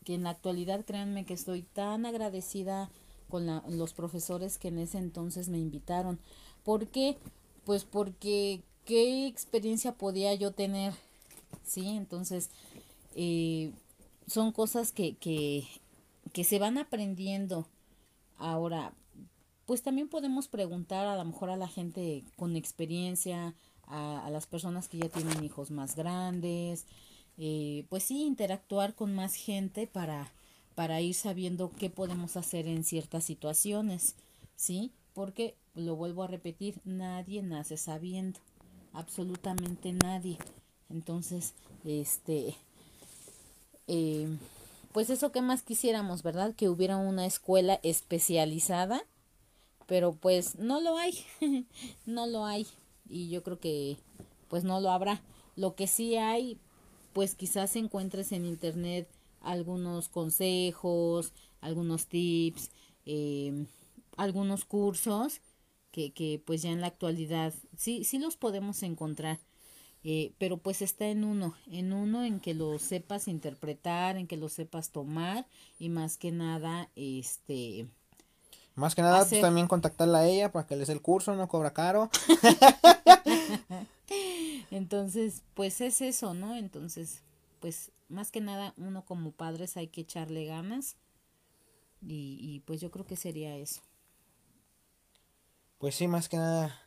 que 0.05 0.13
en 0.13 0.23
la 0.23 0.29
actualidad 0.29 0.85
créanme 0.85 1.25
que 1.25 1.33
estoy 1.33 1.63
tan 1.63 2.05
agradecida 2.05 2.89
con 3.27 3.47
los 3.77 3.93
profesores 3.93 4.57
que 4.57 4.69
en 4.69 4.77
ese 4.77 4.99
entonces 4.99 5.49
me 5.49 5.57
invitaron. 5.57 6.19
¿Por 6.63 6.87
qué? 6.87 7.17
Pues 7.65 7.83
porque 7.83 8.61
qué 8.85 9.27
experiencia 9.27 9.93
podía 9.93 10.33
yo 10.35 10.51
tener, 10.51 10.93
¿sí? 11.65 11.89
Entonces, 11.89 12.49
eh, 13.15 13.73
son 14.27 14.51
cosas 14.51 14.91
que, 14.91 15.15
que, 15.15 15.67
que 16.31 16.43
se 16.43 16.59
van 16.59 16.77
aprendiendo. 16.77 17.67
Ahora, 18.37 18.93
pues 19.65 19.81
también 19.81 20.07
podemos 20.07 20.47
preguntar 20.47 21.07
a 21.07 21.17
lo 21.17 21.25
mejor 21.25 21.49
a 21.49 21.57
la 21.57 21.67
gente 21.67 22.23
con 22.37 22.55
experiencia, 22.55 23.55
a 23.87 24.29
las 24.31 24.47
personas 24.47 24.87
que 24.87 24.97
ya 24.97 25.09
tienen 25.09 25.43
hijos 25.43 25.69
más 25.69 25.95
grandes, 25.95 26.85
eh, 27.37 27.85
pues 27.89 28.03
sí, 28.03 28.23
interactuar 28.23 28.95
con 28.95 29.13
más 29.13 29.35
gente 29.35 29.87
para, 29.87 30.31
para 30.75 31.01
ir 31.01 31.15
sabiendo 31.15 31.71
qué 31.71 31.89
podemos 31.89 32.37
hacer 32.37 32.67
en 32.67 32.83
ciertas 32.83 33.23
situaciones, 33.23 34.15
¿sí? 34.55 34.91
Porque, 35.13 35.55
lo 35.75 35.95
vuelvo 35.95 36.23
a 36.23 36.27
repetir, 36.27 36.79
nadie 36.85 37.43
nace 37.43 37.77
sabiendo, 37.77 38.39
absolutamente 38.93 39.91
nadie. 39.91 40.37
Entonces, 40.89 41.53
este, 41.83 42.55
eh, 43.87 44.27
pues 44.91 45.09
eso 45.09 45.31
que 45.31 45.41
más 45.41 45.61
quisiéramos, 45.61 46.23
¿verdad? 46.23 46.55
Que 46.55 46.69
hubiera 46.69 46.95
una 46.95 47.25
escuela 47.25 47.79
especializada, 47.83 49.03
pero 49.87 50.13
pues 50.13 50.55
no 50.55 50.79
lo 50.79 50.97
hay, 50.97 51.25
no 52.05 52.27
lo 52.27 52.45
hay 52.45 52.65
y 53.09 53.29
yo 53.29 53.43
creo 53.43 53.59
que 53.59 53.97
pues 54.47 54.63
no 54.63 54.79
lo 54.79 54.91
habrá. 54.91 55.21
Lo 55.55 55.75
que 55.75 55.87
sí 55.87 56.15
hay, 56.15 56.59
pues 57.15 57.33
quizás 57.33 57.77
encuentres 57.77 58.33
en 58.33 58.45
internet 58.45 59.07
algunos 59.39 60.09
consejos, 60.09 61.31
algunos 61.61 62.07
tips, 62.07 62.71
eh, 63.05 63.67
algunos 64.17 64.65
cursos 64.65 65.39
que, 65.91 66.11
que 66.11 66.43
pues 66.45 66.61
ya 66.61 66.71
en 66.71 66.81
la 66.81 66.87
actualidad 66.87 67.53
sí, 67.77 68.03
sí 68.03 68.19
los 68.19 68.35
podemos 68.35 68.83
encontrar. 68.83 69.39
Eh, 70.03 70.33
pero 70.39 70.57
pues 70.57 70.81
está 70.81 71.05
en 71.05 71.23
uno, 71.23 71.55
en 71.71 71.93
uno 71.93 72.25
en 72.25 72.41
que 72.41 72.53
lo 72.53 72.77
sepas 72.79 73.29
interpretar, 73.29 74.17
en 74.17 74.27
que 74.27 74.35
lo 74.35 74.49
sepas 74.49 74.89
tomar 74.89 75.47
y 75.79 75.87
más 75.87 76.17
que 76.17 76.33
nada, 76.33 76.89
este... 76.97 77.87
Más 78.75 78.93
que 78.93 79.01
nada, 79.01 79.25
pues 79.25 79.39
también 79.39 79.69
contactarla 79.69 80.19
a 80.19 80.27
ella 80.27 80.51
para 80.51 80.67
que 80.67 80.75
les 80.75 80.87
dé 80.87 80.93
el 80.93 81.01
curso, 81.01 81.33
no 81.33 81.47
cobra 81.47 81.71
caro. 81.71 82.09
Entonces, 84.71 85.43
pues 85.53 85.81
es 85.81 86.01
eso, 86.01 86.33
¿no? 86.33 86.55
Entonces, 86.55 87.23
pues 87.59 87.91
más 88.09 88.31
que 88.31 88.41
nada, 88.41 88.73
uno 88.77 89.05
como 89.05 89.31
padres 89.31 89.77
hay 89.77 89.87
que 89.87 90.01
echarle 90.01 90.45
ganas 90.45 90.97
y, 92.01 92.37
y 92.41 92.59
pues 92.61 92.81
yo 92.81 92.91
creo 92.91 93.05
que 93.05 93.15
sería 93.15 93.55
eso. 93.57 93.81
Pues 95.77 95.95
sí, 95.95 96.07
más 96.07 96.29
que 96.29 96.37
nada 96.37 96.85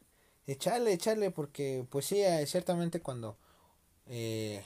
echarle, 0.49 0.93
echarle, 0.93 1.31
porque 1.31 1.87
pues 1.91 2.07
sí, 2.07 2.21
eh, 2.21 2.47
ciertamente 2.47 3.01
cuando 3.01 3.37
eh, 4.07 4.65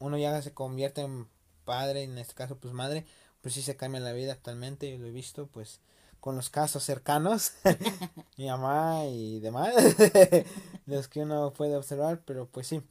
uno 0.00 0.18
ya 0.18 0.42
se 0.42 0.52
convierte 0.52 1.02
en 1.02 1.28
padre, 1.64 2.02
en 2.02 2.18
este 2.18 2.34
caso 2.34 2.58
pues 2.58 2.74
madre, 2.74 3.06
pues 3.40 3.54
sí 3.54 3.62
se 3.62 3.76
cambia 3.76 4.00
la 4.00 4.12
vida 4.12 4.32
actualmente, 4.32 4.90
yo 4.90 4.98
lo 4.98 5.06
he 5.06 5.12
visto 5.12 5.46
pues 5.46 5.80
con 6.20 6.36
los 6.36 6.50
casos 6.50 6.82
cercanos, 6.82 7.52
mi 8.36 8.48
mamá 8.48 9.06
y 9.06 9.40
demás, 9.40 9.74
los 10.86 11.08
que 11.08 11.22
uno 11.22 11.52
puede 11.52 11.76
observar, 11.76 12.22
pero 12.24 12.46
pues 12.46 12.66
sí, 12.66 12.82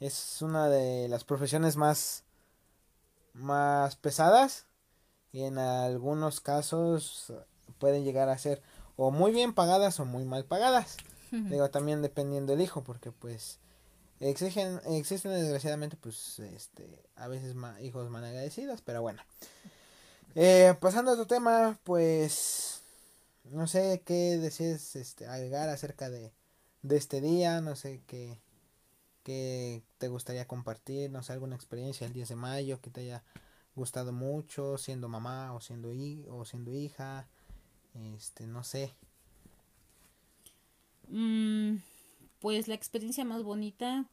es 0.00 0.42
una 0.42 0.68
de 0.68 1.08
las 1.08 1.24
profesiones 1.24 1.76
más, 1.76 2.24
más 3.32 3.96
pesadas 3.96 4.66
y 5.32 5.42
en 5.42 5.58
algunos 5.58 6.40
casos 6.40 7.32
pueden 7.78 8.04
llegar 8.04 8.28
a 8.28 8.38
ser 8.38 8.62
o 8.96 9.10
muy 9.10 9.32
bien 9.32 9.52
pagadas 9.52 10.00
o 10.00 10.04
muy 10.04 10.24
mal 10.24 10.44
pagadas. 10.44 10.96
Digo, 11.30 11.68
también 11.70 12.02
dependiendo 12.02 12.52
del 12.52 12.62
hijo, 12.62 12.82
porque 12.82 13.10
pues 13.10 13.58
exigen, 14.20 14.80
existen 14.86 15.32
desgraciadamente 15.32 15.96
pues 15.96 16.38
este 16.38 17.02
a 17.16 17.28
veces 17.28 17.54
hijos 17.82 18.08
mal 18.10 18.24
agradecidos, 18.24 18.80
pero 18.80 19.02
bueno. 19.02 19.22
Eh, 20.38 20.74
pasando 20.82 21.10
a 21.10 21.14
otro 21.14 21.26
tema, 21.26 21.78
pues 21.82 22.82
no 23.44 23.66
sé 23.66 24.02
qué 24.04 24.36
desees 24.36 24.94
este, 24.94 25.26
agregar 25.26 25.70
acerca 25.70 26.10
de, 26.10 26.30
de 26.82 26.96
este 26.98 27.22
día, 27.22 27.62
no 27.62 27.74
sé 27.74 28.02
qué, 28.06 28.38
qué 29.22 29.82
te 29.96 30.08
gustaría 30.08 30.46
compartir, 30.46 31.10
no 31.10 31.22
sé, 31.22 31.32
alguna 31.32 31.56
experiencia 31.56 32.06
el 32.06 32.12
10 32.12 32.28
de 32.28 32.36
mayo 32.36 32.82
que 32.82 32.90
te 32.90 33.00
haya 33.00 33.24
gustado 33.74 34.12
mucho, 34.12 34.76
siendo 34.76 35.08
mamá 35.08 35.54
o 35.54 35.62
siendo, 35.62 35.88
o 36.28 36.44
siendo 36.44 36.74
hija, 36.74 37.26
este, 38.14 38.46
no 38.46 38.62
sé. 38.62 38.92
Mm, 41.08 41.76
pues 42.40 42.68
la 42.68 42.74
experiencia 42.74 43.24
más 43.24 43.42
bonita, 43.42 44.04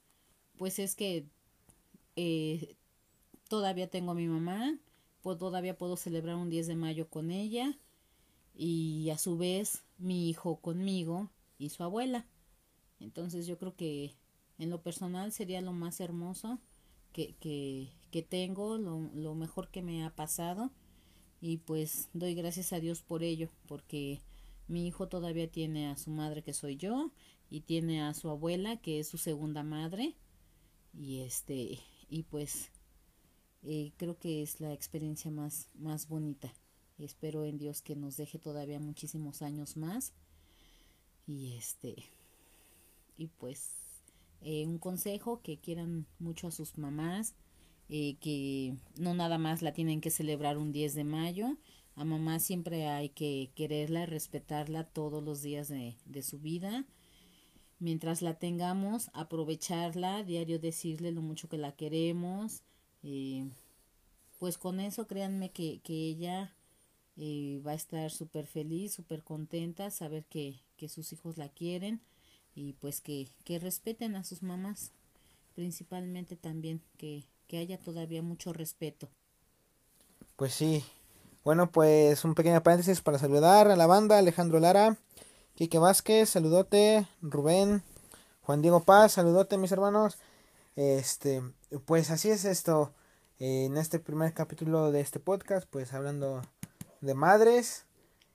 pues 0.57 0.79
es 0.79 0.95
que 0.95 1.25
eh, 2.15 2.77
todavía 3.49 3.89
tengo 3.89 4.11
a 4.11 4.15
mi 4.15 4.29
mamá, 4.29 4.79
pues 5.23 5.39
todavía 5.39 5.77
puedo 5.77 5.95
celebrar 5.95 6.35
un 6.35 6.49
10 6.49 6.67
de 6.67 6.75
mayo 6.75 7.09
con 7.09 7.31
ella 7.31 7.79
y 8.53 9.09
a 9.09 9.17
su 9.17 9.37
vez 9.37 9.83
mi 9.97 10.29
hijo 10.29 10.57
conmigo 10.57 11.31
y 11.57 11.69
su 11.69 11.81
abuela. 11.83 12.27
Entonces 12.99 13.47
yo 13.47 13.57
creo 13.57 13.75
que 13.75 14.13
en 14.59 14.69
lo 14.69 14.83
personal 14.83 15.31
sería 15.31 15.61
lo 15.61 15.71
más 15.71 16.01
hermoso 16.01 16.59
que, 17.13 17.35
que, 17.39 17.89
que 18.11 18.21
tengo, 18.21 18.77
lo, 18.77 19.09
lo 19.13 19.33
mejor 19.33 19.69
que 19.69 19.81
me 19.81 20.03
ha 20.03 20.13
pasado 20.13 20.71
y 21.39 21.57
pues 21.57 22.09
doy 22.13 22.35
gracias 22.35 22.73
a 22.73 22.81
Dios 22.81 23.01
por 23.01 23.23
ello, 23.23 23.49
porque 23.65 24.21
mi 24.67 24.85
hijo 24.85 25.07
todavía 25.07 25.49
tiene 25.49 25.87
a 25.87 25.95
su 25.95 26.11
madre 26.11 26.43
que 26.43 26.53
soy 26.53 26.75
yo 26.75 27.11
y 27.49 27.61
tiene 27.61 28.01
a 28.01 28.13
su 28.13 28.29
abuela 28.29 28.75
que 28.77 28.99
es 28.99 29.07
su 29.07 29.17
segunda 29.17 29.63
madre 29.63 30.15
y 30.93 31.19
este 31.19 31.79
y 32.09 32.23
pues 32.23 32.71
eh, 33.63 33.91
creo 33.97 34.17
que 34.17 34.41
es 34.41 34.59
la 34.59 34.73
experiencia 34.73 35.31
más 35.31 35.69
más 35.75 36.07
bonita. 36.07 36.53
Espero 36.97 37.43
en 37.45 37.57
Dios 37.57 37.81
que 37.81 37.95
nos 37.95 38.17
deje 38.17 38.39
todavía 38.39 38.79
muchísimos 38.79 39.41
años 39.41 39.77
más. 39.77 40.13
Y 41.27 41.55
este 41.57 41.95
y 43.17 43.27
pues 43.27 43.75
eh, 44.41 44.65
un 44.65 44.77
consejo 44.77 45.41
que 45.41 45.57
quieran 45.57 46.05
mucho 46.19 46.47
a 46.47 46.51
sus 46.51 46.77
mamás 46.77 47.35
eh, 47.89 48.15
que 48.19 48.75
no 48.97 49.13
nada 49.13 49.37
más 49.37 49.61
la 49.61 49.73
tienen 49.73 50.01
que 50.01 50.09
celebrar 50.09 50.57
un 50.57 50.71
10 50.71 50.95
de 50.95 51.03
mayo. 51.03 51.57
A 51.95 52.05
mamá 52.05 52.39
siempre 52.39 52.87
hay 52.87 53.09
que 53.09 53.51
quererla 53.55 54.05
respetarla 54.05 54.83
todos 54.85 55.23
los 55.23 55.41
días 55.41 55.67
de, 55.67 55.95
de 56.05 56.23
su 56.23 56.39
vida. 56.39 56.85
Mientras 57.79 58.21
la 58.21 58.39
tengamos, 58.39 59.11
aprovecharla, 59.13 60.23
diario 60.23 60.57
decirle 60.57 61.11
lo 61.11 61.21
mucho 61.21 61.49
que 61.49 61.57
la 61.57 61.75
queremos. 61.75 62.63
Eh, 63.03 63.49
pues 64.39 64.57
con 64.57 64.79
eso 64.79 65.07
créanme 65.07 65.51
que, 65.51 65.81
que 65.83 65.93
ella 65.93 66.53
eh, 67.17 67.61
va 67.65 67.71
a 67.71 67.75
estar 67.75 68.09
súper 68.11 68.47
feliz, 68.47 68.93
súper 68.93 69.23
contenta, 69.23 69.91
saber 69.91 70.25
que, 70.25 70.61
que 70.77 70.89
sus 70.89 71.13
hijos 71.13 71.37
la 71.37 71.49
quieren 71.49 72.01
y 72.55 72.73
pues 72.73 73.01
que, 73.01 73.29
que 73.43 73.59
respeten 73.59 74.15
a 74.15 74.23
sus 74.23 74.43
mamás, 74.43 74.91
principalmente 75.55 76.35
también 76.35 76.81
que, 76.97 77.23
que 77.47 77.57
haya 77.57 77.77
todavía 77.77 78.21
mucho 78.21 78.53
respeto. 78.53 79.09
Pues 80.35 80.53
sí. 80.53 80.83
Bueno, 81.43 81.69
pues 81.71 82.23
un 82.23 82.35
pequeño 82.35 82.63
paréntesis 82.63 83.01
para 83.01 83.19
saludar 83.19 83.67
a 83.67 83.75
la 83.75 83.85
banda, 83.85 84.17
Alejandro 84.17 84.59
Lara, 84.59 84.97
Quique 85.55 85.77
Vázquez, 85.77 86.29
saludote, 86.29 87.05
Rubén, 87.21 87.83
Juan 88.41 88.61
Diego 88.61 88.83
Paz, 88.83 89.13
saludote 89.13 89.57
mis 89.57 89.71
hermanos. 89.71 90.17
Este, 90.75 91.43
pues 91.85 92.11
así 92.11 92.29
es 92.29 92.45
esto. 92.45 92.93
en 93.39 93.77
este 93.77 93.99
primer 93.99 94.33
capítulo 94.33 94.91
de 94.91 95.01
este 95.01 95.19
podcast, 95.19 95.67
pues 95.69 95.93
hablando 95.93 96.41
de 97.01 97.13
madres 97.13 97.85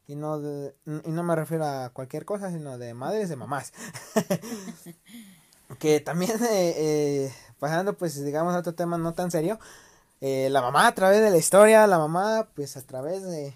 y 0.06 0.16
no 0.16 0.40
de, 0.40 0.74
y 0.86 1.10
no 1.10 1.22
me 1.22 1.36
refiero 1.36 1.66
a 1.66 1.90
cualquier 1.90 2.24
cosa, 2.24 2.50
sino 2.50 2.78
de 2.78 2.94
madres 2.94 3.28
de 3.28 3.36
mamás. 3.36 3.72
que 5.78 6.00
también 6.00 6.42
eh, 6.44 6.74
eh, 6.76 7.34
pasando 7.58 7.94
pues 7.96 8.22
digamos 8.24 8.54
a 8.54 8.58
otro 8.58 8.74
tema 8.74 8.98
no 8.98 9.14
tan 9.14 9.30
serio, 9.30 9.58
eh, 10.20 10.48
la 10.50 10.62
mamá 10.62 10.86
a 10.86 10.94
través 10.94 11.20
de 11.20 11.30
la 11.30 11.38
historia, 11.38 11.86
la 11.86 11.98
mamá 11.98 12.48
pues 12.54 12.76
a 12.76 12.82
través 12.82 13.22
de 13.22 13.54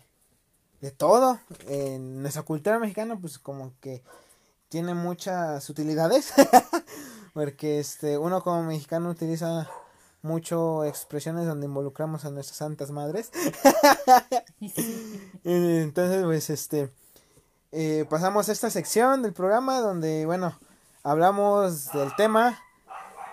de 0.82 0.90
todo. 0.90 1.38
En 1.66 2.20
nuestra 2.20 2.42
cultura 2.42 2.78
mexicana, 2.78 3.16
pues 3.18 3.38
como 3.38 3.72
que 3.80 4.02
tiene 4.68 4.92
muchas 4.92 5.70
utilidades. 5.70 6.34
Porque 7.32 7.78
este, 7.78 8.18
uno 8.18 8.42
como 8.42 8.62
mexicano 8.62 9.10
utiliza 9.10 9.68
mucho 10.22 10.84
expresiones 10.84 11.46
donde 11.46 11.66
involucramos 11.66 12.24
a 12.24 12.30
nuestras 12.30 12.58
santas 12.58 12.90
madres. 12.90 13.30
Entonces, 15.44 16.24
pues 16.24 16.50
este, 16.50 16.92
eh, 17.72 18.06
pasamos 18.08 18.48
a 18.48 18.52
esta 18.52 18.70
sección 18.70 19.22
del 19.22 19.32
programa 19.32 19.80
donde, 19.80 20.26
bueno, 20.26 20.58
hablamos 21.02 21.92
del 21.92 22.14
tema 22.16 22.58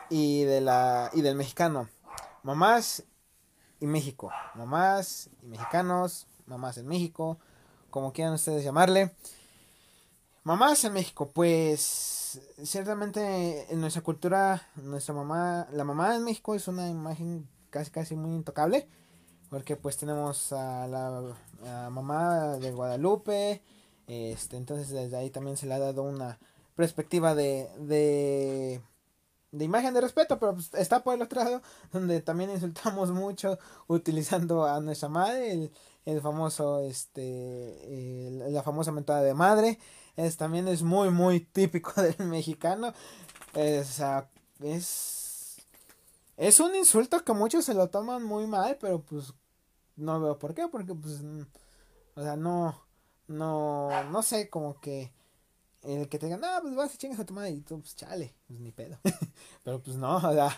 y 0.09 0.43
de 0.43 0.61
la 0.61 1.11
y 1.13 1.21
del 1.21 1.35
mexicano. 1.35 1.87
Mamás 2.43 3.03
y 3.79 3.85
México. 3.85 4.31
Mamás 4.55 5.29
y 5.43 5.47
mexicanos, 5.47 6.27
mamás 6.47 6.77
en 6.77 6.87
México, 6.87 7.37
como 7.89 8.11
quieran 8.13 8.33
ustedes 8.33 8.63
llamarle. 8.63 9.13
Mamás 10.49 10.83
en 10.83 10.93
México, 10.93 11.29
pues 11.31 12.41
ciertamente 12.63 13.71
en 13.71 13.79
nuestra 13.79 14.01
cultura, 14.01 14.59
nuestra 14.77 15.13
mamá, 15.13 15.67
la 15.71 15.83
mamá 15.83 16.15
en 16.15 16.23
México 16.23 16.55
es 16.55 16.67
una 16.67 16.89
imagen 16.89 17.47
casi 17.69 17.91
casi 17.91 18.15
muy 18.15 18.31
intocable, 18.31 18.87
porque 19.51 19.75
pues 19.75 19.97
tenemos 19.97 20.51
a 20.51 20.87
la 20.87 21.89
mamá 21.91 22.57
de 22.57 22.71
Guadalupe, 22.71 23.61
este, 24.07 24.57
entonces 24.57 24.89
desde 24.89 25.17
ahí 25.17 25.29
también 25.29 25.55
se 25.55 25.67
le 25.67 25.75
ha 25.75 25.79
dado 25.79 26.01
una 26.01 26.39
perspectiva 26.75 27.35
de, 27.35 27.69
de 27.77 28.81
de 29.51 29.65
imagen 29.65 29.93
de 29.93 30.01
respeto, 30.01 30.39
pero 30.39 30.53
pues, 30.53 30.73
está 30.75 31.03
por 31.03 31.15
el 31.15 31.21
otro 31.21 31.43
lado, 31.43 31.61
donde 31.91 32.21
también 32.21 32.51
insultamos 32.51 33.11
mucho 33.11 33.57
utilizando 33.87 34.65
a 34.65 34.79
nuestra 34.79 35.09
madre, 35.09 35.51
el, 35.51 35.71
el 36.05 36.21
famoso, 36.21 36.81
este, 36.81 38.47
la 38.49 38.63
famosa 38.63 38.91
mentada 38.91 39.21
de 39.21 39.33
madre, 39.33 39.79
es, 40.25 40.37
también 40.37 40.67
es 40.67 40.83
muy, 40.83 41.09
muy 41.09 41.39
típico 41.39 41.91
del 42.01 42.27
mexicano, 42.27 42.93
es, 43.53 44.01
es, 44.61 45.57
es 46.37 46.59
un 46.59 46.75
insulto 46.75 47.23
que 47.23 47.33
muchos 47.33 47.65
se 47.65 47.73
lo 47.73 47.89
toman 47.89 48.23
muy 48.23 48.47
mal, 48.47 48.77
pero 48.79 49.01
pues 49.01 49.33
no 49.95 50.19
veo 50.19 50.37
por 50.37 50.53
qué, 50.53 50.67
porque 50.67 50.93
pues, 50.93 51.21
o 52.15 52.21
sea, 52.21 52.35
no, 52.35 52.79
no, 53.27 53.89
no 54.11 54.21
sé, 54.23 54.49
como 54.49 54.79
que 54.79 55.11
el 55.83 56.09
que 56.09 56.19
te 56.19 56.25
digan, 56.25 56.41
no, 56.41 56.47
pues 56.61 56.75
vas 56.75 56.93
a 56.93 56.97
chingas 56.97 57.19
a 57.19 57.25
tu 57.25 57.33
madre 57.33 57.51
y 57.51 57.61
tú, 57.61 57.79
pues 57.79 57.95
chale, 57.95 58.33
pues 58.47 58.59
ni 58.59 58.71
pedo. 58.71 58.97
Pero 59.63 59.81
pues 59.81 59.95
no, 59.97 60.17
o 60.17 60.33
sea, 60.33 60.49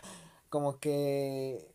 como 0.50 0.80
que. 0.80 1.74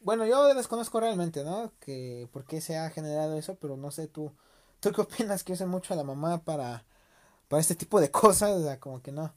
Bueno, 0.00 0.26
yo 0.26 0.52
desconozco 0.54 1.00
realmente, 1.00 1.44
¿no? 1.44 1.72
Que 1.80 2.28
por 2.32 2.44
qué 2.44 2.60
se 2.60 2.76
ha 2.76 2.90
generado 2.90 3.38
eso, 3.38 3.56
pero 3.58 3.78
no 3.78 3.90
sé 3.90 4.06
tú. 4.06 4.32
¿Tú 4.80 4.92
qué 4.92 5.00
opinas 5.00 5.44
que 5.44 5.54
usen 5.54 5.70
mucho 5.70 5.94
a 5.94 5.96
la 5.96 6.04
mamá 6.04 6.44
para, 6.44 6.84
para 7.54 7.60
este 7.60 7.76
tipo 7.76 8.00
de 8.00 8.10
cosas? 8.10 8.50
O 8.50 8.62
sea, 8.64 8.80
como 8.80 9.00
que 9.00 9.12
no. 9.12 9.32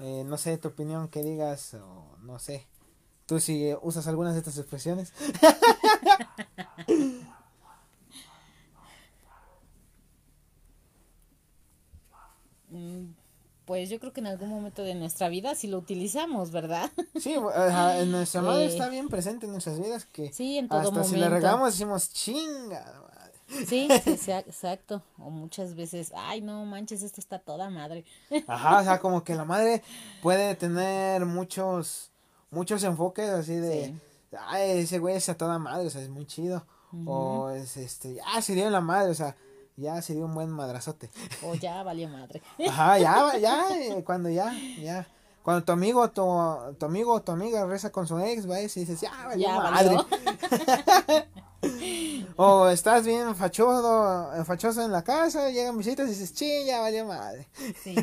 Eh, 0.00 0.24
no 0.24 0.38
sé 0.38 0.56
tu 0.56 0.68
opinión 0.68 1.08
que 1.08 1.22
digas, 1.22 1.74
o 1.74 2.16
no 2.22 2.38
sé. 2.38 2.66
¿Tú 3.26 3.40
si 3.40 3.74
usas 3.82 4.06
algunas 4.06 4.32
de 4.32 4.38
estas 4.40 4.56
expresiones? 4.58 5.12
Mm, 12.68 13.14
pues 13.64 13.88
yo 13.88 14.00
creo 14.00 14.12
que 14.12 14.20
en 14.20 14.26
algún 14.26 14.50
momento 14.50 14.82
de 14.82 14.94
nuestra 14.96 15.28
vida 15.28 15.54
sí 15.54 15.68
lo 15.68 15.78
utilizamos, 15.78 16.50
¿verdad? 16.50 16.90
Sí, 17.18 17.32
en 17.34 18.10
nuestra 18.10 18.42
madre 18.42 18.64
eh, 18.64 18.66
está 18.66 18.88
bien 18.88 19.08
presente 19.08 19.46
en 19.46 19.52
nuestras 19.52 19.80
vidas 19.80 20.04
que 20.04 20.32
sí, 20.32 20.58
en 20.58 20.68
todo 20.68 20.80
hasta 20.80 21.04
si 21.04 21.16
le 21.16 21.28
regamos 21.30 21.72
decimos 21.72 22.12
chinga. 22.12 22.92
Sí, 23.48 23.88
sí, 24.02 24.30
exacto. 24.32 25.02
O 25.18 25.30
muchas 25.30 25.74
veces, 25.74 26.12
ay, 26.16 26.40
no 26.40 26.64
manches, 26.64 27.02
esto 27.02 27.20
está 27.20 27.38
toda 27.38 27.70
madre. 27.70 28.04
Ajá, 28.46 28.80
o 28.80 28.84
sea, 28.84 29.00
como 29.00 29.24
que 29.24 29.34
la 29.34 29.44
madre 29.44 29.82
puede 30.22 30.54
tener 30.54 31.24
muchos, 31.26 32.10
muchos 32.50 32.82
enfoques 32.82 33.30
así 33.30 33.54
de, 33.54 33.94
ay, 34.46 34.80
ese 34.80 34.98
güey 34.98 35.16
está 35.16 35.34
toda 35.34 35.58
madre, 35.58 35.86
o 35.86 35.90
sea, 35.90 36.02
es 36.02 36.08
muy 36.08 36.26
chido. 36.26 36.64
O 37.04 37.50
es 37.50 37.76
este, 37.76 38.16
ah, 38.24 38.40
se 38.40 38.54
dio 38.54 38.70
la 38.70 38.80
madre, 38.80 39.10
o 39.10 39.14
sea, 39.14 39.36
ya 39.76 40.00
se 40.00 40.14
dio 40.14 40.24
un 40.24 40.34
buen 40.34 40.48
madrazote. 40.48 41.10
O 41.42 41.54
ya 41.54 41.82
valió 41.82 42.08
madre. 42.08 42.40
Ajá, 42.68 42.98
ya, 42.98 43.36
ya, 43.38 43.64
eh, 43.78 44.02
cuando 44.04 44.30
ya, 44.30 44.52
ya. 44.80 45.06
Cuando 45.42 45.64
tu 45.64 45.72
amigo, 45.72 46.08
tu, 46.10 46.22
tu 46.78 46.86
amigo 46.86 47.12
o 47.12 47.22
tu 47.22 47.32
amiga 47.32 47.66
reza 47.66 47.92
con 47.92 48.06
su 48.06 48.18
ex, 48.18 48.50
va 48.50 48.60
y 48.60 48.64
dices, 48.64 49.00
ya 49.00 49.12
valió 49.26 49.48
madre. 49.48 49.96
O 52.36 52.68
estás 52.68 53.04
bien 53.04 53.34
fachoso, 53.34 54.44
fachoso 54.44 54.84
en 54.84 54.92
la 54.92 55.02
casa, 55.02 55.50
llegan 55.50 55.76
visitas 55.76 56.06
y 56.06 56.10
dices, 56.10 56.32
sí, 56.34 56.64
ya 56.66 56.80
valió 56.80 57.04
madre. 57.06 57.48
Sí. 57.82 57.94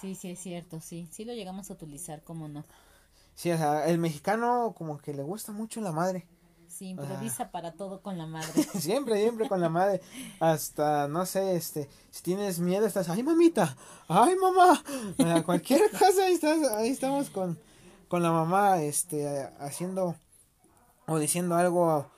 Sí, 0.00 0.14
sí, 0.14 0.30
es 0.32 0.38
cierto, 0.40 0.80
sí. 0.80 1.08
Sí 1.10 1.24
lo 1.24 1.32
llegamos 1.32 1.70
a 1.70 1.74
utilizar, 1.74 2.22
¿cómo 2.22 2.46
no? 2.46 2.64
Sí, 3.34 3.50
o 3.50 3.56
sea, 3.56 3.86
el 3.86 3.98
mexicano 3.98 4.74
como 4.76 4.98
que 4.98 5.14
le 5.14 5.22
gusta 5.22 5.50
mucho 5.50 5.80
la 5.80 5.92
madre. 5.92 6.26
Sí, 6.68 6.88
improvisa 6.88 7.50
para 7.50 7.72
todo 7.72 8.02
con 8.02 8.18
la 8.18 8.26
madre. 8.26 8.62
siempre, 8.80 9.20
siempre 9.20 9.48
con 9.48 9.60
la 9.60 9.68
madre. 9.68 10.02
Hasta, 10.40 11.08
no 11.08 11.24
sé, 11.24 11.56
este, 11.56 11.88
si 12.10 12.22
tienes 12.22 12.58
miedo, 12.58 12.84
estás, 12.84 13.08
ay 13.08 13.22
mamita, 13.22 13.76
ay 14.08 14.34
mamá. 14.36 14.82
cualquier 15.44 15.90
cosa, 15.98 16.24
ahí, 16.26 16.34
estás, 16.34 16.68
ahí 16.72 16.90
estamos 16.90 17.30
con, 17.30 17.58
con 18.08 18.22
la 18.22 18.32
mamá, 18.32 18.82
este, 18.82 19.48
haciendo 19.60 20.16
o 21.06 21.18
diciendo 21.18 21.54
algo, 21.54 22.10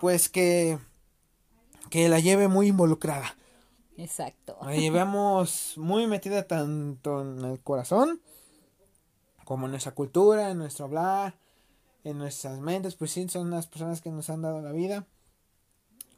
pues 0.00 0.28
que, 0.28 0.78
que 1.90 2.08
la 2.08 2.20
lleve 2.20 2.48
muy 2.48 2.68
involucrada. 2.68 3.36
Exacto. 3.96 4.58
La 4.62 4.74
llevamos 4.74 5.74
muy 5.76 6.06
metida 6.06 6.46
tanto 6.46 7.22
en 7.22 7.44
el 7.44 7.60
corazón 7.60 8.20
como 9.44 9.66
en 9.66 9.72
nuestra 9.72 9.92
cultura, 9.92 10.50
en 10.50 10.58
nuestro 10.58 10.86
hablar 10.86 11.34
en 12.06 12.18
nuestras 12.18 12.60
mentes, 12.60 12.94
pues 12.94 13.10
sí, 13.10 13.28
son 13.28 13.50
las 13.50 13.66
personas 13.66 14.00
que 14.00 14.10
nos 14.10 14.30
han 14.30 14.40
dado 14.40 14.62
la 14.62 14.70
vida. 14.70 15.08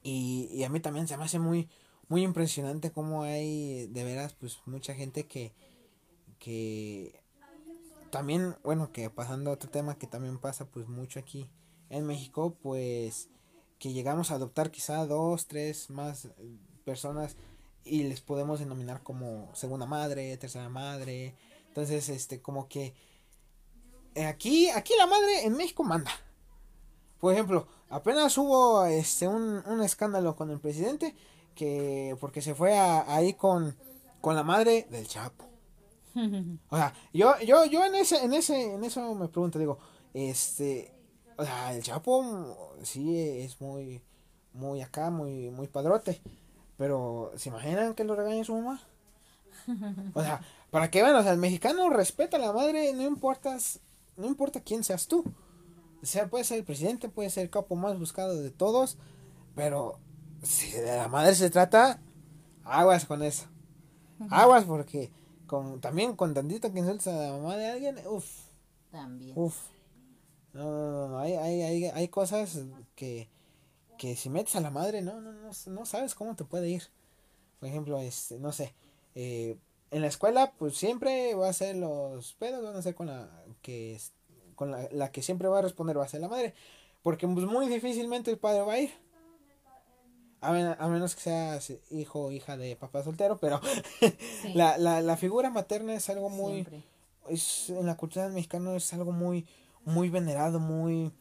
Y, 0.02 0.50
y 0.52 0.64
a 0.64 0.68
mí 0.68 0.80
también 0.80 1.08
se 1.08 1.16
me 1.16 1.24
hace 1.24 1.38
muy, 1.38 1.70
muy 2.08 2.24
impresionante 2.24 2.92
cómo 2.92 3.22
hay 3.22 3.86
de 3.86 4.04
veras, 4.04 4.34
pues 4.34 4.58
mucha 4.66 4.94
gente 4.94 5.26
que, 5.26 5.54
que, 6.38 7.22
también, 8.10 8.54
bueno, 8.62 8.92
que 8.92 9.08
pasando 9.08 9.48
a 9.48 9.54
otro 9.54 9.70
tema 9.70 9.96
que 9.96 10.06
también 10.06 10.38
pasa 10.38 10.66
pues 10.66 10.88
mucho 10.88 11.18
aquí 11.20 11.48
en 11.88 12.06
México, 12.06 12.54
pues 12.62 13.30
que 13.78 13.92
llegamos 13.92 14.30
a 14.30 14.34
adoptar 14.34 14.70
quizá 14.70 15.06
dos, 15.06 15.46
tres 15.46 15.90
más 15.90 16.26
eh, 16.26 16.30
personas 16.84 17.36
y 17.84 18.02
les 18.04 18.20
podemos 18.20 18.60
denominar 18.60 19.02
como 19.02 19.48
segunda 19.54 19.86
madre, 19.86 20.36
tercera 20.36 20.68
madre. 20.68 21.34
Entonces, 21.68 22.08
este, 22.08 22.40
como 22.42 22.68
que 22.68 22.94
eh, 24.14 24.26
aquí, 24.26 24.68
aquí 24.70 24.92
la 24.98 25.06
madre 25.06 25.44
en 25.44 25.56
México 25.56 25.84
manda. 25.84 26.10
Por 27.20 27.32
ejemplo, 27.32 27.66
apenas 27.88 28.36
hubo 28.38 28.84
este 28.84 29.26
un, 29.28 29.62
un 29.66 29.82
escándalo 29.82 30.36
con 30.36 30.50
el 30.50 30.60
presidente 30.60 31.14
que 31.54 32.16
porque 32.20 32.40
se 32.40 32.54
fue 32.54 32.78
ahí 32.78 33.34
con, 33.34 33.76
con 34.20 34.36
la 34.36 34.42
madre 34.42 34.86
del 34.90 35.06
Chapo. 35.06 35.44
O 36.68 36.76
sea, 36.76 36.92
yo, 37.12 37.38
yo, 37.40 37.64
yo 37.66 37.84
en 37.84 37.94
ese, 37.94 38.24
en 38.24 38.32
ese, 38.32 38.74
en 38.74 38.82
eso 38.82 39.14
me 39.14 39.28
pregunto, 39.28 39.58
digo, 39.58 39.78
este, 40.14 40.92
o 41.38 41.44
sea, 41.44 41.72
el 41.72 41.82
Chapo 41.84 42.74
sí 42.82 43.16
es 43.16 43.60
muy, 43.60 44.02
muy 44.52 44.82
acá, 44.82 45.08
muy, 45.10 45.50
muy 45.50 45.68
padrote. 45.68 46.20
Pero, 46.76 47.30
¿se 47.36 47.48
imaginan 47.48 47.94
que 47.94 48.02
lo 48.04 48.16
regañe 48.16 48.44
su 48.44 48.54
mamá? 48.54 48.80
O 50.14 50.22
sea, 50.22 50.40
para 50.70 50.90
que 50.90 51.02
vean, 51.02 51.14
o 51.14 51.22
sea, 51.22 51.32
el 51.32 51.38
mexicano 51.38 51.88
respeta 51.90 52.36
a 52.36 52.40
la 52.40 52.52
madre, 52.52 52.92
no 52.92 53.02
importas, 53.02 53.80
no 54.16 54.26
importa 54.26 54.60
quién 54.60 54.82
seas 54.82 55.06
tú. 55.06 55.24
O 56.02 56.06
sea, 56.06 56.28
puede 56.28 56.44
ser 56.44 56.58
el 56.58 56.64
presidente, 56.64 57.08
puede 57.08 57.30
ser 57.30 57.44
el 57.44 57.50
capo 57.50 57.76
más 57.76 57.98
buscado 57.98 58.34
de 58.34 58.50
todos, 58.50 58.98
pero 59.54 59.98
si 60.42 60.72
de 60.72 60.96
la 60.96 61.08
madre 61.08 61.34
se 61.36 61.50
trata, 61.50 62.00
aguas 62.64 63.04
con 63.04 63.22
eso. 63.22 63.46
Aguas 64.30 64.64
porque 64.64 65.12
con, 65.46 65.80
también 65.80 66.16
con 66.16 66.34
tantito 66.34 66.72
que 66.72 66.80
insultas 66.80 67.08
a 67.08 67.16
la 67.16 67.32
mamá 67.32 67.56
de 67.56 67.70
alguien, 67.70 67.96
uff. 68.06 68.26
También. 68.90 69.32
Uff. 69.36 69.56
No, 70.58 70.90
no, 70.90 71.08
no, 71.08 71.18
hay, 71.20 71.34
hay, 71.34 71.62
hay, 71.62 71.84
hay 71.84 72.08
cosas 72.08 72.58
que, 72.96 73.28
que 73.96 74.16
si 74.16 74.28
metes 74.28 74.56
a 74.56 74.60
la 74.60 74.70
madre, 74.70 75.02
no, 75.02 75.20
no, 75.20 75.32
no, 75.32 75.50
no 75.66 75.86
sabes 75.86 76.16
cómo 76.16 76.34
te 76.34 76.44
puede 76.44 76.68
ir. 76.68 76.82
Por 77.60 77.68
ejemplo, 77.68 78.00
este, 78.00 78.40
no 78.40 78.50
sé, 78.50 78.74
eh, 79.14 79.56
en 79.92 80.02
la 80.02 80.08
escuela, 80.08 80.52
pues 80.58 80.76
siempre 80.76 81.32
va 81.36 81.48
a 81.48 81.52
ser 81.52 81.76
los 81.76 82.32
pedos, 82.34 82.64
van 82.64 82.74
a 82.74 82.82
ser 82.82 82.96
con 82.96 83.06
la 83.06 83.30
que, 83.62 84.00
con 84.56 84.72
la, 84.72 84.88
la 84.90 85.12
que 85.12 85.22
siempre 85.22 85.46
va 85.46 85.60
a 85.60 85.62
responder 85.62 85.96
va 85.96 86.04
a 86.04 86.08
ser 86.08 86.20
la 86.20 86.28
madre. 86.28 86.54
Porque 87.04 87.28
pues, 87.28 87.46
muy 87.46 87.68
difícilmente 87.68 88.32
el 88.32 88.38
padre 88.38 88.62
va 88.62 88.72
a 88.72 88.80
ir. 88.80 88.90
A, 90.40 90.88
menos 90.88 91.14
que 91.14 91.20
seas 91.20 91.72
hijo 91.90 92.26
o 92.26 92.32
hija 92.32 92.56
de 92.56 92.74
papá 92.74 93.04
soltero, 93.04 93.38
pero 93.38 93.60
la, 94.54 94.76
la, 94.76 95.02
la, 95.02 95.16
figura 95.16 95.50
materna 95.50 95.94
es 95.94 96.08
algo 96.10 96.30
muy... 96.30 96.66
Es, 97.28 97.70
en 97.70 97.86
la 97.86 97.96
cultura 97.96 98.28
mexicana 98.28 98.74
es 98.74 98.92
algo 98.92 99.12
muy, 99.12 99.46
muy 99.84 100.10
venerado, 100.10 100.60
muy... 100.60 101.12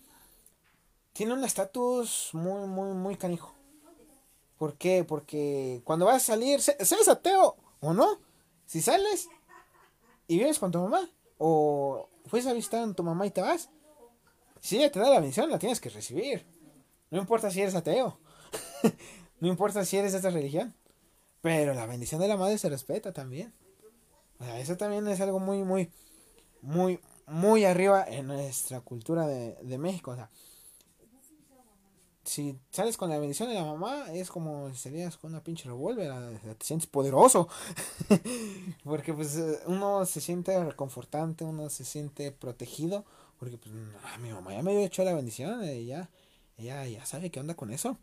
Tiene 1.13 1.33
un 1.33 1.43
estatus 1.43 2.29
muy, 2.33 2.67
muy, 2.67 2.93
muy 2.93 3.15
canijo. 3.15 3.53
¿Por 4.57 4.75
qué? 4.77 5.03
Porque 5.03 5.81
cuando 5.83 6.05
vas 6.05 6.23
a 6.23 6.33
salir, 6.33 6.61
seas 6.61 7.07
ateo 7.07 7.55
o 7.79 7.93
no, 7.93 8.19
si 8.65 8.81
sales 8.81 9.29
y 10.27 10.37
vives 10.37 10.59
con 10.59 10.71
tu 10.71 10.79
mamá, 10.79 11.09
o 11.37 12.09
fuiste 12.25 12.49
a 12.49 12.53
visitar 12.53 12.87
a 12.87 12.93
tu 12.93 13.03
mamá 13.03 13.25
y 13.25 13.31
te 13.31 13.41
vas, 13.41 13.69
si 14.59 14.77
ella 14.77 14.91
te 14.91 14.99
da 14.99 15.09
la 15.09 15.19
bendición, 15.19 15.49
la 15.49 15.59
tienes 15.59 15.79
que 15.79 15.89
recibir. 15.89 16.45
No 17.09 17.19
importa 17.19 17.51
si 17.51 17.61
eres 17.61 17.75
ateo. 17.75 18.19
no 19.39 19.47
importa 19.47 19.85
si 19.85 19.97
eres 19.97 20.11
de 20.11 20.17
esta 20.17 20.29
religión. 20.29 20.75
Pero 21.41 21.73
la 21.73 21.85
bendición 21.85 22.19
de 22.19 22.27
la 22.27 22.37
madre 22.37 22.57
se 22.57 22.69
respeta 22.69 23.13
también. 23.13 23.53
O 24.39 24.43
sea, 24.43 24.59
eso 24.59 24.75
también 24.77 25.07
es 25.07 25.21
algo 25.21 25.39
muy, 25.39 25.63
muy, 25.63 25.91
muy, 26.61 26.99
muy 27.28 27.65
arriba 27.65 28.05
en 28.07 28.28
nuestra 28.28 28.82
cultura 28.82 29.28
de, 29.28 29.55
de 29.61 29.78
México. 29.78 30.11
O 30.11 30.15
sea, 30.15 30.30
si 32.28 32.59
sales 32.71 32.97
con 32.97 33.09
la 33.09 33.19
bendición 33.19 33.47
de 33.47 33.55
la 33.55 33.63
mamá, 33.63 34.11
es 34.11 34.30
como 34.30 34.69
si 34.71 34.78
salías 34.78 35.15
con 35.17 35.32
una 35.32 35.43
pinche 35.43 35.65
revólver, 35.65 36.11
te 36.57 36.65
sientes 36.65 36.88
poderoso. 36.88 37.47
porque 38.84 39.13
pues 39.13 39.39
uno 39.65 40.05
se 40.05 40.19
siente 40.19 40.61
reconfortante, 40.63 41.45
uno 41.45 41.69
se 41.69 41.86
siente 41.86 42.32
protegido. 42.32 43.05
Porque 43.39 43.57
pues 43.57 43.73
mi 44.19 44.32
mamá 44.32 44.53
ya 44.53 44.61
me 44.61 44.71
había 44.71 44.86
hecho 44.86 45.03
la 45.03 45.13
bendición, 45.13 45.63
ella, 45.63 46.09
ella 46.57 46.86
ya 46.88 47.05
sabe 47.05 47.30
qué 47.30 47.39
onda 47.39 47.55
con 47.55 47.71
eso. 47.71 47.97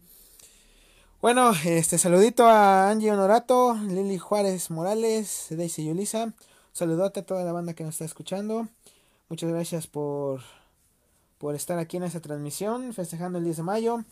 Bueno, 1.20 1.52
este 1.64 1.98
saludito 1.98 2.46
a 2.46 2.90
Angie 2.90 3.10
Honorato, 3.10 3.74
Lili 3.74 4.18
Juárez 4.18 4.70
Morales, 4.70 5.48
Daisy 5.50 5.84
Yulisa. 5.86 6.32
Saludote 6.72 7.20
a 7.20 7.26
toda 7.26 7.44
la 7.44 7.52
banda 7.52 7.74
que 7.74 7.84
nos 7.84 7.94
está 7.94 8.04
escuchando. 8.04 8.68
Muchas 9.28 9.50
gracias 9.50 9.86
por, 9.86 10.42
por 11.38 11.54
estar 11.54 11.78
aquí 11.78 11.96
en 11.96 12.04
esta 12.04 12.20
transmisión, 12.20 12.92
festejando 12.92 13.38
el 13.38 13.44
10 13.44 13.56
de 13.58 13.62
mayo. 13.62 14.04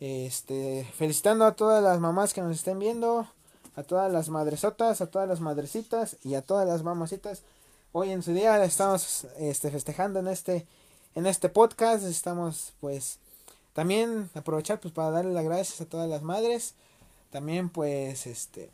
Este, 0.00 0.88
felicitando 0.96 1.44
a 1.44 1.56
todas 1.56 1.82
las 1.82 1.98
mamás 1.98 2.32
que 2.32 2.40
nos 2.40 2.56
estén 2.56 2.78
viendo, 2.78 3.26
a 3.74 3.82
todas 3.82 4.12
las 4.12 4.28
madresotas, 4.28 5.00
a 5.00 5.08
todas 5.08 5.28
las 5.28 5.40
madrecitas 5.40 6.16
y 6.22 6.34
a 6.34 6.42
todas 6.42 6.68
las 6.68 6.84
mamacitas. 6.84 7.42
Hoy 7.90 8.10
en 8.10 8.22
su 8.22 8.32
día 8.32 8.62
estamos 8.64 9.26
este, 9.38 9.70
festejando 9.70 10.20
en 10.20 10.28
este, 10.28 10.66
en 11.16 11.26
este 11.26 11.48
podcast. 11.48 12.04
Estamos 12.04 12.74
pues 12.80 13.18
también 13.72 14.30
aprovechar 14.34 14.78
pues 14.78 14.94
para 14.94 15.10
darle 15.10 15.32
las 15.32 15.44
gracias 15.44 15.80
a 15.80 15.86
todas 15.86 16.08
las 16.08 16.22
madres. 16.22 16.74
También 17.30 17.70
pues 17.70 18.26
este 18.28 18.70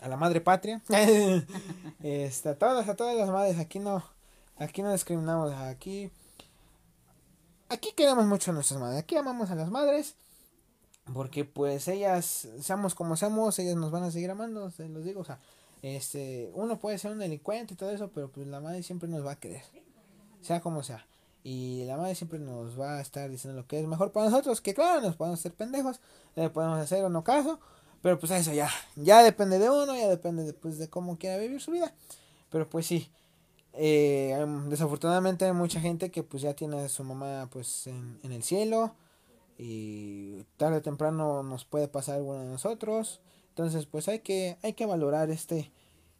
a 0.00 0.08
la 0.08 0.16
madre 0.16 0.40
patria. 0.40 0.82
este, 2.02 2.48
a 2.48 2.58
todas, 2.58 2.88
a 2.88 2.96
todas 2.96 3.16
las 3.16 3.28
madres. 3.28 3.58
Aquí 3.58 3.78
no, 3.78 4.02
aquí 4.56 4.82
no 4.82 4.92
discriminamos. 4.92 5.52
Aquí, 5.52 6.10
aquí 7.68 7.92
queremos 7.96 8.26
mucho 8.26 8.50
a 8.50 8.54
nuestras 8.54 8.80
madres. 8.80 9.00
Aquí 9.00 9.16
amamos 9.16 9.50
a 9.50 9.54
las 9.54 9.70
madres. 9.70 10.14
Porque 11.12 11.44
pues 11.44 11.86
ellas, 11.88 12.48
seamos 12.60 12.94
como 12.94 13.16
seamos, 13.16 13.58
ellas 13.58 13.76
nos 13.76 13.90
van 13.90 14.04
a 14.04 14.10
seguir 14.10 14.30
amando, 14.30 14.70
se 14.70 14.88
los 14.88 15.04
digo, 15.04 15.20
o 15.20 15.24
sea, 15.24 15.38
este, 15.82 16.50
uno 16.54 16.80
puede 16.80 16.96
ser 16.96 17.12
un 17.12 17.18
delincuente 17.18 17.74
y 17.74 17.76
todo 17.76 17.90
eso, 17.90 18.08
pero 18.08 18.30
pues 18.30 18.46
la 18.46 18.58
madre 18.60 18.82
siempre 18.82 19.06
nos 19.06 19.24
va 19.24 19.32
a 19.32 19.36
querer, 19.36 19.62
sea 20.40 20.60
como 20.62 20.82
sea. 20.82 21.06
Y 21.42 21.84
la 21.84 21.98
madre 21.98 22.14
siempre 22.14 22.38
nos 22.38 22.80
va 22.80 22.96
a 22.96 23.00
estar 23.02 23.28
diciendo 23.28 23.60
lo 23.60 23.66
que 23.66 23.78
es 23.78 23.86
mejor 23.86 24.12
para 24.12 24.30
nosotros. 24.30 24.62
Que 24.62 24.72
claro, 24.72 25.02
nos 25.02 25.14
podemos 25.14 25.38
hacer 25.38 25.52
pendejos, 25.52 26.00
le 26.36 26.48
podemos 26.48 26.78
hacer 26.78 27.04
o 27.04 27.10
no 27.10 27.22
caso. 27.22 27.60
Pero 28.00 28.18
pues 28.18 28.32
eso 28.32 28.52
ya, 28.54 28.70
ya 28.96 29.22
depende 29.22 29.58
de 29.58 29.68
uno, 29.68 29.94
ya 29.94 30.08
depende 30.08 30.44
de, 30.44 30.54
pues, 30.54 30.78
de 30.78 30.88
cómo 30.88 31.18
quiera 31.18 31.36
vivir 31.36 31.60
su 31.60 31.70
vida. 31.70 31.92
Pero 32.50 32.68
pues 32.68 32.86
sí, 32.86 33.10
eh, 33.76 34.44
desafortunadamente 34.68 35.44
hay 35.44 35.52
mucha 35.52 35.80
gente 35.80 36.10
que 36.10 36.22
pues 36.22 36.42
ya 36.42 36.54
tiene 36.54 36.80
a 36.80 36.88
su 36.88 37.04
mamá 37.04 37.48
pues 37.52 37.86
en, 37.86 38.18
en 38.22 38.32
el 38.32 38.42
cielo. 38.42 38.94
Y 39.56 40.42
tarde 40.56 40.78
o 40.78 40.82
temprano 40.82 41.42
nos 41.42 41.64
puede 41.64 41.88
pasar 41.88 42.16
alguno 42.16 42.40
de 42.40 42.46
nosotros. 42.48 43.20
Entonces 43.50 43.86
pues 43.86 44.08
hay 44.08 44.20
que, 44.20 44.58
hay 44.62 44.72
que 44.72 44.86
valorar 44.86 45.30
este, 45.30 45.70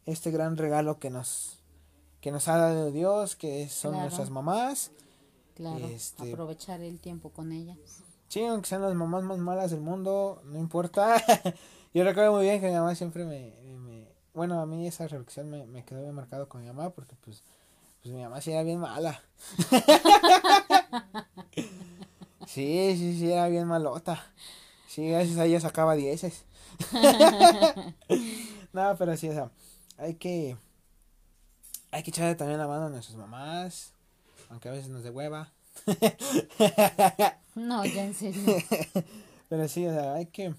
este 0.05 0.31
gran 0.31 0.57
regalo 0.57 0.99
que 0.99 1.09
nos, 1.09 1.59
que 2.21 2.31
nos 2.31 2.47
ha 2.47 2.57
dado 2.57 2.91
Dios, 2.91 3.35
que 3.35 3.67
son 3.69 3.93
nuestras 3.93 4.29
mamás. 4.29 4.91
Claro, 5.55 5.85
este, 5.87 6.31
aprovechar 6.31 6.81
el 6.81 6.99
tiempo 6.99 7.29
con 7.29 7.51
ellas. 7.51 7.77
Sí, 8.27 8.43
aunque 8.43 8.67
sean 8.67 8.81
las 8.81 8.93
mamás 8.95 9.23
más 9.23 9.37
malas 9.37 9.71
del 9.71 9.81
mundo, 9.81 10.41
no 10.45 10.59
importa. 10.59 11.15
Yo 11.93 12.03
recuerdo 12.03 12.33
muy 12.33 12.43
bien 12.43 12.59
que 12.59 12.67
mi 12.67 12.73
mamá 12.73 12.93
siempre 12.95 13.23
me, 13.23 13.53
me 13.77 14.07
bueno, 14.35 14.59
a 14.59 14.65
mí 14.65 14.87
esa 14.87 15.07
reflexión 15.07 15.49
me, 15.49 15.65
me 15.65 15.83
quedó 15.83 16.01
bien 16.01 16.13
marcado 16.13 16.47
con 16.47 16.61
mi 16.61 16.67
mamá 16.67 16.91
porque 16.91 17.15
pues, 17.23 17.43
pues 18.01 18.13
mi 18.13 18.21
mamá 18.21 18.41
sí 18.41 18.51
era 18.51 18.63
bien 18.63 18.79
mala. 18.79 19.21
sí, 22.45 22.95
sí, 22.97 23.17
sí, 23.17 23.31
era 23.31 23.47
bien 23.47 23.67
malota. 23.67 24.23
Sí, 24.87 25.09
gracias 25.09 25.37
a 25.37 25.45
ella 25.45 25.59
sacaba 25.59 25.95
dieces. 25.95 26.45
no, 28.73 28.95
pero 28.97 29.17
sí, 29.17 29.29
o 29.29 29.33
sea, 29.33 29.51
hay 29.97 30.15
que, 30.15 30.57
hay 31.91 32.03
que 32.03 32.11
echarle 32.11 32.35
también 32.35 32.59
la 32.59 32.67
mano 32.67 32.85
a 32.85 32.89
nuestras 32.89 33.17
mamás 33.17 33.95
aunque 34.49 34.69
a 34.69 34.71
veces 34.71 34.89
nos 34.89 35.03
de 35.03 35.09
hueva. 35.09 35.51
no, 37.55 37.85
ya 37.85 38.05
en 38.05 38.13
serio. 38.13 38.41
Pero 39.49 39.67
sí, 39.67 39.85
o 39.85 39.93
sea, 39.93 40.15
hay 40.15 40.27
que 40.27 40.53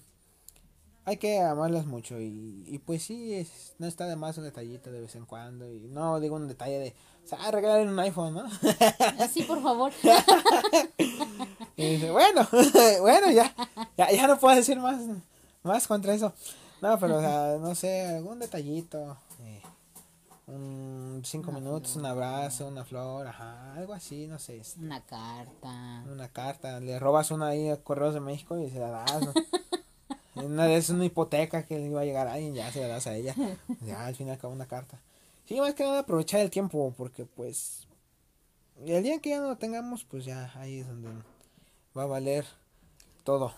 hay 1.07 1.15
que 1.15 1.39
amarlas 1.39 1.85
mucho 1.85 2.19
y, 2.19 2.65
y 2.67 2.79
pues 2.79 3.01
sí, 3.01 3.33
es, 3.33 3.75
no 3.79 3.87
está 3.87 4.07
de 4.07 4.17
más 4.17 4.37
un 4.37 4.43
detallito 4.43 4.91
de 4.91 4.99
vez 4.99 5.15
en 5.15 5.25
cuando 5.25 5.71
y 5.71 5.87
no 5.87 6.19
digo 6.19 6.35
un 6.35 6.49
detalle 6.49 6.79
de, 6.79 6.95
o 7.23 7.27
sea, 7.27 7.49
regalar 7.49 7.87
un 7.87 7.97
iPhone, 7.97 8.33
¿no? 8.33 8.43
Sí, 9.31 9.43
por 9.43 9.63
favor. 9.63 9.93
y 11.77 11.91
dice, 11.91 12.11
bueno, 12.11 12.45
bueno, 12.99 13.31
ya, 13.31 13.55
ya, 13.97 14.11
ya 14.11 14.27
no 14.27 14.37
puedo 14.37 14.53
decir 14.57 14.77
más, 14.79 15.01
más 15.63 15.87
contra 15.87 16.13
eso. 16.13 16.33
No, 16.81 16.99
pero 16.99 17.19
o 17.19 17.21
sea, 17.21 17.57
no 17.57 17.73
sé, 17.73 18.05
algún 18.05 18.39
detallito, 18.39 19.15
eh, 19.43 19.61
un 20.47 21.21
cinco 21.23 21.53
minutos, 21.53 21.95
un 21.95 22.05
abrazo, 22.05 22.67
una 22.67 22.83
flor, 22.83 23.27
ajá, 23.27 23.75
algo 23.75 23.93
así, 23.93 24.27
no 24.27 24.39
sé. 24.39 24.57
Este. 24.57 24.81
Una 24.81 24.99
carta. 25.05 26.03
Una 26.11 26.27
carta, 26.27 26.81
le 26.81 26.99
robas 26.99 27.31
una 27.31 27.47
ahí 27.47 27.69
a 27.69 27.81
Correos 27.81 28.13
de 28.13 28.19
México 28.19 28.59
y 28.59 28.69
se 28.69 28.79
la 28.79 28.89
das, 28.89 29.21
¿no? 29.21 29.31
una 30.45 30.67
vez 30.67 30.89
una 30.89 31.05
hipoteca 31.05 31.65
que 31.65 31.77
le 31.77 31.87
iba 31.87 32.01
a 32.01 32.05
llegar 32.05 32.27
a 32.27 32.33
alguien, 32.33 32.53
ya 32.53 32.71
se 32.71 32.81
la 32.81 32.87
das 32.87 33.07
a 33.07 33.15
ella. 33.15 33.35
Ya 33.85 34.05
al 34.05 34.15
final 34.15 34.35
acaba 34.35 34.53
una 34.53 34.67
carta. 34.67 34.99
Sí, 35.47 35.59
más 35.59 35.73
que 35.73 35.83
nada 35.83 35.99
aprovechar 35.99 36.41
el 36.41 36.49
tiempo, 36.49 36.93
porque 36.97 37.25
pues 37.25 37.87
Y 38.85 38.91
el 38.91 39.03
día 39.03 39.19
que 39.19 39.29
ya 39.29 39.39
no 39.39 39.49
lo 39.49 39.57
tengamos, 39.57 40.03
pues 40.03 40.25
ya 40.25 40.51
ahí 40.55 40.79
es 40.79 40.87
donde 40.87 41.09
va 41.97 42.03
a 42.03 42.07
valer 42.07 42.45
todo. 43.23 43.53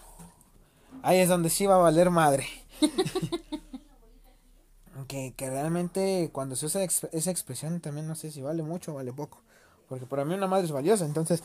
Ahí 1.03 1.19
es 1.19 1.29
donde 1.29 1.49
sí 1.49 1.65
va 1.65 1.75
a 1.75 1.79
valer 1.79 2.09
madre. 2.09 2.47
que, 5.07 5.33
que 5.35 5.49
realmente 5.49 6.29
cuando 6.31 6.55
se 6.55 6.67
usa 6.67 6.83
esa 6.83 7.31
expresión 7.31 7.79
también 7.79 8.07
no 8.07 8.15
sé 8.15 8.31
si 8.31 8.41
vale 8.41 8.63
mucho 8.63 8.91
o 8.91 8.95
vale 8.95 9.13
poco. 9.13 9.41
Porque 9.87 10.05
para 10.05 10.25
mí 10.25 10.35
una 10.35 10.47
madre 10.47 10.65
es 10.65 10.71
valiosa, 10.71 11.05
entonces 11.05 11.41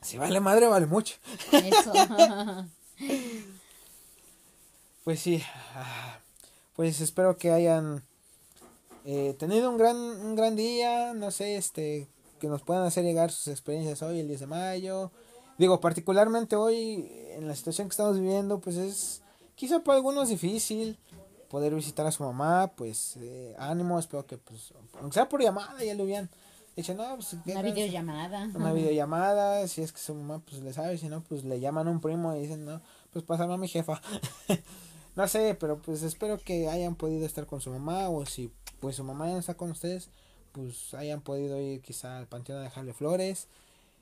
si 0.00 0.16
vale 0.16 0.40
madre, 0.40 0.68
vale 0.68 0.86
mucho. 0.86 1.16
Eso. 1.52 1.92
pues 5.08 5.20
sí. 5.20 5.42
Ah, 5.74 6.18
pues 6.76 7.00
espero 7.00 7.38
que 7.38 7.50
hayan 7.50 8.02
eh, 9.06 9.34
tenido 9.38 9.70
un 9.70 9.78
gran, 9.78 9.96
un 9.96 10.36
gran 10.36 10.54
día. 10.54 11.14
No 11.14 11.30
sé, 11.30 11.56
este, 11.56 12.06
que 12.38 12.46
nos 12.46 12.60
puedan 12.60 12.84
hacer 12.84 13.04
llegar 13.04 13.30
sus 13.30 13.48
experiencias 13.48 14.02
hoy, 14.02 14.20
el 14.20 14.28
10 14.28 14.40
de 14.40 14.46
mayo. 14.46 15.10
Digo, 15.56 15.80
particularmente 15.80 16.56
hoy, 16.56 17.10
en 17.30 17.48
la 17.48 17.56
situación 17.56 17.88
que 17.88 17.92
estamos 17.92 18.20
viviendo, 18.20 18.60
pues 18.60 18.76
es 18.76 19.22
quizá 19.54 19.82
para 19.82 19.96
algunos 19.96 20.28
difícil 20.28 20.98
poder 21.48 21.74
visitar 21.74 22.06
a 22.06 22.12
su 22.12 22.22
mamá. 22.22 22.72
Pues 22.76 23.16
eh, 23.16 23.56
ánimo, 23.58 23.98
espero 23.98 24.26
que, 24.26 24.36
pues, 24.36 24.74
aunque 25.00 25.14
sea 25.14 25.26
por 25.26 25.40
llamada, 25.40 25.82
ya 25.82 25.94
lo 25.94 26.04
hubieran 26.04 26.28
Dice, 26.76 26.94
no, 26.94 27.16
pues. 27.16 27.34
Una 27.46 27.62
videollamada. 27.62 28.50
Una 28.54 28.72
videollamada, 28.72 29.66
si 29.66 29.80
es 29.80 29.90
que 29.90 29.98
su 29.98 30.14
mamá, 30.14 30.40
pues 30.48 30.62
le 30.62 30.72
sabe, 30.72 30.96
si 30.96 31.08
no, 31.08 31.22
pues 31.22 31.44
le 31.44 31.58
llaman 31.58 31.88
a 31.88 31.90
un 31.90 32.00
primo 32.00 32.36
y 32.36 32.42
dicen, 32.42 32.66
no, 32.66 32.80
pues 33.10 33.24
pásame 33.24 33.54
a 33.54 33.56
mi 33.56 33.68
jefa. 33.68 34.00
no 35.18 35.26
sé, 35.26 35.56
pero 35.58 35.82
pues 35.82 36.04
espero 36.04 36.38
que 36.38 36.68
hayan 36.68 36.94
podido 36.94 37.26
estar 37.26 37.44
con 37.46 37.60
su 37.60 37.70
mamá 37.70 38.08
o 38.08 38.24
si 38.24 38.52
pues 38.78 38.94
su 38.94 39.02
mamá 39.02 39.26
ya 39.26 39.32
no 39.32 39.40
está 39.40 39.54
con 39.54 39.72
ustedes, 39.72 40.10
pues 40.52 40.94
hayan 40.94 41.22
podido 41.22 41.60
ir 41.60 41.80
quizá 41.80 42.18
al 42.18 42.28
panteón 42.28 42.60
a 42.60 42.62
dejarle 42.62 42.92
flores 42.92 43.48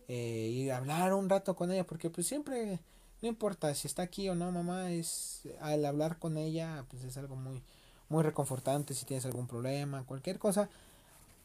eh, 0.08 0.50
y 0.52 0.68
hablar 0.68 1.14
un 1.14 1.30
rato 1.30 1.56
con 1.56 1.72
ella, 1.72 1.86
porque 1.86 2.10
pues 2.10 2.26
siempre, 2.26 2.80
no 3.22 3.28
importa 3.28 3.74
si 3.74 3.88
está 3.88 4.02
aquí 4.02 4.28
o 4.28 4.34
no, 4.34 4.52
mamá, 4.52 4.90
es 4.90 5.44
al 5.62 5.86
hablar 5.86 6.18
con 6.18 6.36
ella, 6.36 6.84
pues 6.90 7.02
es 7.02 7.16
algo 7.16 7.34
muy, 7.34 7.62
muy 8.10 8.22
reconfortante 8.22 8.92
si 8.92 9.06
tienes 9.06 9.24
algún 9.24 9.46
problema, 9.46 10.04
cualquier 10.04 10.38
cosa 10.38 10.68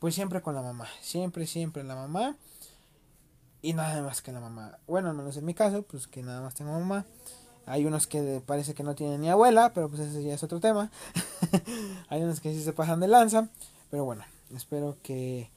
pues 0.02 0.16
siempre 0.16 0.42
con 0.42 0.54
la 0.54 0.62
mamá, 0.64 0.90
siempre, 1.00 1.48
siempre 1.48 1.86
la 1.86 1.96
mamá 1.96 2.36
y 3.62 3.72
nada 3.72 4.02
más 4.02 4.22
que 4.22 4.34
la 4.34 4.42
mamá. 4.42 4.80
Bueno, 4.86 5.12
al 5.12 5.16
menos 5.16 5.38
en 5.38 5.46
mi 5.46 5.54
caso, 5.54 5.84
pues 5.84 6.08
que 6.08 6.24
nada 6.24 6.42
más 6.42 6.56
tengo 6.56 6.74
mamá. 6.74 7.06
Hay 7.72 7.86
unos 7.86 8.06
que 8.06 8.42
parece 8.46 8.74
que 8.74 8.84
no 8.84 8.96
tienen 8.96 9.22
ni 9.22 9.30
abuela, 9.30 9.72
pero 9.74 9.88
pues 9.88 10.02
ese 10.02 10.22
ya 10.22 10.34
es 10.34 10.44
otro 10.44 10.60
tema. 10.60 10.92
Hay 12.10 12.22
unos 12.22 12.42
que 12.42 12.54
sí 12.54 12.62
se 12.62 12.74
pasan 12.74 13.00
de 13.00 13.08
lanza, 13.08 13.48
pero 13.90 14.04
bueno, 14.04 14.26
espero 14.54 14.98
que, 15.02 15.50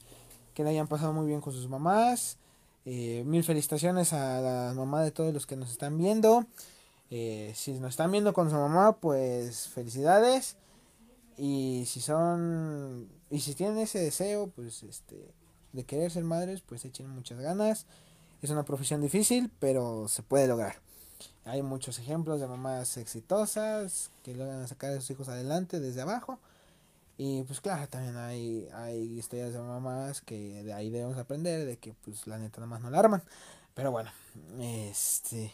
que 0.53 0.63
la 0.63 0.69
hayan 0.69 0.87
pasado 0.87 1.11
muy 1.11 1.27
bien 1.27 1.41
con 1.41 1.51
sus 1.51 1.67
mamás. 1.67 2.37
Eh, 2.85 3.23
mil 3.25 3.43
felicitaciones 3.43 4.13
a 4.13 4.39
la 4.39 4.73
mamá 4.73 5.03
de 5.03 5.11
todos 5.11 5.33
los 5.33 5.45
que 5.45 5.57
nos 5.57 5.69
están 5.71 5.97
viendo. 5.97 6.45
Eh, 7.11 7.51
si 7.53 7.73
nos 7.73 7.89
están 7.89 8.13
viendo 8.13 8.31
con 8.31 8.49
su 8.49 8.55
mamá, 8.55 8.93
pues 8.95 9.67
felicidades. 9.67 10.55
Y 11.37 11.83
si 11.85 11.99
son 11.99 13.09
y 13.29 13.41
si 13.41 13.55
tienen 13.55 13.77
ese 13.79 13.99
deseo, 13.99 14.47
pues 14.55 14.83
este 14.83 15.33
de 15.73 15.83
querer 15.83 16.09
ser 16.11 16.23
madres, 16.23 16.61
pues 16.61 16.85
echen 16.85 17.09
muchas 17.09 17.41
ganas. 17.41 17.87
Es 18.41 18.51
una 18.51 18.63
profesión 18.63 19.01
difícil, 19.01 19.51
pero 19.59 20.07
se 20.07 20.23
puede 20.23 20.47
lograr. 20.47 20.84
Hay 21.45 21.61
muchos 21.61 21.99
ejemplos 21.99 22.39
de 22.39 22.47
mamás 22.47 22.97
exitosas 22.97 24.11
que 24.23 24.35
logran 24.35 24.67
sacar 24.67 24.91
a 24.91 24.95
sus 24.95 25.11
hijos 25.11 25.29
adelante 25.29 25.79
desde 25.79 26.01
abajo. 26.01 26.39
Y 27.17 27.43
pues 27.43 27.61
claro, 27.61 27.87
también 27.87 28.17
hay, 28.17 28.67
hay 28.73 29.19
historias 29.19 29.53
de 29.53 29.59
mamás 29.59 30.21
que 30.21 30.63
de 30.63 30.73
ahí 30.73 30.89
debemos 30.89 31.17
aprender, 31.17 31.65
de 31.65 31.77
que 31.77 31.93
pues 32.03 32.27
la 32.27 32.37
neta 32.37 32.59
nada 32.59 32.67
más 32.67 32.81
no 32.81 32.89
la 32.89 32.99
arman. 32.99 33.23
Pero 33.73 33.91
bueno, 33.91 34.11
este 34.59 35.53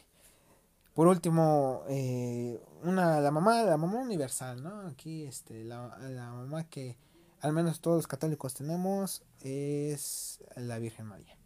por 0.93 1.07
último, 1.07 1.84
eh, 1.88 2.59
una, 2.84 3.22
la 3.22 3.32
mamá, 3.32 3.64
la 3.64 3.78
mamá 3.78 3.99
universal, 3.99 4.62
¿no? 4.62 4.88
Aquí, 4.88 5.24
este, 5.24 5.64
la, 5.64 5.97
la 5.99 6.32
mamá 6.32 6.66
que 6.66 6.97
al 7.39 7.53
menos 7.53 7.80
todos 7.80 7.97
los 7.97 8.07
católicos 8.07 8.53
tenemos 8.53 9.24
es 9.39 10.39
la 10.55 10.80
Virgen 10.80 11.05
María. 11.05 11.41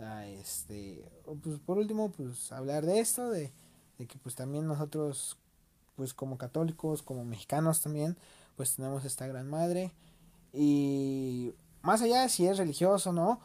Ah, 0.00 0.26
este, 0.26 1.04
pues 1.42 1.58
por 1.58 1.78
último, 1.78 2.10
pues 2.12 2.52
hablar 2.52 2.86
de 2.86 3.00
esto, 3.00 3.30
de, 3.30 3.52
de 3.98 4.06
que 4.06 4.18
pues 4.18 4.34
también 4.34 4.66
nosotros, 4.66 5.36
pues 5.96 6.14
como 6.14 6.38
católicos, 6.38 7.02
como 7.02 7.24
mexicanos 7.24 7.82
también, 7.82 8.16
pues 8.56 8.76
tenemos 8.76 9.04
esta 9.04 9.26
gran 9.26 9.48
madre. 9.48 9.92
Y 10.52 11.52
más 11.82 12.02
allá 12.02 12.22
de 12.22 12.28
si 12.28 12.46
es 12.46 12.58
religioso 12.58 13.10
o 13.10 13.12
no, 13.12 13.40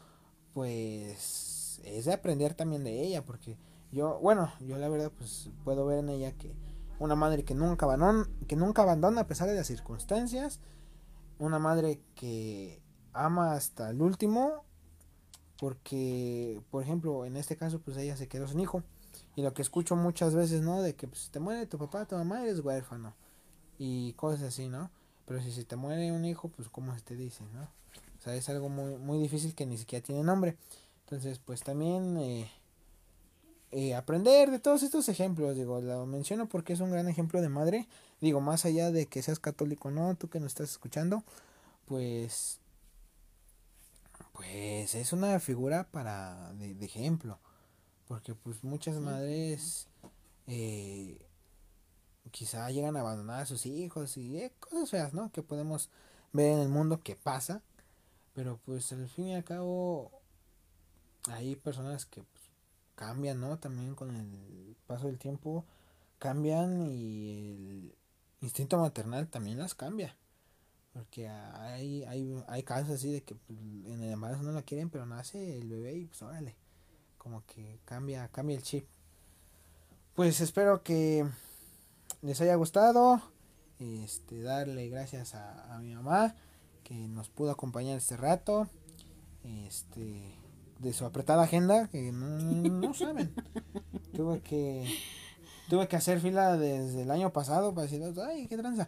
pues 0.52 1.80
es 1.84 2.04
de 2.04 2.12
aprender 2.12 2.54
también 2.54 2.84
de 2.84 3.02
ella, 3.02 3.24
porque 3.24 3.56
yo, 3.92 4.18
bueno, 4.20 4.52
yo 4.60 4.78
la 4.78 4.88
verdad 4.88 5.12
pues 5.16 5.50
puedo 5.64 5.86
ver 5.86 5.98
en 5.98 6.08
ella 6.08 6.32
que 6.32 6.54
una 6.98 7.16
madre 7.16 7.44
que 7.44 7.54
nunca 7.54 7.86
abandona, 7.86 8.28
que 8.46 8.56
nunca 8.56 8.82
abandona 8.82 9.22
a 9.22 9.26
pesar 9.26 9.48
de 9.48 9.54
las 9.54 9.66
circunstancias, 9.66 10.60
una 11.38 11.58
madre 11.58 12.00
que 12.14 12.80
ama 13.12 13.54
hasta 13.54 13.90
el 13.90 14.00
último, 14.00 14.64
porque, 15.64 16.60
por 16.70 16.82
ejemplo, 16.82 17.24
en 17.24 17.38
este 17.38 17.56
caso 17.56 17.80
pues 17.80 17.96
ella 17.96 18.18
se 18.18 18.28
quedó 18.28 18.46
sin 18.46 18.60
hijo, 18.60 18.82
y 19.34 19.40
lo 19.40 19.54
que 19.54 19.62
escucho 19.62 19.96
muchas 19.96 20.34
veces, 20.34 20.60
¿no? 20.60 20.82
De 20.82 20.94
que 20.94 21.08
pues, 21.08 21.30
te 21.30 21.40
muere 21.40 21.64
tu 21.64 21.78
papá, 21.78 22.04
tu 22.04 22.16
mamá, 22.16 22.42
eres 22.42 22.60
huérfano, 22.60 23.14
y 23.78 24.12
cosas 24.12 24.42
así, 24.42 24.68
¿no? 24.68 24.90
Pero 25.24 25.40
si 25.40 25.52
se 25.52 25.64
te 25.64 25.76
muere 25.76 26.12
un 26.12 26.26
hijo, 26.26 26.48
pues 26.48 26.68
como 26.68 26.94
se 26.94 27.00
te 27.00 27.16
dice, 27.16 27.44
¿no? 27.54 27.62
O 27.62 28.22
sea, 28.22 28.34
es 28.34 28.46
algo 28.50 28.68
muy, 28.68 28.98
muy 28.98 29.18
difícil 29.18 29.54
que 29.54 29.64
ni 29.64 29.78
siquiera 29.78 30.04
tiene 30.04 30.22
nombre. 30.22 30.58
Entonces, 31.06 31.38
pues 31.38 31.62
también... 31.62 32.18
Eh, 32.18 32.50
eh, 33.72 33.94
aprender 33.94 34.50
de 34.50 34.58
todos 34.58 34.82
estos 34.82 35.08
ejemplos, 35.08 35.56
digo, 35.56 35.80
lo 35.80 36.04
menciono 36.04 36.46
porque 36.46 36.74
es 36.74 36.80
un 36.80 36.90
gran 36.90 37.08
ejemplo 37.08 37.40
de 37.40 37.48
madre, 37.48 37.88
digo, 38.20 38.42
más 38.42 38.66
allá 38.66 38.90
de 38.92 39.06
que 39.06 39.22
seas 39.22 39.40
católico 39.40 39.90
no, 39.90 40.14
tú 40.14 40.28
que 40.28 40.38
nos 40.40 40.52
estás 40.52 40.70
escuchando, 40.70 41.24
pues, 41.86 42.60
pues 44.34 44.96
es 44.96 45.12
una 45.12 45.38
figura 45.38 45.84
para, 45.92 46.52
de, 46.54 46.84
ejemplo, 46.84 47.38
porque 48.08 48.34
pues 48.34 48.64
muchas 48.64 48.96
madres, 48.96 49.86
eh, 50.48 51.24
quizá 52.32 52.68
llegan 52.70 52.96
a 52.96 53.00
abandonar 53.00 53.42
a 53.42 53.46
sus 53.46 53.64
hijos 53.64 54.16
y 54.16 54.38
eh, 54.38 54.52
cosas 54.58 54.90
feas, 54.90 55.14
¿no? 55.14 55.30
Que 55.30 55.42
podemos 55.42 55.88
ver 56.32 56.50
en 56.52 56.58
el 56.58 56.68
mundo 56.68 57.00
que 57.00 57.14
pasa, 57.14 57.62
pero 58.34 58.58
pues 58.64 58.92
al 58.92 59.08
fin 59.08 59.28
y 59.28 59.34
al 59.36 59.44
cabo 59.44 60.10
hay 61.30 61.54
personas 61.54 62.04
que 62.04 62.24
cambian, 62.96 63.40
¿no? 63.40 63.58
También 63.60 63.94
con 63.94 64.16
el 64.16 64.76
paso 64.88 65.06
del 65.06 65.18
tiempo 65.18 65.64
cambian 66.18 66.88
y 66.88 67.30
el 67.30 67.94
instinto 68.40 68.78
maternal 68.78 69.28
también 69.28 69.58
las 69.58 69.76
cambia. 69.76 70.16
Porque 70.94 71.28
hay, 71.28 72.04
hay, 72.04 72.42
hay 72.48 72.62
casos 72.62 72.90
así 72.90 73.12
de 73.12 73.22
que 73.22 73.34
pues, 73.34 73.58
en 73.58 74.02
el 74.02 74.12
embarazo 74.12 74.42
no 74.42 74.52
la 74.52 74.62
quieren, 74.62 74.88
pero 74.88 75.04
nace 75.04 75.58
el 75.58 75.68
bebé 75.68 75.94
y 75.94 76.06
pues 76.06 76.22
órale, 76.22 76.56
como 77.18 77.44
que 77.44 77.80
cambia, 77.84 78.28
cambia 78.28 78.56
el 78.56 78.62
chip. 78.62 78.86
Pues 80.14 80.40
espero 80.40 80.82
que 80.82 81.26
les 82.22 82.40
haya 82.40 82.54
gustado. 82.54 83.20
Este, 83.78 84.40
darle 84.40 84.88
gracias 84.88 85.34
a, 85.34 85.74
a 85.74 85.78
mi 85.80 85.94
mamá 85.94 86.34
que 86.84 86.94
nos 86.94 87.28
pudo 87.28 87.50
acompañar 87.50 87.98
este 87.98 88.16
rato. 88.16 88.70
Este, 89.42 90.38
de 90.78 90.92
su 90.92 91.04
apretada 91.04 91.42
agenda 91.42 91.88
que 91.88 92.12
no, 92.12 92.94
saben. 92.94 93.34
tuve 94.14 94.40
que 94.40 94.86
tuve 95.68 95.88
que 95.88 95.96
hacer 95.96 96.20
fila 96.20 96.56
desde 96.56 97.02
el 97.02 97.10
año 97.10 97.32
pasado 97.32 97.74
para 97.74 97.86
decir, 97.86 98.02
ay, 98.26 98.46
qué 98.46 98.56
tranza. 98.56 98.86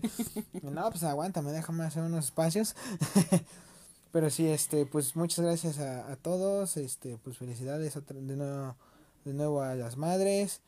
no, 0.62 0.90
pues 0.90 1.02
aguántame, 1.04 1.52
déjame 1.52 1.84
hacer 1.84 2.02
unos 2.02 2.26
espacios. 2.26 2.74
Pero 4.12 4.28
sí, 4.28 4.46
este, 4.46 4.84
pues 4.84 5.16
muchas 5.16 5.44
gracias 5.44 5.78
a, 5.78 6.10
a 6.12 6.16
todos, 6.16 6.76
este, 6.76 7.16
pues 7.16 7.38
felicidades 7.38 7.94
de 7.94 8.36
nuevo, 8.36 8.76
de 9.24 9.32
nuevo 9.32 9.62
a 9.62 9.74
las 9.74 9.96
madres 9.96 10.60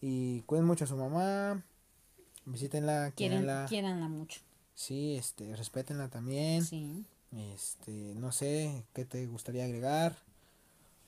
y 0.00 0.40
cuiden 0.42 0.64
mucho 0.64 0.84
a 0.84 0.88
su 0.88 0.96
mamá, 0.96 1.62
visítenla, 2.46 3.12
quieranla. 3.14 3.66
Quieranla 3.68 4.08
mucho. 4.08 4.40
Sí, 4.74 5.16
este, 5.16 5.54
respétenla 5.56 6.08
también. 6.08 6.64
Sí. 6.64 7.04
Este, 7.52 7.90
no 8.14 8.32
sé, 8.32 8.84
¿qué 8.94 9.04
te 9.04 9.26
gustaría 9.26 9.64
agregar 9.64 10.16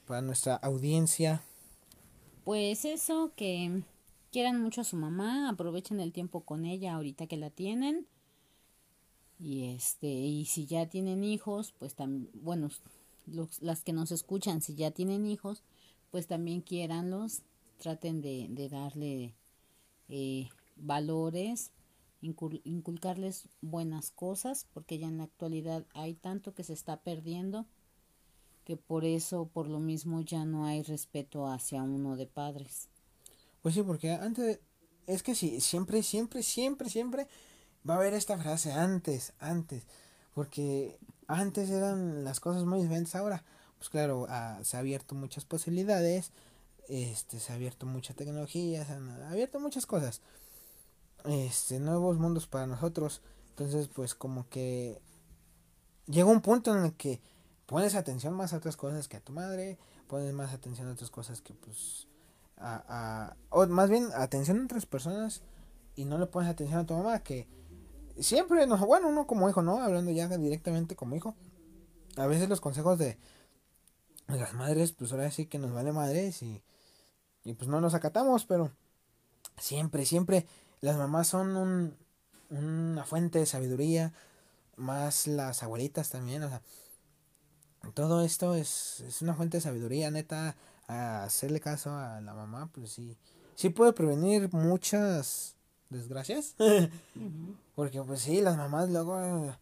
para 0.06 0.20
nuestra 0.20 0.56
audiencia? 0.56 1.42
Pues 2.48 2.86
eso, 2.86 3.34
que 3.36 3.82
quieran 4.32 4.62
mucho 4.62 4.80
a 4.80 4.84
su 4.84 4.96
mamá, 4.96 5.50
aprovechen 5.50 6.00
el 6.00 6.14
tiempo 6.14 6.46
con 6.46 6.64
ella 6.64 6.94
ahorita 6.94 7.26
que 7.26 7.36
la 7.36 7.50
tienen. 7.50 8.06
Y 9.38 9.64
este, 9.74 10.06
y 10.06 10.46
si 10.46 10.64
ya 10.64 10.86
tienen 10.86 11.24
hijos, 11.24 11.74
pues 11.78 11.94
también, 11.94 12.30
bueno, 12.32 12.70
las 13.60 13.84
que 13.84 13.92
nos 13.92 14.12
escuchan, 14.12 14.62
si 14.62 14.74
ya 14.74 14.92
tienen 14.92 15.26
hijos, 15.26 15.62
pues 16.10 16.26
también 16.26 16.62
quiéranlos, 16.62 17.42
traten 17.76 18.22
de, 18.22 18.46
de 18.48 18.70
darle 18.70 19.34
eh, 20.08 20.48
valores 20.76 21.70
inculcarles 22.22 23.50
buenas 23.60 24.10
cosas, 24.10 24.66
porque 24.72 24.98
ya 24.98 25.08
en 25.08 25.18
la 25.18 25.24
actualidad 25.24 25.84
hay 25.92 26.14
tanto 26.14 26.54
que 26.54 26.64
se 26.64 26.72
está 26.72 26.96
perdiendo 26.96 27.66
que 28.68 28.76
por 28.76 29.06
eso, 29.06 29.46
por 29.46 29.66
lo 29.66 29.80
mismo, 29.80 30.20
ya 30.20 30.44
no 30.44 30.66
hay 30.66 30.82
respeto 30.82 31.46
hacia 31.46 31.82
uno 31.82 32.16
de 32.16 32.26
padres. 32.26 32.90
Pues 33.62 33.74
sí, 33.74 33.82
porque 33.82 34.12
antes, 34.12 34.60
es 35.06 35.22
que 35.22 35.34
sí, 35.34 35.62
siempre, 35.62 36.02
siempre, 36.02 36.42
siempre, 36.42 36.90
siempre 36.90 37.28
va 37.88 37.94
a 37.94 37.96
haber 37.96 38.12
esta 38.12 38.36
frase 38.36 38.70
antes, 38.72 39.32
antes, 39.38 39.84
porque 40.34 40.98
antes 41.28 41.70
eran 41.70 42.24
las 42.24 42.40
cosas 42.40 42.66
muy 42.66 42.82
diferentes 42.82 43.14
ahora. 43.14 43.42
Pues 43.78 43.88
claro, 43.88 44.26
ah, 44.28 44.58
se 44.62 44.76
ha 44.76 44.80
abierto 44.80 45.14
muchas 45.14 45.46
posibilidades, 45.46 46.32
este, 46.90 47.40
se 47.40 47.52
ha 47.52 47.54
abierto 47.54 47.86
mucha 47.86 48.12
tecnología, 48.12 48.84
se 48.84 48.92
han 48.92 49.08
abierto 49.22 49.60
muchas 49.60 49.86
cosas, 49.86 50.20
este, 51.24 51.80
nuevos 51.80 52.18
mundos 52.18 52.46
para 52.46 52.66
nosotros. 52.66 53.22
Entonces, 53.48 53.88
pues 53.88 54.14
como 54.14 54.46
que 54.50 55.00
llega 56.06 56.26
un 56.26 56.42
punto 56.42 56.76
en 56.76 56.84
el 56.84 56.92
que 56.92 57.22
pones 57.68 57.94
atención 57.94 58.32
más 58.32 58.54
a 58.54 58.56
otras 58.56 58.78
cosas 58.78 59.08
que 59.08 59.18
a 59.18 59.20
tu 59.20 59.32
madre, 59.32 59.76
pones 60.06 60.32
más 60.32 60.54
atención 60.54 60.88
a 60.88 60.92
otras 60.92 61.10
cosas 61.10 61.42
que 61.42 61.52
pues 61.52 62.08
a, 62.56 62.82
a 62.88 63.36
o 63.50 63.66
más 63.66 63.90
bien 63.90 64.08
atención 64.14 64.58
a 64.58 64.64
otras 64.64 64.86
personas 64.86 65.42
y 65.94 66.06
no 66.06 66.16
le 66.16 66.26
pones 66.26 66.48
atención 66.48 66.80
a 66.80 66.86
tu 66.86 66.94
mamá 66.94 67.18
que 67.20 67.46
siempre 68.18 68.66
no 68.66 68.78
bueno 68.78 69.08
uno 69.08 69.26
como 69.26 69.50
hijo 69.50 69.60
no 69.60 69.82
hablando 69.82 70.10
ya 70.10 70.28
directamente 70.28 70.96
como 70.96 71.14
hijo 71.14 71.34
a 72.16 72.26
veces 72.26 72.48
los 72.48 72.62
consejos 72.62 72.98
de, 72.98 73.18
las 74.28 74.54
madres 74.54 74.92
pues 74.92 75.12
ahora 75.12 75.30
sí 75.30 75.44
que 75.44 75.58
nos 75.58 75.72
vale 75.72 75.92
madres 75.92 76.42
y, 76.42 76.62
y 77.44 77.52
pues 77.52 77.68
no 77.68 77.82
nos 77.82 77.92
acatamos 77.92 78.46
pero 78.46 78.70
siempre 79.58 80.06
siempre 80.06 80.46
las 80.80 80.96
mamás 80.96 81.28
son 81.28 81.54
un, 81.54 81.96
una 82.48 83.04
fuente 83.04 83.38
de 83.38 83.46
sabiduría 83.46 84.14
más 84.76 85.26
las 85.26 85.62
abuelitas 85.62 86.08
también 86.08 86.42
o 86.44 86.48
sea 86.48 86.62
todo 87.94 88.22
esto 88.22 88.54
es, 88.54 89.00
es 89.06 89.22
una 89.22 89.34
fuente 89.34 89.58
de 89.58 89.60
sabiduría, 89.62 90.10
neta, 90.10 90.56
a 90.86 91.24
hacerle 91.24 91.60
caso 91.60 91.90
a 91.94 92.20
la 92.20 92.34
mamá, 92.34 92.70
pues 92.72 92.90
sí, 92.90 93.16
sí 93.54 93.68
puede 93.68 93.92
prevenir 93.92 94.52
muchas 94.52 95.54
desgracias. 95.90 96.54
Porque 97.74 98.02
pues 98.02 98.20
sí, 98.20 98.40
las 98.40 98.56
mamás 98.56 98.90
luego, 98.90 99.54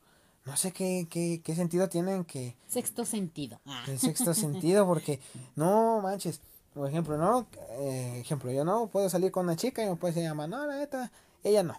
no 0.45 0.57
sé 0.57 0.73
qué, 0.73 1.07
qué, 1.11 1.43
qué 1.45 1.55
sentido 1.55 1.89
tienen 1.89 2.25
que... 2.25 2.57
Sexto 2.67 3.05
sentido. 3.05 3.61
Ah. 3.67 3.85
El 3.89 3.99
sexto 3.99 4.33
sentido, 4.33 4.87
porque 4.87 5.21
no 5.57 6.01
manches, 6.01 6.41
por 6.73 6.89
ejemplo, 6.89 7.19
¿no? 7.19 7.47
Eh, 7.81 8.21
ejemplo, 8.21 8.51
yo 8.51 8.65
no 8.65 8.87
puedo 8.87 9.11
salir 9.11 9.31
con 9.31 9.45
una 9.45 9.57
chica 9.57 9.85
y 9.85 9.89
me 9.91 9.97
puede 9.97 10.15
decir, 10.15 10.29
mamá, 10.31 10.47
no, 10.47 10.67
la 10.67 10.77
neta, 10.77 11.13
ella 11.45 11.63
no. 11.63 11.79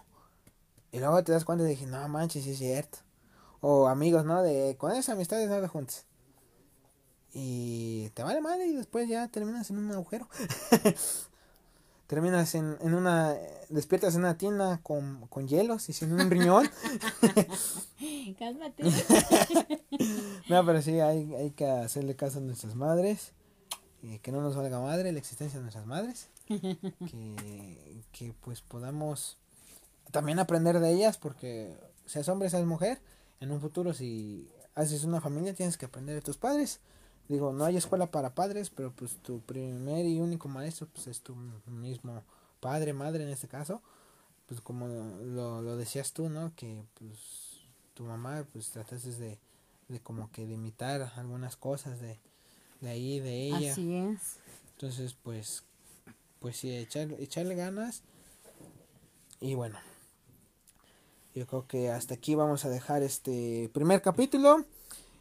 Y 0.92 1.00
luego 1.00 1.24
te 1.24 1.32
das 1.32 1.44
cuenta 1.44 1.64
y 1.64 1.68
dije, 1.68 1.86
no 1.86 2.08
manches, 2.08 2.44
sí 2.44 2.50
es 2.50 2.58
cierto. 2.58 2.98
O 3.60 3.88
amigos, 3.88 4.24
¿no? 4.24 4.42
De 4.42 4.76
con 4.78 4.92
esas 4.92 5.10
amistades 5.10 5.48
no 5.48 5.60
te 5.60 5.66
juntes 5.66 6.07
y 7.40 8.10
te 8.14 8.24
vale 8.24 8.40
madre 8.40 8.66
y 8.66 8.74
después 8.74 9.08
ya 9.08 9.28
terminas 9.28 9.70
en 9.70 9.78
un 9.78 9.92
agujero. 9.92 10.28
terminas 12.08 12.54
en, 12.56 12.76
en 12.80 12.94
una, 12.94 13.36
despiertas 13.68 14.14
en 14.14 14.22
una 14.22 14.36
tienda 14.36 14.80
con, 14.82 15.28
con 15.28 15.46
hielos 15.46 15.88
y 15.88 15.92
sin 15.92 16.12
un 16.12 16.28
riñón. 16.28 16.68
Cálmate. 18.38 18.82
no, 20.48 20.66
pero 20.66 20.82
sí, 20.82 20.98
hay, 20.98 21.32
hay 21.34 21.50
que 21.52 21.66
hacerle 21.68 22.16
caso 22.16 22.38
a 22.38 22.42
nuestras 22.42 22.74
madres. 22.74 23.32
Y 24.02 24.18
que 24.18 24.32
no 24.32 24.40
nos 24.40 24.56
valga 24.56 24.80
madre 24.80 25.12
la 25.12 25.18
existencia 25.18 25.58
de 25.58 25.62
nuestras 25.62 25.86
madres. 25.86 26.30
que, 26.48 28.02
que 28.10 28.34
pues 28.40 28.62
podamos 28.62 29.36
también 30.10 30.40
aprender 30.40 30.80
de 30.80 30.90
ellas 30.90 31.18
porque 31.18 31.76
seas 32.06 32.28
hombre, 32.28 32.50
seas 32.50 32.64
mujer, 32.64 33.00
en 33.38 33.52
un 33.52 33.60
futuro 33.60 33.92
si 33.92 34.50
haces 34.74 35.04
una 35.04 35.20
familia 35.20 35.54
tienes 35.54 35.76
que 35.76 35.86
aprender 35.86 36.14
de 36.14 36.22
tus 36.22 36.38
padres 36.38 36.80
digo, 37.28 37.52
no 37.52 37.64
hay 37.64 37.76
escuela 37.76 38.10
para 38.10 38.34
padres, 38.34 38.70
pero 38.70 38.92
pues 38.92 39.16
tu 39.22 39.40
primer 39.40 40.06
y 40.06 40.20
único 40.20 40.48
maestro 40.48 40.88
pues 40.92 41.06
es 41.06 41.20
tu 41.20 41.34
mismo 41.66 42.22
padre, 42.60 42.92
madre 42.92 43.24
en 43.24 43.30
este 43.30 43.48
caso, 43.48 43.82
pues 44.46 44.60
como 44.60 44.88
lo, 44.88 45.62
lo 45.62 45.76
decías 45.76 46.12
tú, 46.12 46.28
¿no? 46.28 46.52
Que 46.56 46.84
pues 46.94 47.66
tu 47.94 48.04
mamá 48.04 48.46
pues 48.52 48.70
trataste 48.70 49.10
de, 49.12 49.38
de 49.88 50.00
como 50.00 50.30
que 50.32 50.46
de 50.46 50.54
imitar 50.54 51.12
algunas 51.16 51.56
cosas 51.56 52.00
de, 52.00 52.18
de 52.80 52.88
ahí, 52.88 53.20
de 53.20 53.46
ella. 53.48 53.72
Así 53.72 53.94
es. 53.94 54.38
Entonces 54.72 55.14
pues, 55.22 55.64
pues 56.40 56.56
sí, 56.56 56.74
echar, 56.74 57.12
echarle 57.18 57.54
ganas 57.54 58.02
y 59.40 59.54
bueno. 59.54 59.78
Yo 61.34 61.46
creo 61.46 61.66
que 61.68 61.90
hasta 61.90 62.14
aquí 62.14 62.34
vamos 62.34 62.64
a 62.64 62.68
dejar 62.68 63.02
este 63.02 63.70
primer 63.72 64.02
capítulo. 64.02 64.64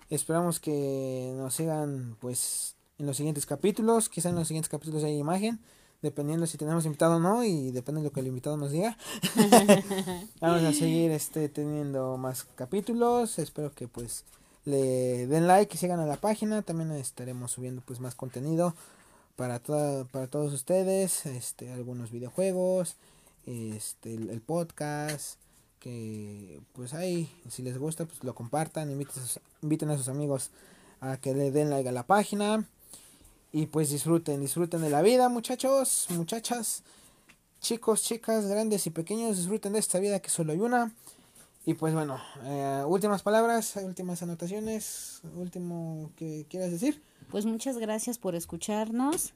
Esperamos 0.09 0.59
que 0.59 1.33
nos 1.35 1.55
sigan 1.55 2.15
pues 2.21 2.75
en 2.97 3.05
los 3.05 3.17
siguientes 3.17 3.45
capítulos. 3.45 4.09
Quizá 4.09 4.29
en 4.29 4.35
los 4.35 4.47
siguientes 4.47 4.69
capítulos 4.69 5.03
hay 5.03 5.17
imagen. 5.17 5.59
Dependiendo 6.01 6.45
si 6.45 6.57
tenemos 6.57 6.85
invitado 6.85 7.17
o 7.17 7.19
no. 7.19 7.43
Y 7.43 7.71
depende 7.71 8.01
de 8.01 8.07
lo 8.07 8.11
que 8.13 8.21
el 8.21 8.27
invitado 8.27 8.55
nos 8.55 8.71
diga. 8.71 8.97
Vamos 10.39 10.63
a 10.63 10.71
seguir 10.73 11.11
este 11.11 11.49
teniendo 11.49 12.17
más 12.17 12.45
capítulos. 12.55 13.37
Espero 13.37 13.71
que 13.71 13.87
pues 13.87 14.23
le 14.63 15.27
den 15.27 15.47
like 15.47 15.75
y 15.75 15.77
sigan 15.77 15.99
a 15.99 16.05
la 16.05 16.17
página. 16.17 16.61
También 16.61 16.91
estaremos 16.93 17.51
subiendo 17.51 17.81
pues 17.85 17.99
más 17.99 18.15
contenido 18.15 18.75
para 19.35 19.59
toda, 19.59 20.05
para 20.05 20.27
todos 20.27 20.53
ustedes. 20.53 21.25
Este, 21.25 21.71
algunos 21.73 22.11
videojuegos. 22.11 22.95
Este, 23.45 24.13
el 24.13 24.41
podcast 24.41 25.37
que 25.79 26.59
pues 26.73 26.93
ahí 26.93 27.29
si 27.49 27.61
les 27.61 27.77
gusta 27.77 28.05
pues 28.05 28.23
lo 28.23 28.33
compartan 28.33 28.91
inviten 28.91 29.21
a 29.21 29.25
sus, 29.25 29.39
inviten 29.61 29.89
a 29.89 29.97
sus 29.97 30.09
amigos 30.09 30.51
a 31.01 31.17
que 31.17 31.33
le 31.33 31.51
den 31.51 31.69
like 31.69 31.87
a 31.87 31.91
la 31.91 32.05
página 32.05 32.65
y 33.51 33.67
pues 33.67 33.89
disfruten 33.89 34.41
disfruten 34.41 34.81
de 34.81 34.89
la 34.89 35.01
vida 35.01 35.29
muchachos 35.29 36.07
muchachas 36.09 36.83
chicos 37.59 38.03
chicas 38.03 38.45
grandes 38.47 38.87
y 38.87 38.91
pequeños 38.91 39.37
disfruten 39.37 39.73
de 39.73 39.79
esta 39.79 39.99
vida 39.99 40.19
que 40.19 40.29
solo 40.29 40.53
hay 40.53 40.59
una. 40.59 40.93
Y 41.65 41.73
pues 41.73 41.93
bueno 41.93 42.19
eh, 42.43 42.83
últimas 42.87 43.23
palabras 43.23 43.75
últimas 43.83 44.21
anotaciones 44.23 45.21
último 45.35 46.11
que 46.15 46.45
quieras 46.49 46.71
decir. 46.71 47.01
Pues 47.29 47.45
muchas 47.45 47.77
gracias 47.77 48.17
por 48.17 48.35
escucharnos 48.35 49.33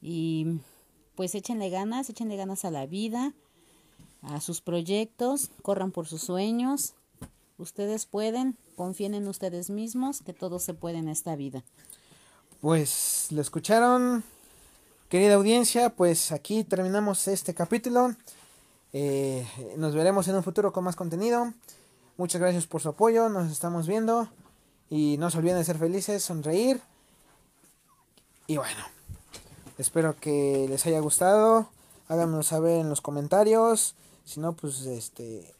y 0.00 0.60
pues 1.14 1.34
échenle 1.34 1.68
ganas 1.68 2.08
échenle 2.08 2.36
ganas 2.36 2.64
a 2.64 2.70
la 2.70 2.86
vida 2.86 3.34
a 4.28 4.40
sus 4.40 4.60
proyectos, 4.60 5.50
corran 5.62 5.90
por 5.90 6.06
sus 6.06 6.22
sueños. 6.22 6.94
Ustedes 7.58 8.06
pueden, 8.06 8.56
confíen 8.76 9.14
en 9.14 9.28
ustedes 9.28 9.70
mismos, 9.70 10.22
que 10.22 10.32
todo 10.32 10.58
se 10.58 10.74
puede 10.74 10.98
en 10.98 11.08
esta 11.08 11.36
vida. 11.36 11.62
Pues 12.60 13.28
lo 13.30 13.40
escucharon, 13.40 14.24
querida 15.08 15.34
audiencia, 15.34 15.90
pues 15.90 16.32
aquí 16.32 16.64
terminamos 16.64 17.28
este 17.28 17.54
capítulo. 17.54 18.14
Eh, 18.92 19.46
nos 19.76 19.94
veremos 19.94 20.28
en 20.28 20.36
un 20.36 20.42
futuro 20.42 20.72
con 20.72 20.84
más 20.84 20.96
contenido. 20.96 21.52
Muchas 22.16 22.40
gracias 22.40 22.66
por 22.66 22.80
su 22.80 22.88
apoyo, 22.88 23.28
nos 23.28 23.50
estamos 23.50 23.86
viendo. 23.86 24.28
Y 24.88 25.16
no 25.18 25.30
se 25.30 25.38
olviden 25.38 25.58
de 25.58 25.64
ser 25.64 25.78
felices, 25.78 26.22
sonreír. 26.22 26.80
Y 28.46 28.56
bueno, 28.56 28.84
espero 29.78 30.14
que 30.16 30.66
les 30.68 30.86
haya 30.86 31.00
gustado. 31.00 31.68
Háganmelo 32.08 32.42
saber 32.42 32.80
en 32.80 32.88
los 32.88 33.00
comentarios. 33.00 33.94
Si 34.24 34.40
no, 34.40 34.54
pues 34.54 34.80
este 34.86 35.54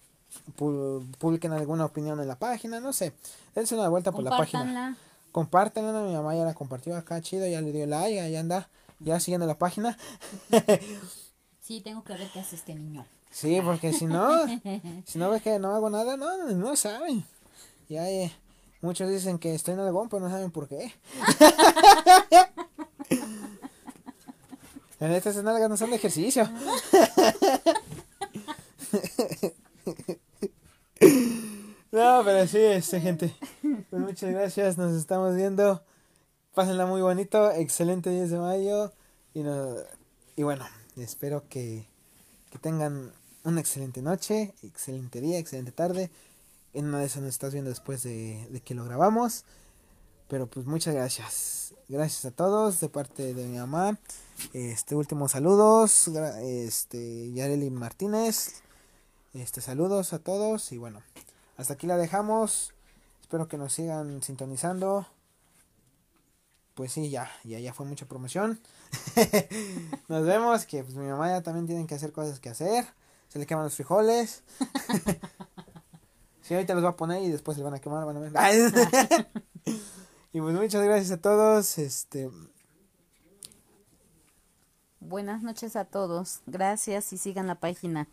publiquen 0.56 1.52
alguna 1.52 1.84
opinión 1.84 2.20
en 2.20 2.28
la 2.28 2.38
página, 2.38 2.80
no 2.80 2.92
sé. 2.92 3.12
Dense 3.54 3.74
una 3.74 3.88
vuelta 3.88 4.12
por 4.12 4.22
la 4.24 4.30
página. 4.30 4.96
Compártanla, 5.32 6.02
mi 6.02 6.12
mamá 6.12 6.34
ya 6.34 6.44
la 6.44 6.54
compartió 6.54 6.96
acá, 6.96 7.20
chido, 7.20 7.46
ya 7.46 7.60
le 7.60 7.72
dio 7.72 7.86
like, 7.86 8.30
ya 8.30 8.40
anda, 8.40 8.68
ya 9.00 9.18
siguiendo 9.18 9.46
la 9.46 9.58
página. 9.58 9.98
sí, 11.60 11.80
tengo 11.80 12.04
que 12.04 12.12
ver 12.12 12.30
qué 12.32 12.40
hace 12.40 12.56
este 12.56 12.74
niño. 12.74 13.04
Sí, 13.30 13.60
porque 13.64 13.92
si 13.92 14.06
no, 14.06 14.30
si 15.04 15.18
no 15.18 15.30
ves 15.30 15.42
que 15.42 15.58
no 15.58 15.74
hago 15.74 15.90
nada, 15.90 16.16
no, 16.16 16.46
no 16.52 16.76
saben. 16.76 17.24
Ya, 17.88 18.08
eh, 18.08 18.32
muchos 18.80 19.10
dicen 19.10 19.38
que 19.38 19.54
estoy 19.54 19.74
en 19.74 19.80
algún, 19.80 20.08
pero 20.08 20.20
no 20.20 20.30
saben 20.30 20.52
por 20.52 20.68
qué. 20.68 20.94
en 25.00 25.10
estas 25.10 25.34
nalgas 25.42 25.68
no 25.68 25.76
son 25.76 25.90
de 25.90 25.96
ejercicio. 25.96 26.48
No, 31.92 32.22
pero 32.24 32.46
sí, 32.46 32.58
este, 32.58 33.00
gente. 33.00 33.34
Pues 33.90 34.02
muchas 34.02 34.30
gracias, 34.30 34.78
nos 34.78 34.94
estamos 34.94 35.34
viendo. 35.36 35.82
Pásenla 36.54 36.86
muy 36.86 37.00
bonito, 37.02 37.50
excelente 37.52 38.10
10 38.10 38.30
de 38.30 38.38
mayo. 38.38 38.92
Y, 39.34 39.42
no, 39.42 39.76
y 40.36 40.42
bueno, 40.42 40.64
espero 40.96 41.48
que, 41.48 41.86
que 42.50 42.58
tengan 42.58 43.12
una 43.42 43.60
excelente 43.60 44.02
noche, 44.02 44.54
excelente 44.62 45.20
día, 45.20 45.38
excelente 45.38 45.72
tarde. 45.72 46.10
En 46.72 46.86
una 46.86 47.00
de 47.00 47.06
esas 47.06 47.22
nos 47.22 47.30
estás 47.30 47.52
viendo 47.52 47.70
después 47.70 48.02
de, 48.02 48.46
de 48.50 48.60
que 48.60 48.74
lo 48.74 48.84
grabamos. 48.84 49.44
Pero 50.28 50.46
pues 50.46 50.66
muchas 50.66 50.94
gracias. 50.94 51.74
Gracias 51.88 52.24
a 52.24 52.30
todos 52.30 52.80
de 52.80 52.88
parte 52.88 53.34
de 53.34 53.44
mi 53.44 53.58
mamá. 53.58 53.98
Este 54.52 54.94
último 54.94 55.28
saludos. 55.28 56.08
Este 56.42 57.32
Yareli 57.32 57.70
Martínez. 57.70 58.63
Este, 59.34 59.60
saludos 59.60 60.12
a 60.12 60.20
todos 60.20 60.70
y 60.70 60.78
bueno, 60.78 61.02
hasta 61.56 61.74
aquí 61.74 61.88
la 61.88 61.96
dejamos. 61.96 62.72
Espero 63.20 63.48
que 63.48 63.58
nos 63.58 63.72
sigan 63.72 64.22
sintonizando. 64.22 65.08
pues 66.74 66.92
sí, 66.92 67.10
ya, 67.10 67.28
ya, 67.42 67.58
ya 67.58 67.74
fue 67.74 67.84
mucha 67.84 68.06
promoción. 68.06 68.60
Nos 70.08 70.24
vemos, 70.24 70.66
que 70.66 70.84
pues 70.84 70.94
mi 70.94 71.06
mamá 71.08 71.30
ya 71.30 71.42
también 71.42 71.66
tiene 71.66 71.84
que 71.84 71.96
hacer 71.96 72.12
cosas 72.12 72.38
que 72.38 72.48
hacer. 72.48 72.86
Se 73.28 73.40
le 73.40 73.46
queman 73.46 73.64
los 73.64 73.74
frijoles. 73.74 74.44
sí, 76.42 76.54
ahorita 76.54 76.74
los 76.74 76.84
va 76.84 76.90
a 76.90 76.96
poner 76.96 77.20
y 77.24 77.28
después 77.28 77.56
se 77.56 77.64
van 77.64 77.74
a 77.74 77.80
quemar, 77.80 78.04
van 78.04 78.16
a 78.16 78.20
ver. 78.20 78.32
y 80.32 80.40
pues 80.40 80.54
muchas 80.54 80.84
gracias 80.84 81.10
a 81.10 81.20
todos. 81.20 81.78
Este. 81.78 82.30
Buenas 85.00 85.42
noches 85.42 85.74
a 85.74 85.84
todos. 85.84 86.40
Gracias 86.46 87.12
y 87.12 87.18
sigan 87.18 87.48
la 87.48 87.56
página. 87.56 88.06